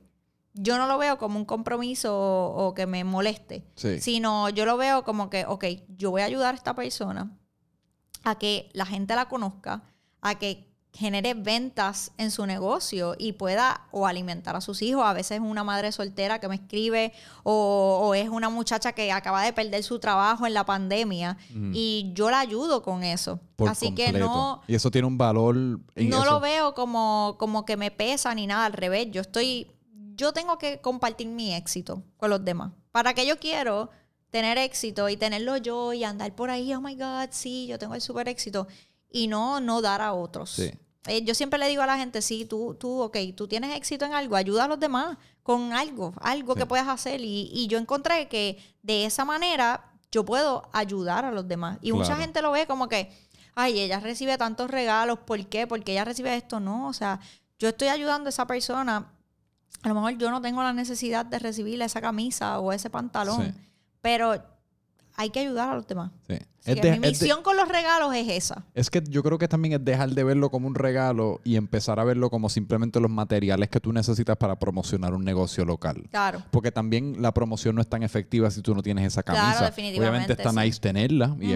yo 0.54 0.78
no 0.78 0.86
lo 0.86 0.98
veo 0.98 1.18
como 1.18 1.36
un 1.36 1.44
compromiso 1.44 2.16
o, 2.16 2.68
o 2.68 2.74
que 2.74 2.86
me 2.86 3.02
moleste 3.02 3.64
Sí. 3.74 4.00
sino 4.00 4.48
yo 4.50 4.64
lo 4.64 4.76
veo 4.76 5.02
como 5.02 5.30
que, 5.30 5.44
ok, 5.46 5.64
yo 5.98 6.12
voy 6.12 6.22
a 6.22 6.26
ayudar 6.26 6.54
a 6.54 6.56
esta 6.56 6.74
persona 6.76 7.36
a 8.22 8.38
que 8.38 8.70
la 8.72 8.86
gente 8.86 9.16
la 9.16 9.28
conozca, 9.28 9.82
a 10.20 10.36
que 10.38 10.75
genere 10.96 11.34
ventas 11.34 12.10
en 12.16 12.30
su 12.30 12.46
negocio 12.46 13.14
y 13.18 13.32
pueda 13.32 13.82
o 13.90 14.06
alimentar 14.06 14.56
a 14.56 14.60
sus 14.60 14.80
hijos. 14.80 15.04
A 15.04 15.12
veces 15.12 15.32
es 15.32 15.40
una 15.40 15.62
madre 15.62 15.92
soltera 15.92 16.40
que 16.40 16.48
me 16.48 16.54
escribe 16.54 17.12
o, 17.42 18.00
o 18.02 18.14
es 18.14 18.28
una 18.30 18.48
muchacha 18.48 18.92
que 18.92 19.12
acaba 19.12 19.42
de 19.42 19.52
perder 19.52 19.82
su 19.82 19.98
trabajo 19.98 20.46
en 20.46 20.54
la 20.54 20.64
pandemia 20.64 21.36
y 21.72 22.12
yo 22.14 22.30
la 22.30 22.40
ayudo 22.40 22.82
con 22.82 23.02
eso. 23.04 23.38
Por 23.56 23.68
Así 23.68 23.94
que 23.94 24.12
no, 24.12 24.62
Y 24.66 24.74
eso 24.74 24.90
tiene 24.90 25.06
un 25.06 25.18
valor. 25.18 25.56
en 25.56 26.08
no 26.08 26.22
eso. 26.22 26.30
lo 26.30 26.40
veo 26.40 26.74
como, 26.74 27.36
como 27.38 27.64
que 27.64 27.76
me 27.76 27.90
pesa 27.90 28.34
ni 28.34 28.46
nada, 28.46 28.64
al 28.66 28.72
revés. 28.72 29.08
Yo 29.10 29.20
estoy, 29.20 29.70
yo 30.14 30.32
tengo 30.32 30.56
que 30.58 30.80
compartir 30.80 31.26
mi 31.28 31.54
éxito 31.54 32.02
con 32.16 32.30
los 32.30 32.44
demás. 32.44 32.72
¿Para 32.90 33.12
qué 33.12 33.26
yo 33.26 33.38
quiero 33.38 33.90
tener 34.30 34.56
éxito 34.58 35.08
y 35.08 35.16
tenerlo 35.16 35.56
yo 35.58 35.92
y 35.92 36.04
andar 36.04 36.34
por 36.34 36.50
ahí, 36.50 36.72
oh 36.74 36.80
my 36.80 36.94
God, 36.94 37.28
sí, 37.30 37.66
yo 37.66 37.78
tengo 37.78 37.94
el 37.94 38.00
super 38.00 38.28
éxito 38.28 38.66
y 39.10 39.28
no, 39.28 39.60
no 39.60 39.82
dar 39.82 40.00
a 40.00 40.12
otros? 40.14 40.50
Sí. 40.50 40.70
Eh, 41.06 41.22
yo 41.24 41.34
siempre 41.34 41.58
le 41.58 41.68
digo 41.68 41.82
a 41.82 41.86
la 41.86 41.96
gente, 41.98 42.20
sí, 42.22 42.44
tú, 42.44 42.74
tú, 42.78 43.00
ok, 43.00 43.16
tú 43.36 43.46
tienes 43.48 43.74
éxito 43.76 44.04
en 44.04 44.14
algo, 44.14 44.36
ayuda 44.36 44.64
a 44.64 44.68
los 44.68 44.80
demás 44.80 45.16
con 45.42 45.72
algo, 45.72 46.12
algo 46.20 46.54
Sí. 46.54 46.60
que 46.60 46.66
puedas 46.66 46.88
hacer. 46.88 47.20
Y, 47.20 47.50
y 47.52 47.66
yo 47.68 47.78
encontré 47.78 48.28
que 48.28 48.58
de 48.82 49.04
esa 49.06 49.24
manera 49.24 49.92
yo 50.10 50.24
puedo 50.24 50.68
ayudar 50.72 51.24
a 51.24 51.32
los 51.32 51.46
demás. 51.46 51.78
Y 51.82 51.92
mucha 51.92 52.16
gente 52.16 52.42
lo 52.42 52.50
ve 52.52 52.66
como 52.66 52.88
que, 52.88 53.10
ay, 53.54 53.78
ella 53.80 54.00
recibe 54.00 54.36
tantos 54.38 54.70
regalos, 54.70 55.18
¿por 55.20 55.44
qué? 55.46 55.66
Porque 55.66 55.92
ella 55.92 56.04
recibe 56.04 56.34
esto. 56.36 56.58
No, 56.60 56.88
o 56.88 56.92
sea, 56.92 57.20
yo 57.58 57.68
estoy 57.68 57.88
ayudando 57.88 58.28
a 58.28 58.30
esa 58.30 58.46
persona. 58.46 59.12
A 59.82 59.88
lo 59.88 59.94
mejor 59.94 60.16
yo 60.18 60.30
no 60.30 60.40
tengo 60.40 60.62
la 60.62 60.72
necesidad 60.72 61.24
de 61.26 61.38
recibirle 61.38 61.84
esa 61.84 62.00
camisa 62.00 62.58
o 62.60 62.72
ese 62.72 62.90
pantalón, 62.90 63.46
Sí. 63.54 63.60
pero 64.00 64.42
hay 65.16 65.30
que 65.30 65.40
ayudar 65.40 65.70
a 65.70 65.74
los 65.74 65.86
demás. 65.86 66.10
Sí. 66.28 66.34
Es 66.64 66.80
de- 66.82 66.92
mi 66.92 66.98
de- 66.98 67.08
misión 67.10 67.42
con 67.44 67.56
los 67.56 67.68
regalos 67.68 68.12
es 68.16 68.28
esa. 68.28 68.64
Es 68.74 68.90
que 68.90 69.00
yo 69.08 69.22
creo 69.22 69.38
que 69.38 69.46
también 69.46 69.74
es 69.74 69.84
dejar 69.84 70.10
de 70.10 70.24
verlo 70.24 70.50
como 70.50 70.66
un 70.66 70.74
regalo 70.74 71.40
y 71.44 71.54
empezar 71.54 72.00
a 72.00 72.04
verlo 72.04 72.28
como 72.28 72.48
simplemente 72.48 72.98
los 72.98 73.08
materiales 73.10 73.68
que 73.68 73.78
tú 73.78 73.92
necesitas 73.92 74.36
para 74.36 74.58
promocionar 74.58 75.14
un 75.14 75.24
negocio 75.24 75.64
local. 75.64 76.08
Claro. 76.10 76.42
Porque 76.50 76.72
también 76.72 77.22
la 77.22 77.32
promoción 77.32 77.76
no 77.76 77.80
es 77.80 77.88
tan 77.88 78.02
efectiva 78.02 78.50
si 78.50 78.62
tú 78.62 78.74
no 78.74 78.82
tienes 78.82 79.06
esa 79.06 79.22
Claro, 79.22 79.40
camisa. 79.42 79.64
definitivamente, 79.66 80.10
Obviamente 80.10 80.32
está 80.32 80.50
sí. 80.50 80.56
nice 80.66 80.80
tenerla 80.80 81.36
y, 81.40 81.52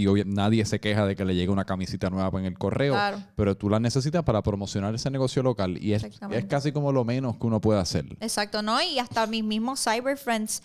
y- 0.00 0.24
nadie 0.26 0.64
se 0.64 0.78
queja 0.78 1.06
de 1.06 1.16
que 1.16 1.24
le 1.24 1.34
llegue 1.34 1.50
una 1.50 1.64
camisita 1.64 2.08
nueva 2.08 2.38
en 2.38 2.46
el 2.46 2.56
correo, 2.56 2.92
Claro. 2.92 3.18
pero 3.34 3.56
tú 3.56 3.68
la 3.68 3.80
necesitas 3.80 4.22
para 4.22 4.42
promocionar 4.42 4.94
ese 4.94 5.10
negocio 5.10 5.42
local 5.42 5.76
y 5.82 5.92
es, 5.94 6.04
es 6.30 6.44
casi 6.46 6.70
como 6.70 6.92
lo 6.92 7.04
menos 7.04 7.36
que 7.36 7.46
uno 7.48 7.60
puede 7.60 7.80
hacer. 7.80 8.06
Exacto, 8.20 8.62
¿no? 8.62 8.80
Y 8.80 9.00
hasta 9.00 9.26
mis 9.26 9.42
mismos 9.42 9.82
cyber 9.82 10.16
friends 10.16 10.62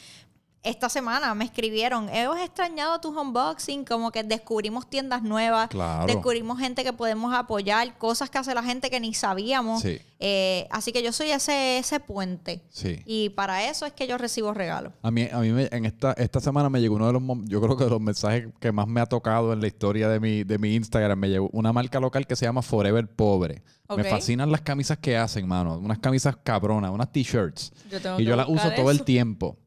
esta 0.65 0.89
semana 0.89 1.33
me 1.35 1.45
escribieron, 1.45 2.09
hemos 2.09 2.39
extrañado 2.39 2.99
tus 2.99 3.15
unboxing, 3.15 3.85
como 3.85 4.11
que 4.11 4.23
descubrimos 4.23 4.89
tiendas 4.89 5.23
nuevas, 5.23 5.69
Claro. 5.69 6.07
descubrimos 6.07 6.59
gente 6.59 6.83
que 6.83 6.91
podemos 6.91 7.33
apoyar, 7.33 7.97
cosas 7.97 8.29
que 8.29 8.37
hace 8.39 8.53
la 8.53 8.63
gente 8.63 8.89
que 8.89 8.99
ni 8.99 9.13
sabíamos. 9.13 9.81
Sí. 9.81 9.99
Eh, 10.19 10.67
así 10.71 10.91
que 10.91 11.03
yo 11.03 11.11
soy 11.11 11.29
ese, 11.31 11.77
ese 11.77 11.99
puente. 11.99 12.63
Sí. 12.69 12.99
Y 13.05 13.29
para 13.29 13.69
eso 13.69 13.85
es 13.85 13.93
que 13.93 14.07
yo 14.07 14.17
recibo 14.17 14.53
regalos. 14.53 14.93
A 15.03 15.11
mí, 15.11 15.27
a 15.31 15.39
mí 15.39 15.51
me- 15.51 15.69
en 15.71 15.85
esta, 15.85 16.13
esta 16.13 16.39
semana 16.39 16.69
me 16.69 16.81
llegó 16.81 16.95
uno 16.95 17.07
de 17.07 17.13
los, 17.13 17.21
yo 17.45 17.61
creo 17.61 17.77
que 17.77 17.83
de 17.83 17.89
los 17.89 18.01
mensajes 18.01 18.47
que 18.59 18.71
más 18.71 18.87
me 18.87 19.01
ha 19.01 19.05
tocado 19.05 19.53
en 19.53 19.61
la 19.61 19.67
historia 19.67 20.09
de 20.09 20.19
mi, 20.19 20.43
de 20.43 20.57
mi 20.57 20.73
Instagram. 20.75 21.19
Me 21.19 21.29
llegó 21.29 21.49
una 21.51 21.71
marca 21.73 21.99
local 21.99 22.25
que 22.25 22.35
se 22.35 22.45
llama 22.45 22.61
Forever 22.61 23.07
Pobre. 23.07 23.61
Me 23.89 24.01
Ok. 24.01 24.07
fascinan 24.09 24.51
las 24.51 24.61
camisas 24.61 24.97
que 24.97 25.15
hacen, 25.15 25.47
mano. 25.47 25.77
Unas 25.77 25.99
camisas 25.99 26.35
cabronas, 26.43 26.89
unas 26.91 27.11
t-shirts. 27.11 27.71
Yo 27.91 28.01
tengo 28.01 28.19
Y 28.19 28.25
yo 28.25 28.35
las 28.35 28.47
uso 28.49 28.71
todo 28.71 28.89
el 28.89 29.03
tiempo. 29.03 29.57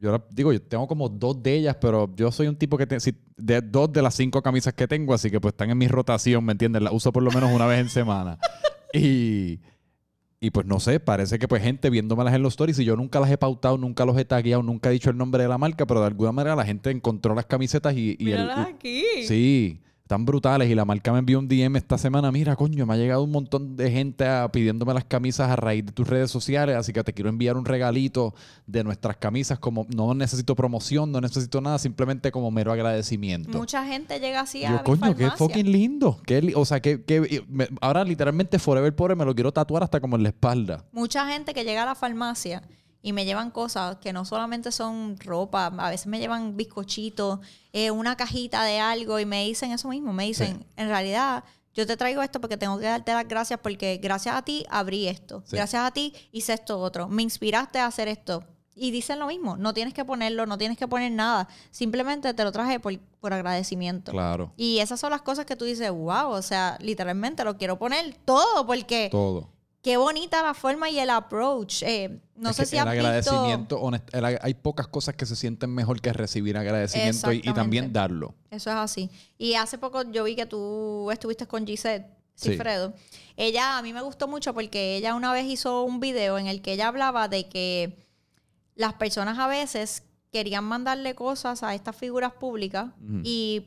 Yo 0.00 0.12
la- 0.12 0.24
digo, 0.30 0.52
yo 0.52 0.62
tengo 0.62 0.88
como 0.88 1.08
dos 1.08 1.42
de 1.42 1.54
ellas, 1.56 1.76
pero 1.80 2.10
yo 2.16 2.32
soy 2.32 2.46
un 2.46 2.56
tipo 2.56 2.78
que 2.78 2.86
tiene 2.86 3.02
de 3.36 3.60
dos 3.60 3.92
de 3.92 4.00
las 4.02 4.14
cinco 4.14 4.40
camisas 4.42 4.72
que 4.72 4.88
tengo, 4.88 5.12
así 5.12 5.30
que 5.30 5.40
pues 5.40 5.52
están 5.52 5.70
en 5.70 5.76
mi 5.78 5.88
rotación, 5.88 6.42
¿me 6.44 6.52
entiendes? 6.52 6.80
Las 6.82 6.92
uso 6.92 7.12
por 7.12 7.22
lo 7.22 7.30
menos 7.30 7.50
una 7.52 7.66
vez 7.66 7.80
en 7.80 7.88
semana. 7.88 8.38
Y, 8.92 9.60
y 10.40 10.50
pues 10.50 10.66
no 10.66 10.80
sé, 10.80 10.98
parece 10.98 11.38
que 11.38 11.46
pues 11.46 11.62
gente 11.62 11.90
viéndomelas 11.90 12.34
en 12.34 12.42
los 12.42 12.54
stories 12.54 12.78
y 12.80 12.84
yo 12.84 12.96
nunca 12.96 13.20
las 13.20 13.30
he 13.30 13.38
pautado, 13.38 13.78
nunca 13.78 14.04
los 14.04 14.18
he 14.18 14.24
tagueado, 14.24 14.64
nunca 14.64 14.88
he 14.88 14.92
dicho 14.92 15.10
el 15.10 15.16
nombre 15.16 15.44
de 15.44 15.48
la 15.48 15.58
marca, 15.58 15.86
pero 15.86 16.00
de 16.00 16.06
alguna 16.08 16.32
manera 16.32 16.56
la 16.56 16.64
gente 16.64 16.90
encontró 16.90 17.32
las 17.36 17.46
camisetas 17.46 17.94
y, 17.94 18.16
y 18.18 18.32
el- 18.32 18.40
Míralas 18.40 18.66
aquí. 18.68 19.04
Sí, 19.28 19.80
tan 20.10 20.24
brutales 20.24 20.68
y 20.68 20.74
la 20.74 20.84
marca 20.84 21.12
me 21.12 21.20
envió 21.20 21.38
un 21.38 21.46
DM 21.46 21.76
esta 21.76 21.96
semana, 21.96 22.32
mira, 22.32 22.56
coño, 22.56 22.84
me 22.84 22.94
ha 22.94 22.96
llegado 22.96 23.22
un 23.22 23.30
montón 23.30 23.76
de 23.76 23.92
gente 23.92 24.26
a- 24.26 24.50
pidiéndome 24.50 24.92
las 24.92 25.04
camisas 25.04 25.48
a 25.48 25.54
raíz 25.54 25.86
de 25.86 25.92
tus 25.92 26.08
redes 26.08 26.32
sociales, 26.32 26.74
así 26.74 26.92
que 26.92 27.04
te 27.04 27.12
quiero 27.12 27.30
enviar 27.30 27.56
un 27.56 27.64
regalito 27.64 28.34
de 28.66 28.82
nuestras 28.82 29.18
camisas 29.18 29.60
como 29.60 29.86
no 29.94 30.12
necesito 30.14 30.56
promoción, 30.56 31.12
no 31.12 31.20
necesito 31.20 31.60
nada, 31.60 31.78
simplemente 31.78 32.32
como 32.32 32.50
mero 32.50 32.72
agradecimiento. 32.72 33.56
Mucha 33.56 33.86
gente 33.86 34.18
llega 34.18 34.40
así 34.40 34.64
a 34.64 34.78
Yo, 34.78 34.82
coño, 34.82 35.00
qué 35.14 35.26
farmacia. 35.26 35.36
fucking 35.36 35.70
lindo. 35.70 36.20
Qué 36.26 36.42
li- 36.42 36.54
o 36.56 36.64
sea, 36.64 36.80
que, 36.80 37.04
que- 37.04 37.44
me- 37.48 37.68
ahora 37.80 38.02
literalmente 38.02 38.58
Forever 38.58 38.92
Pobre 38.96 39.14
me 39.14 39.24
lo 39.24 39.32
quiero 39.32 39.52
tatuar 39.52 39.84
hasta 39.84 40.00
como 40.00 40.16
en 40.16 40.24
la 40.24 40.30
espalda. 40.30 40.84
Mucha 40.90 41.24
gente 41.32 41.54
que 41.54 41.62
llega 41.62 41.84
a 41.84 41.86
la 41.86 41.94
farmacia 41.94 42.62
y 43.02 43.12
me 43.12 43.24
llevan 43.24 43.50
cosas 43.50 43.96
que 43.96 44.12
no 44.12 44.24
solamente 44.24 44.72
son 44.72 45.16
ropa, 45.18 45.66
a 45.66 45.90
veces 45.90 46.06
me 46.06 46.18
llevan 46.18 46.56
bizcochitos, 46.56 47.40
eh, 47.72 47.90
una 47.90 48.16
cajita 48.16 48.62
de 48.64 48.78
algo 48.80 49.18
y 49.18 49.24
me 49.26 49.44
dicen 49.44 49.72
eso 49.72 49.88
mismo, 49.88 50.12
me 50.12 50.24
dicen, 50.24 50.58
Sí. 50.60 50.66
en 50.76 50.88
realidad 50.88 51.44
yo 51.72 51.86
te 51.86 51.96
traigo 51.96 52.20
esto 52.22 52.40
porque 52.40 52.56
tengo 52.56 52.78
que 52.78 52.86
darte 52.86 53.12
las 53.14 53.26
gracias 53.28 53.60
porque 53.62 53.98
gracias 54.02 54.34
a 54.34 54.42
ti 54.42 54.66
abrí 54.70 55.06
esto, 55.08 55.42
Sí. 55.46 55.56
gracias 55.56 55.82
a 55.82 55.90
ti 55.92 56.12
hice 56.32 56.52
esto 56.52 56.78
otro, 56.80 57.08
me 57.08 57.22
inspiraste 57.22 57.78
a 57.78 57.86
hacer 57.86 58.08
esto. 58.08 58.44
Y 58.76 58.92
dicen 58.92 59.18
lo 59.18 59.26
mismo, 59.26 59.56
no 59.58 59.74
tienes 59.74 59.92
que 59.92 60.04
ponerlo, 60.06 60.46
no 60.46 60.56
tienes 60.56 60.78
que 60.78 60.88
poner 60.88 61.12
nada, 61.12 61.48
simplemente 61.70 62.32
te 62.32 62.44
lo 62.44 62.52
traje 62.52 62.80
por, 62.80 62.98
por 63.20 63.32
agradecimiento. 63.34 64.12
Claro. 64.12 64.52
Y 64.56 64.78
esas 64.78 64.98
son 65.00 65.10
las 65.10 65.20
cosas 65.22 65.44
que 65.44 65.54
tú 65.56 65.64
dices, 65.66 65.90
wow, 65.90 66.28
o 66.30 66.40
sea, 66.40 66.78
literalmente 66.80 67.44
lo 67.44 67.56
quiero 67.58 67.78
poner 67.78 68.16
todo 68.24 68.66
porque 68.66 69.08
Todo. 69.10 69.50
Qué 69.82 69.96
bonita 69.96 70.42
la 70.42 70.54
forma 70.54 70.90
y 70.90 70.98
el 70.98 71.10
approach. 71.10 71.82
Eh, 71.82 72.20
no 72.36 72.50
Es 72.50 72.56
sé 72.56 72.66
si 72.66 72.76
has 72.78 72.84
visto... 72.84 72.90
agradecimiento, 73.06 73.80
honest- 73.80 74.08
el 74.12 74.38
hay 74.40 74.54
pocas 74.54 74.86
cosas 74.88 75.14
que 75.14 75.26
se 75.26 75.36
sienten 75.36 75.70
mejor 75.74 76.00
que 76.00 76.12
recibir 76.12 76.56
agradecimiento 76.56 77.32
y, 77.32 77.40
también 77.54 77.92
darlo. 77.92 78.34
Eso 78.50 78.70
es 78.70 78.76
así. 78.76 79.10
Y 79.38 79.54
hace 79.54 79.78
poco 79.78 80.02
yo 80.10 80.24
vi 80.24 80.36
que 80.36 80.46
tú 80.46 81.10
estuviste 81.10 81.46
con 81.46 81.66
Gisette 81.66 82.06
Sí. 82.34 82.52
Cifredo. 82.52 82.94
Ella, 83.36 83.76
a 83.76 83.82
mí 83.82 83.92
me 83.92 84.00
gustó 84.00 84.26
mucho 84.26 84.54
porque 84.54 84.96
ella 84.96 85.14
una 85.14 85.30
vez 85.30 85.44
hizo 85.44 85.82
un 85.82 86.00
video 86.00 86.38
en 86.38 86.46
el 86.46 86.62
que 86.62 86.72
ella 86.72 86.88
hablaba 86.88 87.28
de 87.28 87.50
que 87.50 88.06
las 88.76 88.94
personas 88.94 89.38
a 89.38 89.46
veces 89.46 90.04
querían 90.32 90.64
mandarle 90.64 91.14
cosas 91.14 91.62
a 91.62 91.74
estas 91.74 91.94
figuras 91.96 92.32
públicas 92.32 92.86
y 93.24 93.66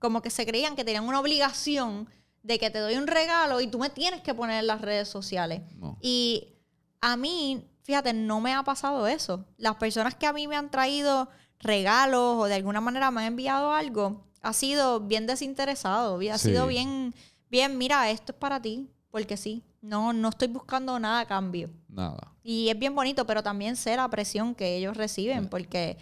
como 0.00 0.22
que 0.22 0.30
se 0.30 0.44
creían 0.44 0.74
que 0.74 0.82
tenían 0.84 1.04
una 1.04 1.20
obligación 1.20 2.08
de 2.42 2.58
que 2.58 2.70
te 2.70 2.78
doy 2.78 2.96
un 2.96 3.06
regalo 3.06 3.60
y 3.60 3.66
tú 3.68 3.78
me 3.78 3.90
tienes 3.90 4.20
que 4.22 4.34
poner 4.34 4.60
en 4.60 4.66
las 4.66 4.80
redes 4.80 5.08
sociales. 5.08 5.62
No. 5.76 5.96
Y 6.00 6.54
a 7.00 7.16
mí, 7.16 7.68
fíjate, 7.82 8.12
no 8.12 8.40
me 8.40 8.52
ha 8.54 8.62
pasado 8.64 9.06
eso. 9.06 9.44
Las 9.58 9.76
personas 9.76 10.14
que 10.14 10.26
a 10.26 10.32
mí 10.32 10.48
me 10.48 10.56
han 10.56 10.70
traído 10.70 11.28
regalos 11.60 12.36
o 12.38 12.44
de 12.46 12.54
alguna 12.54 12.80
manera 12.80 13.10
me 13.10 13.20
han 13.22 13.28
enviado 13.28 13.72
algo, 13.72 14.26
ha 14.40 14.52
sido 14.52 15.00
bien 15.00 15.26
desinteresado, 15.26 16.18
ha 16.32 16.38
Sí. 16.38 16.48
sido 16.48 16.66
bien, 16.66 17.14
bien, 17.48 17.78
mira, 17.78 18.10
esto 18.10 18.32
es 18.32 18.38
para 18.38 18.60
ti, 18.60 18.90
porque 19.10 19.36
sí. 19.36 19.62
No, 19.80 20.12
no 20.12 20.28
estoy 20.30 20.48
buscando 20.48 20.98
nada 20.98 21.20
a 21.20 21.26
cambio. 21.26 21.70
Nada. 21.88 22.32
Y 22.42 22.68
es 22.68 22.78
bien 22.78 22.94
bonito, 22.94 23.26
pero 23.26 23.42
también 23.42 23.76
sé 23.76 23.94
la 23.96 24.08
presión 24.08 24.54
que 24.54 24.76
ellos 24.76 24.96
reciben, 24.96 25.48
porque 25.48 25.96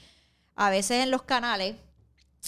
a 0.55 0.71
veces 0.71 1.03
en 1.03 1.11
los 1.11 1.23
canales, 1.23 1.77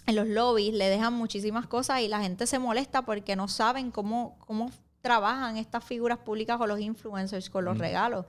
en 0.07 0.17
los 0.17 0.27
lobbies, 0.27 0.75
le 0.75 0.89
dejan 0.89 1.15
muchísimas 1.15 1.67
cosas 1.67 2.01
y 2.01 2.09
la 2.09 2.21
gente 2.21 2.47
se 2.47 2.59
molesta 2.59 3.03
porque 3.03 3.37
no 3.37 3.49
saben 3.49 3.91
cómo, 3.91 4.37
cómo 4.41 4.71
trabajan 5.01 5.57
estas 5.57 5.85
figuras 5.85 6.19
públicas 6.19 6.59
o 6.61 6.67
los 6.67 6.81
influencers 6.81 7.51
con 7.51 7.65
los 7.65 7.79
regalos. 7.79 8.27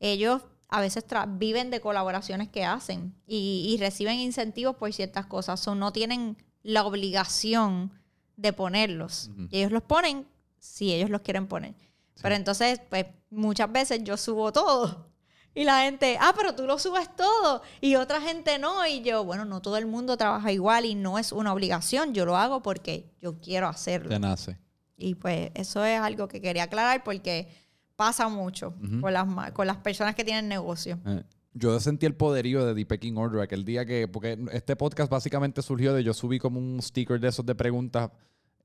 Ellos 0.00 0.42
a 0.68 0.80
veces 0.80 1.04
viven 1.28 1.70
de 1.70 1.80
colaboraciones 1.80 2.48
que 2.48 2.64
hacen 2.64 3.14
y, 3.26 3.66
y 3.68 3.78
reciben 3.78 4.18
incentivos 4.18 4.76
por 4.76 4.92
ciertas 4.92 5.26
cosas, 5.26 5.66
o 5.68 5.74
no 5.74 5.92
tienen 5.92 6.36
la 6.62 6.84
obligación 6.84 7.92
de 8.36 8.52
ponerlos. 8.52 9.30
Ellos 9.50 9.70
los 9.70 9.82
ponen 9.82 10.26
si 10.58 10.92
ellos 10.92 11.10
los 11.10 11.20
quieren 11.20 11.46
poner. 11.46 11.74
Pero 12.22 12.34
entonces, 12.34 12.80
pues 12.88 13.06
muchas 13.30 13.70
veces 13.70 14.02
yo 14.02 14.16
subo 14.16 14.52
todo. 14.52 15.06
Y 15.54 15.64
la 15.64 15.82
gente, 15.82 16.18
ah, 16.20 16.32
pero 16.36 16.54
tú 16.54 16.66
lo 16.66 16.78
subes 16.78 17.08
todo. 17.14 17.62
Y 17.80 17.94
otra 17.94 18.20
gente 18.20 18.58
no. 18.58 18.86
Y 18.86 19.02
yo, 19.02 19.24
bueno, 19.24 19.44
no 19.44 19.60
todo 19.62 19.76
el 19.76 19.86
mundo 19.86 20.16
trabaja 20.16 20.50
igual 20.50 20.84
y 20.84 20.94
no 20.94 21.18
es 21.18 21.30
una 21.32 21.52
obligación. 21.52 22.12
Yo 22.12 22.24
lo 22.26 22.36
hago 22.36 22.60
porque 22.62 23.06
yo 23.20 23.38
quiero 23.40 23.68
hacerlo. 23.68 24.08
Te 24.08 24.18
nace. 24.18 24.58
Y 24.96 25.14
pues 25.14 25.50
eso 25.54 25.84
es 25.84 26.00
algo 26.00 26.26
que 26.28 26.40
quería 26.40 26.64
aclarar 26.64 27.04
porque 27.04 27.48
pasa 27.96 28.28
mucho 28.28 28.74
Ujú. 28.82 29.00
con, 29.00 29.12
las, 29.12 29.52
con 29.52 29.66
las 29.66 29.76
personas 29.76 30.14
que 30.16 30.24
tienen 30.24 30.48
negocio. 30.48 30.98
Eh, 31.06 31.22
Yo 31.52 31.78
sentí 31.78 32.06
el 32.06 32.14
poderío 32.16 32.66
de 32.66 32.74
The 32.74 32.86
Pecking 32.86 33.16
Order 33.16 33.40
aquel 33.40 33.64
día 33.64 33.86
que, 33.86 34.08
porque 34.08 34.36
este 34.52 34.74
podcast 34.74 35.10
básicamente 35.10 35.62
surgió 35.62 35.94
de 35.94 36.02
yo 36.02 36.12
subí 36.14 36.40
como 36.40 36.58
un 36.58 36.82
sticker 36.82 37.20
de 37.20 37.28
esos 37.28 37.46
de 37.46 37.54
preguntas 37.54 38.10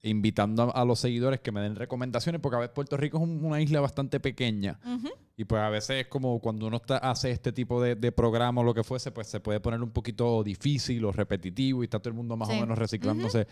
invitando 0.02 0.64
a, 0.64 0.82
a 0.82 0.86
los 0.86 1.00
seguidores 1.00 1.42
que 1.42 1.52
me 1.52 1.62
den 1.62 1.76
recomendaciones, 1.76 2.40
porque 2.42 2.56
a 2.56 2.60
veces 2.60 2.74
Puerto 2.74 2.96
Rico 2.98 3.18
es 3.18 3.24
un- 3.24 3.44
una 3.44 3.60
isla 3.62 3.82
bastante 3.82 4.20
pequeña 4.20 4.80
y 5.36 5.46
pues 5.46 5.62
a 5.62 5.70
veces 5.70 6.02
es 6.02 6.08
como 6.08 6.40
cuando 6.40 6.68
uno 6.68 6.78
está, 6.78 6.98
hace 6.98 7.32
este 7.32 7.52
tipo 7.52 7.82
de, 7.82 7.96
de 7.96 8.12
programa 8.12 8.62
o 8.62 8.64
lo 8.64 8.74
que 8.74 8.84
fuese, 8.84 9.12
pues 9.12 9.28
se 9.28 9.40
puede 9.40 9.60
poner 9.60 9.82
un 9.82 9.92
poquito 9.92 10.44
difícil 10.44 11.04
o 11.06 11.12
repetitivo 11.12 11.82
y 11.82 11.86
está 11.86 12.00
todo 12.00 12.10
el 12.10 12.16
mundo 12.16 12.36
más 12.38 12.48
Sí. 12.50 12.58
o 12.58 12.62
menos 12.62 12.78
reciclándose. 12.78 13.48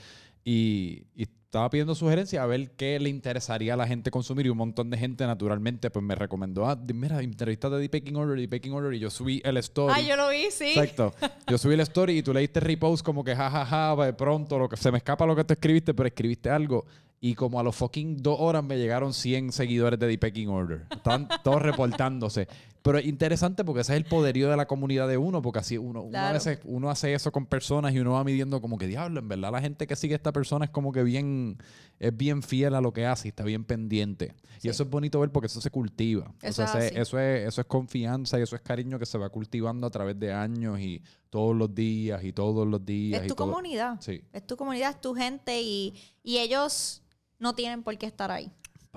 y, 0.46 1.04
y 1.16 1.28
estaba 1.48 1.70
pidiendo 1.70 1.96
sugerencias 1.96 2.44
a 2.44 2.46
ver 2.46 2.72
qué 2.72 3.00
le 3.00 3.08
interesaría 3.08 3.76
a 3.76 3.78
la 3.78 3.88
gente 3.88 4.12
consumir 4.12 4.46
y 4.46 4.50
un 4.50 4.58
montón 4.58 4.90
de 4.90 4.98
gente 4.98 5.26
naturalmente 5.26 5.90
pues 5.90 6.04
me 6.04 6.14
recomendó, 6.14 6.68
ah, 6.68 6.78
mira, 6.94 7.22
entrevistate 7.22 7.78
de 7.78 7.84
The 7.84 7.90
Pecking 7.90 8.18
Order, 8.18 8.38
The 8.38 8.50
Pecking 8.50 8.74
Order 8.74 8.94
y 8.94 9.00
yo 9.00 9.10
subí 9.10 9.42
el 9.46 9.56
story. 9.58 9.94
Ah, 9.96 10.02
yo 10.02 10.18
lo 10.18 10.28
vi, 10.28 10.52
sí. 10.52 10.74
Exacto. 10.78 11.14
Yo 11.48 11.58
subí 11.58 11.76
el 11.76 11.80
story 11.80 12.18
y 12.18 12.22
tú 12.22 12.34
le 12.34 12.42
diste 12.42 12.60
repost 12.60 13.04
como 13.04 13.24
que 13.24 13.34
jajaja, 13.34 13.96
de 13.96 14.12
pronto, 14.12 14.60
lo 14.60 14.68
que 14.68 14.76
se 14.76 14.92
me 14.92 14.98
escapa 14.98 15.26
lo 15.26 15.38
que 15.38 15.46
tú 15.46 15.54
escribiste, 15.54 15.94
pero 15.94 16.08
escribiste 16.08 16.50
algo. 16.50 16.86
Y 17.22 17.34
como 17.34 17.62
a 17.62 17.64
los 17.64 17.76
fucking 17.78 18.22
dos 18.22 18.38
horas 18.42 18.64
me 18.64 18.78
llegaron 18.78 19.14
100 19.14 19.54
seguidores 19.54 19.98
de 19.98 20.08
The 20.10 20.18
Pecking 20.18 20.50
Order. 20.50 20.86
Estaban 20.92 21.30
todos 21.44 21.62
reportándose. 21.62 22.50
Pero 22.82 23.00
es 23.00 23.06
interesante 23.06 23.66
porque 23.66 23.82
ese 23.82 23.94
es 23.94 23.98
el 23.98 24.06
poderío 24.06 24.50
de 24.50 24.56
la 24.56 24.66
comunidad 24.68 25.08
de 25.08 25.18
uno, 25.18 25.42
porque 25.42 25.60
así 25.60 25.78
uno, 25.78 26.02
uno 26.02 26.08
a 26.18 26.22
Claro. 26.22 26.34
veces 26.36 26.60
uno 26.64 26.90
hace 26.90 27.14
eso 27.14 27.32
con 27.32 27.46
personas 27.46 27.94
y 27.94 28.00
uno 28.00 28.14
va 28.14 28.24
midiendo 28.24 28.62
como 28.62 28.78
que 28.78 28.88
diablo, 28.88 29.20
en 29.20 29.28
verdad 29.28 29.52
la 29.52 29.62
gente 29.62 29.88
que 29.88 29.96
sigue 29.96 30.14
a 30.14 30.18
esta 30.18 30.32
persona 30.32 30.66
es 30.66 30.72
como 30.72 30.92
que 30.94 31.04
bien, 31.04 31.58
es 32.00 32.16
bien 32.16 32.42
fiel 32.44 32.76
a 32.76 32.82
lo 32.82 32.94
que 32.94 33.06
hace 33.06 33.28
y 33.28 33.30
está 33.30 33.44
bien 33.44 33.66
pendiente. 33.66 34.34
Sí. 34.60 34.68
Y 34.68 34.70
eso 34.70 34.84
es 34.84 34.90
bonito 34.90 35.20
ver 35.20 35.32
porque 35.32 35.48
eso 35.48 35.60
se 35.60 35.70
cultiva. 35.70 36.32
Eso 36.42 36.64
o 36.64 36.68
sea, 36.68 36.86
es 36.86 36.94
eso 36.96 37.20
es, 37.20 37.48
eso 37.48 37.62
es 37.62 37.68
confianza 37.68 38.40
y 38.40 38.44
eso 38.44 38.56
es 38.56 38.62
cariño 38.62 38.98
que 39.00 39.06
se 39.06 39.18
va 39.18 39.30
cultivando 39.30 39.86
a 39.86 39.90
través 39.90 40.18
de 40.20 40.32
años 40.32 40.80
y 40.80 41.02
todos 41.30 41.56
los 41.56 41.74
días 41.76 42.24
y 42.24 42.32
todos 42.32 42.66
los 42.66 42.86
días. 42.86 43.20
Es 43.22 43.26
y 43.26 43.30
tu 43.30 43.36
todo- 43.36 43.50
comunidad. 43.52 44.00
Sí. 44.00 44.22
Es 44.32 44.48
tu 44.48 44.56
comunidad, 44.56 44.92
es 44.92 45.02
tu 45.02 45.14
gente 45.14 45.62
y, 45.62 45.94
y 46.24 46.38
ellos 46.38 47.02
no 47.40 47.54
tienen 47.54 47.84
por 47.84 47.98
qué 47.98 48.06
estar 48.06 48.32
ahí. 48.32 48.50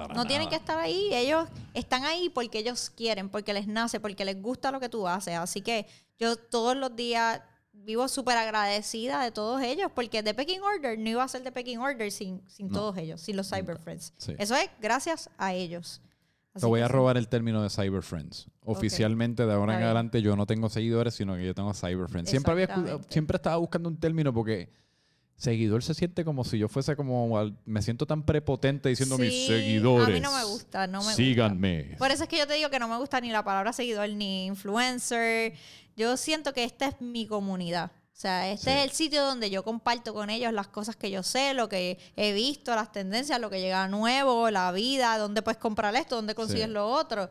Para 0.08 0.14
no 0.14 0.26
tienen 0.26 0.48
que 0.48 0.56
estar 0.56 0.78
ahí. 0.78 1.08
Ellos 1.12 1.48
están 1.74 2.04
ahí 2.04 2.28
porque 2.28 2.58
ellos 2.58 2.90
quieren, 2.90 3.28
porque 3.28 3.52
les 3.52 3.66
nace, 3.66 4.00
porque 4.00 4.24
les 4.24 4.40
gusta 4.40 4.70
lo 4.70 4.80
que 4.80 4.88
tú 4.88 5.06
haces. 5.08 5.36
Así 5.36 5.60
que 5.62 5.86
yo 6.18 6.36
todos 6.36 6.76
los 6.76 6.94
días 6.96 7.40
vivo 7.72 8.08
súper 8.08 8.36
agradecida 8.36 9.22
de 9.22 9.30
todos 9.30 9.62
ellos, 9.62 9.90
porque 9.94 10.22
The 10.22 10.34
Pecking 10.34 10.60
Order 10.62 10.98
no 10.98 11.08
iba 11.08 11.24
a 11.24 11.28
ser 11.28 11.42
The 11.42 11.50
Pecking 11.52 11.78
Order 11.78 12.10
sin, 12.12 12.42
sin 12.48 12.68
No. 12.68 12.74
todos 12.78 12.96
ellos, 12.98 13.20
sin 13.20 13.36
los 13.36 13.48
Cyber 13.48 13.78
Friends. 13.78 14.12
Sí. 14.18 14.34
Eso 14.38 14.54
es 14.54 14.68
gracias 14.80 15.30
a 15.38 15.54
ellos. 15.54 16.02
Así 16.52 16.62
Te 16.62 16.66
voy 16.66 16.80
a 16.80 16.86
sí. 16.88 16.92
robar 16.92 17.16
el 17.16 17.28
término 17.28 17.62
de 17.62 17.70
Cyber 17.70 18.02
Friends. 18.02 18.48
Oficialmente, 18.64 19.46
de 19.46 19.52
ahora 19.52 19.76
en 19.78 19.84
adelante, 19.84 20.20
yo 20.20 20.36
no 20.36 20.46
tengo 20.46 20.68
seguidores, 20.68 21.14
sino 21.14 21.36
que 21.36 21.46
yo 21.46 21.54
tengo 21.54 21.72
Cyber 21.72 22.08
Friends. 22.08 22.28
Siempre, 22.28 22.52
había, 22.52 22.98
siempre 23.08 23.36
estaba 23.36 23.56
buscando 23.56 23.88
un 23.88 23.96
término 23.98 24.32
porque 24.34 24.68
seguidor 25.40 25.82
se 25.82 25.94
siente 25.94 26.24
como 26.24 26.44
si 26.44 26.58
yo 26.58 26.68
fuese 26.68 26.94
como... 26.96 27.38
al- 27.38 27.56
me 27.64 27.82
siento 27.82 28.06
tan 28.06 28.22
prepotente 28.24 28.88
diciendo 28.88 29.16
mis 29.18 29.32
Sí, 29.32 29.46
seguidores. 29.46 30.08
A 30.08 30.10
mí 30.12 30.20
no 30.20 30.36
me 30.36 30.44
gusta, 30.44 30.86
no 30.86 30.98
me 31.00 31.04
gusta. 31.06 31.16
Síganme. 31.16 31.96
Por 31.98 32.10
eso 32.10 32.24
es 32.24 32.28
que 32.28 32.38
yo 32.38 32.46
te 32.46 32.54
digo 32.54 32.70
que 32.70 32.78
no 32.78 32.88
me 32.88 32.96
gusta 32.98 33.20
ni 33.20 33.30
la 33.30 33.42
palabra 33.42 33.72
seguidor 33.72 34.08
ni 34.10 34.46
influencer. 34.46 35.54
Yo 35.96 36.16
siento 36.16 36.52
que 36.52 36.64
esta 36.64 36.86
es 36.86 37.00
mi 37.00 37.26
comunidad. 37.26 37.90
O 38.12 38.20
sea, 38.20 38.50
este 38.50 38.70
Sí. 38.70 38.76
es 38.78 38.84
el 38.84 38.90
sitio 38.90 39.24
donde 39.24 39.48
yo 39.50 39.62
comparto 39.64 40.12
con 40.12 40.28
ellos 40.28 40.52
las 40.52 40.68
cosas 40.68 40.94
que 40.94 41.10
yo 41.10 41.22
sé, 41.22 41.54
lo 41.54 41.70
que 41.70 41.98
he 42.16 42.32
visto, 42.34 42.74
las 42.74 42.92
tendencias, 42.92 43.40
lo 43.40 43.48
que 43.48 43.60
llega 43.60 43.88
nuevo, 43.88 44.50
la 44.50 44.70
vida, 44.72 45.16
dónde 45.16 45.40
puedes 45.40 45.56
comprar 45.58 45.94
esto, 45.96 46.16
dónde 46.16 46.34
consigues 46.34 46.66
Sí. 46.66 46.70
lo 46.72 46.86
otro. 46.86 47.30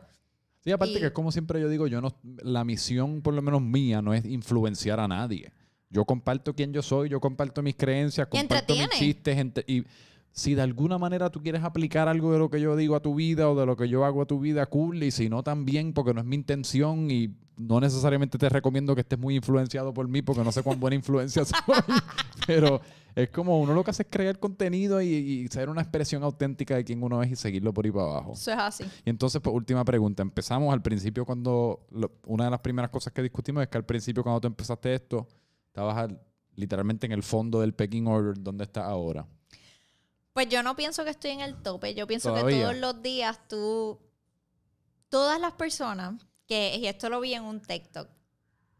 Sí, 0.64 0.72
aparte 0.72 0.94
Y- 0.94 0.98
que 1.00 1.06
es 1.06 1.12
como 1.12 1.30
siempre 1.30 1.60
yo 1.60 1.68
digo, 1.68 1.86
yo 1.86 2.00
no, 2.00 2.16
la 2.42 2.64
misión, 2.64 3.22
por 3.22 3.34
lo 3.34 3.40
menos 3.40 3.62
mía, 3.62 4.02
no 4.02 4.12
es 4.14 4.24
influenciar 4.24 4.98
a 4.98 5.06
nadie. 5.06 5.52
Yo 5.90 6.04
comparto 6.04 6.54
quién 6.54 6.72
yo 6.72 6.82
soy, 6.82 7.08
yo 7.08 7.20
comparto 7.20 7.62
mis 7.62 7.74
creencias, 7.74 8.28
comparto 8.28 8.74
mis 8.74 8.82
chistes. 8.98 9.64
y 9.66 9.84
si 10.32 10.54
de 10.54 10.62
alguna 10.62 10.96
manera 10.96 11.28
tú 11.30 11.42
quieres 11.42 11.64
aplicar 11.64 12.06
algo 12.06 12.32
de 12.32 12.38
lo 12.38 12.48
que 12.48 12.60
yo 12.60 12.76
digo 12.76 12.94
a 12.94 13.00
tu 13.02 13.16
vida 13.16 13.50
o 13.50 13.58
de 13.58 13.66
lo 13.66 13.76
que 13.76 13.88
yo 13.88 14.04
hago 14.04 14.22
a 14.22 14.26
tu 14.26 14.38
vida, 14.38 14.64
cool. 14.66 15.02
Y 15.02 15.10
si 15.10 15.28
no, 15.28 15.42
también, 15.42 15.92
porque 15.92 16.14
no 16.14 16.20
es 16.20 16.26
mi 16.26 16.36
intención 16.36 17.10
y 17.10 17.34
no 17.56 17.80
necesariamente 17.80 18.38
te 18.38 18.48
recomiendo 18.48 18.94
que 18.94 19.00
estés 19.00 19.18
muy 19.18 19.34
influenciado 19.34 19.92
por 19.92 20.06
mí, 20.06 20.22
porque 20.22 20.44
no 20.44 20.52
sé 20.52 20.62
cuán 20.62 20.78
buena 20.78 20.94
influencia 21.02 21.44
soy. 21.44 21.58
Pero 22.46 22.80
es 23.16 23.28
como 23.30 23.60
uno 23.60 23.74
lo 23.74 23.82
que 23.82 23.90
hace 23.90 24.04
es 24.04 24.08
crear 24.08 24.38
contenido 24.38 25.02
y, 25.02 25.08
y 25.08 25.48
ser 25.48 25.68
una 25.68 25.82
expresión 25.82 26.22
auténtica 26.22 26.76
de 26.76 26.84
quién 26.84 27.02
uno 27.02 27.20
es 27.24 27.32
y 27.32 27.36
seguirlo 27.36 27.74
por 27.74 27.84
ahí 27.84 27.90
para 27.90 28.04
abajo. 28.06 28.32
Eso 28.34 28.52
es 28.52 28.56
así. 28.58 28.84
Y 29.04 29.10
entonces, 29.10 29.40
pues, 29.42 29.52
última 29.54 29.84
pregunta. 29.84 30.22
Empezamos 30.22 30.72
al 30.72 30.80
principio 30.80 31.26
cuando... 31.26 31.80
lo- 31.90 32.12
una 32.26 32.44
de 32.44 32.50
las 32.52 32.60
primeras 32.60 32.90
cosas 32.92 33.12
que 33.12 33.20
discutimos 33.20 33.64
es 33.64 33.68
que 33.68 33.76
al 33.78 33.84
principio 33.84 34.22
cuando 34.22 34.40
tú 34.40 34.46
empezaste 34.46 34.94
esto, 34.94 35.26
estabas 35.70 35.96
al- 35.96 36.20
literalmente 36.56 37.06
en 37.06 37.12
el 37.12 37.22
fondo 37.22 37.60
del 37.60 37.72
pecking 37.74 38.06
order 38.06 38.34
donde 38.38 38.64
estás 38.64 38.84
ahora. 38.84 39.26
Pues 40.32 40.48
yo 40.48 40.62
no 40.62 40.76
pienso 40.76 41.04
que 41.04 41.10
estoy 41.10 41.30
en 41.32 41.40
el 41.40 41.62
tope. 41.62 41.94
Yo 41.94 42.06
pienso 42.06 42.34
que 42.34 42.40
todos 42.62 42.76
los 42.76 43.02
días 43.02 43.40
tú. 43.48 43.98
Todas 45.08 45.40
las 45.40 45.52
personas 45.54 46.22
que. 46.46 46.76
Y 46.76 46.86
esto 46.86 47.08
lo 47.08 47.20
vi 47.20 47.34
en 47.34 47.44
un 47.44 47.60
TikTok. 47.60 48.08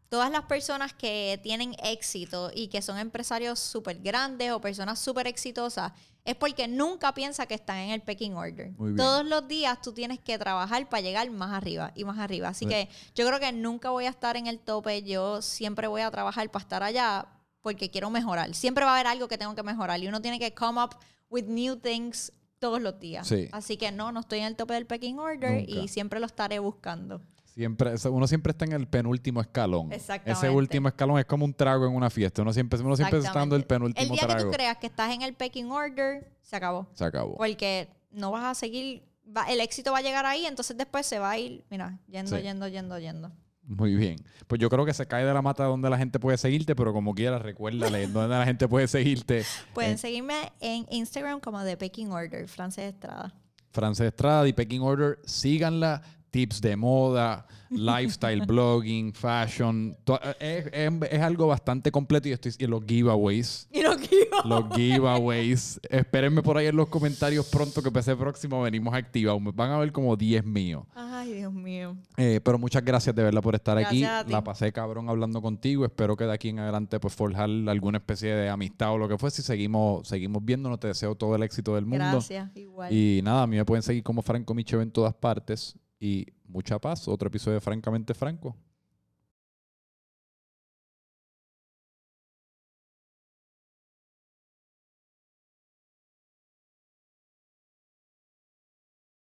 Todas 0.09 0.29
las 0.31 0.43
personas 0.43 0.93
que 0.93 1.39
tienen 1.41 1.75
éxito 1.83 2.51
y 2.53 2.67
que 2.67 2.81
son 2.81 2.97
empresarios 2.97 3.59
súper 3.59 3.99
grandes 3.99 4.51
o 4.51 4.59
personas 4.59 4.99
súper 4.99 5.27
exitosas 5.27 5.93
es 6.23 6.35
porque 6.35 6.67
nunca 6.67 7.13
piensa 7.13 7.45
que 7.47 7.55
están 7.55 7.77
en 7.77 7.89
el 7.91 8.01
pecking 8.01 8.35
order. 8.35 8.71
Todos 8.95 9.25
los 9.25 9.47
días 9.47 9.81
tú 9.81 9.91
tienes 9.91 10.19
que 10.19 10.37
trabajar 10.37 10.87
para 10.89 11.01
llegar 11.01 11.29
más 11.31 11.51
arriba 11.51 11.91
y 11.95 12.03
más 12.03 12.19
arriba. 12.19 12.49
Así 12.49 12.65
Sí. 12.65 12.69
que 12.69 12.89
yo 13.15 13.25
creo 13.27 13.39
que 13.39 13.51
nunca 13.51 13.89
voy 13.89 14.05
a 14.05 14.09
estar 14.09 14.37
en 14.37 14.47
el 14.47 14.59
tope. 14.59 15.01
Yo 15.03 15.41
siempre 15.41 15.87
voy 15.87 16.01
a 16.01 16.11
trabajar 16.11 16.49
para 16.51 16.63
estar 16.63 16.83
allá 16.83 17.27
porque 17.61 17.89
quiero 17.89 18.09
mejorar. 18.09 18.53
Siempre 18.53 18.85
va 18.85 18.91
a 18.91 18.95
haber 18.95 19.07
algo 19.07 19.27
que 19.27 19.37
tengo 19.37 19.55
que 19.55 19.63
mejorar 19.63 19.99
y 20.01 20.07
uno 20.07 20.21
tiene 20.21 20.37
que 20.39 20.53
come 20.53 20.81
up 20.83 20.95
with 21.29 21.45
new 21.45 21.75
things 21.77 22.31
todos 22.59 22.79
los 22.81 22.99
días. 22.99 23.27
Sí. 23.27 23.49
Así 23.51 23.77
que 23.77 23.91
no, 23.91 24.11
no 24.11 24.19
estoy 24.19 24.39
en 24.39 24.45
el 24.45 24.55
tope 24.55 24.75
del 24.75 24.85
pecking 24.85 25.17
order 25.17 25.61
Nunca. 25.67 25.71
y 25.71 25.87
siempre 25.87 26.19
lo 26.19 26.27
estaré 26.27 26.59
buscando. 26.59 27.21
Siempre, 27.53 27.93
uno 28.09 28.27
siempre 28.27 28.51
está 28.51 28.63
en 28.65 28.71
el 28.71 28.87
penúltimo 28.87 29.41
escalón. 29.41 29.91
Exactamente. 29.91 30.31
Ese 30.31 30.49
último 30.49 30.87
escalón 30.87 31.19
es 31.19 31.25
como 31.25 31.43
un 31.43 31.53
trago 31.53 31.85
en 31.85 31.93
una 31.93 32.09
fiesta. 32.09 32.41
Uno 32.41 32.53
siempre, 32.53 32.79
uno 32.79 32.95
siempre 32.95 33.19
está 33.19 33.33
dando 33.33 33.55
el 33.57 33.65
penúltimo 33.65 34.03
El 34.03 34.09
día 34.11 34.21
que 34.21 34.25
trago. 34.33 34.49
tú 34.49 34.55
creas 34.55 34.77
que 34.77 34.87
estás 34.87 35.13
en 35.13 35.21
el 35.21 35.33
pecking 35.33 35.69
order, 35.69 36.31
se 36.41 36.55
acabó. 36.55 36.87
Se 36.93 37.03
acabó. 37.03 37.35
Porque 37.35 37.89
no 38.11 38.31
vas 38.31 38.45
a 38.45 38.55
seguir, 38.55 39.03
va- 39.25 39.45
el 39.51 39.59
éxito 39.59 39.91
va 39.91 39.97
a 39.97 40.01
llegar 40.01 40.25
ahí, 40.25 40.45
entonces 40.45 40.77
después 40.77 41.05
se 41.05 41.19
va 41.19 41.31
a 41.31 41.37
ir, 41.37 41.65
mira, 41.69 41.99
yendo, 42.07 42.37
Sí. 42.37 42.41
yendo, 42.41 42.67
yendo, 42.69 42.97
yendo. 42.99 43.31
Muy 43.63 43.95
bien. 43.95 44.15
Pues 44.47 44.59
yo 44.59 44.69
creo 44.69 44.85
que 44.85 44.93
se 44.93 45.05
cae 45.05 45.25
de 45.25 45.33
la 45.33 45.41
mata 45.41 45.65
donde 45.65 45.89
la 45.89 45.97
gente 45.97 46.19
puede 46.19 46.37
seguirte, 46.37 46.73
pero 46.75 46.93
como 46.93 47.13
quieras, 47.13 47.41
recuérdale 47.41 48.07
donde 48.07 48.29
la 48.35 48.45
gente 48.45 48.67
puede 48.69 48.87
seguirte. 48.87 49.43
Pueden 49.73 49.93
Eh, 49.93 49.97
seguirme 49.97 50.51
en 50.61 50.85
Instagram 50.89 51.41
como 51.41 51.61
The 51.63 51.75
Pecking 51.77 52.11
Order, 52.11 52.47
Frances 52.47 52.93
Estrada. 52.93 53.33
Frances 53.71 54.07
Estrada 54.07 54.47
y 54.47 54.53
Pecking 54.53 54.81
Order, 54.81 55.19
síganla. 55.25 56.01
Tips 56.31 56.61
de 56.61 56.75
moda, 56.77 57.45
lifestyle 57.69 58.45
blogging, 58.45 59.13
fashion. 59.13 59.95
to- 60.05 60.19
Es, 60.39 60.65
es- 60.71 60.91
es 61.11 61.21
algo 61.21 61.47
bastante 61.47 61.91
completo 61.91 62.29
y, 62.29 62.31
estoy, 62.31 62.53
y 62.57 62.65
los 62.67 62.83
giveaways. 62.85 63.67
Y. 63.73 64.47
Los 64.47 64.65
giveaways. 64.75 65.79
Espérenme 65.89 66.41
por 66.41 66.57
ahí 66.57 66.67
en 66.67 66.75
los 66.75 66.87
comentarios 66.87 67.45
pronto 67.47 67.81
que 67.83 67.91
PC 67.91 68.15
próximo 68.15 68.61
venimos 68.61 68.93
activados. 68.93 69.41
Van 69.53 69.71
a 69.71 69.77
ver 69.77 69.91
como 69.91 70.15
10 70.15 70.45
míos. 70.45 70.83
Ay, 70.95 71.33
Dios 71.33 71.53
mío. 71.53 71.95
Eh, 72.17 72.39
pero 72.43 72.57
muchas 72.57 72.83
gracias 72.83 73.15
de 73.15 73.23
verdad 73.23 73.41
por 73.41 73.55
estar 73.55 73.77
aquí. 73.77 73.99
Gracias 74.01 74.21
a 74.21 74.25
ti. 74.25 74.31
La 74.31 74.43
pasé 74.43 74.71
cabrón 74.71 75.09
hablando 75.09 75.41
contigo. 75.41 75.85
Espero 75.85 76.15
que 76.17 76.23
de 76.25 76.33
aquí 76.33 76.49
en 76.49 76.59
adelante 76.59 76.99
pues 76.99 77.13
forjar 77.13 77.49
alguna 77.67 77.97
especie 77.99 78.33
de 78.33 78.49
amistad 78.49 78.93
o 78.93 78.97
lo 78.97 79.07
que 79.07 79.17
fuese. 79.17 79.41
Si 79.41 79.47
seguimos, 79.47 80.07
seguimos 80.07 80.43
viéndonos, 80.43 80.79
te 80.79 80.87
deseo 80.87 81.13
todo 81.15 81.35
el 81.35 81.43
éxito 81.43 81.75
del 81.75 81.85
mundo. 81.85 82.05
Gracias, 82.05 82.49
igual. 82.55 82.91
Y 82.91 83.21
nada, 83.23 83.43
a 83.43 83.47
mí 83.47 83.57
me 83.57 83.65
pueden 83.65 83.83
seguir 83.83 84.01
como 84.03 84.21
Franco 84.21 84.53
Michev 84.53 84.81
en 84.81 84.91
todas 84.91 85.13
partes. 85.13 85.75
Y 86.01 86.25
mucha 86.47 86.79
paz. 86.79 87.07
Otro 87.07 87.27
episodio 87.27 87.55
de 87.55 87.61
Francamente 87.61 88.15
Franco. 88.15 88.57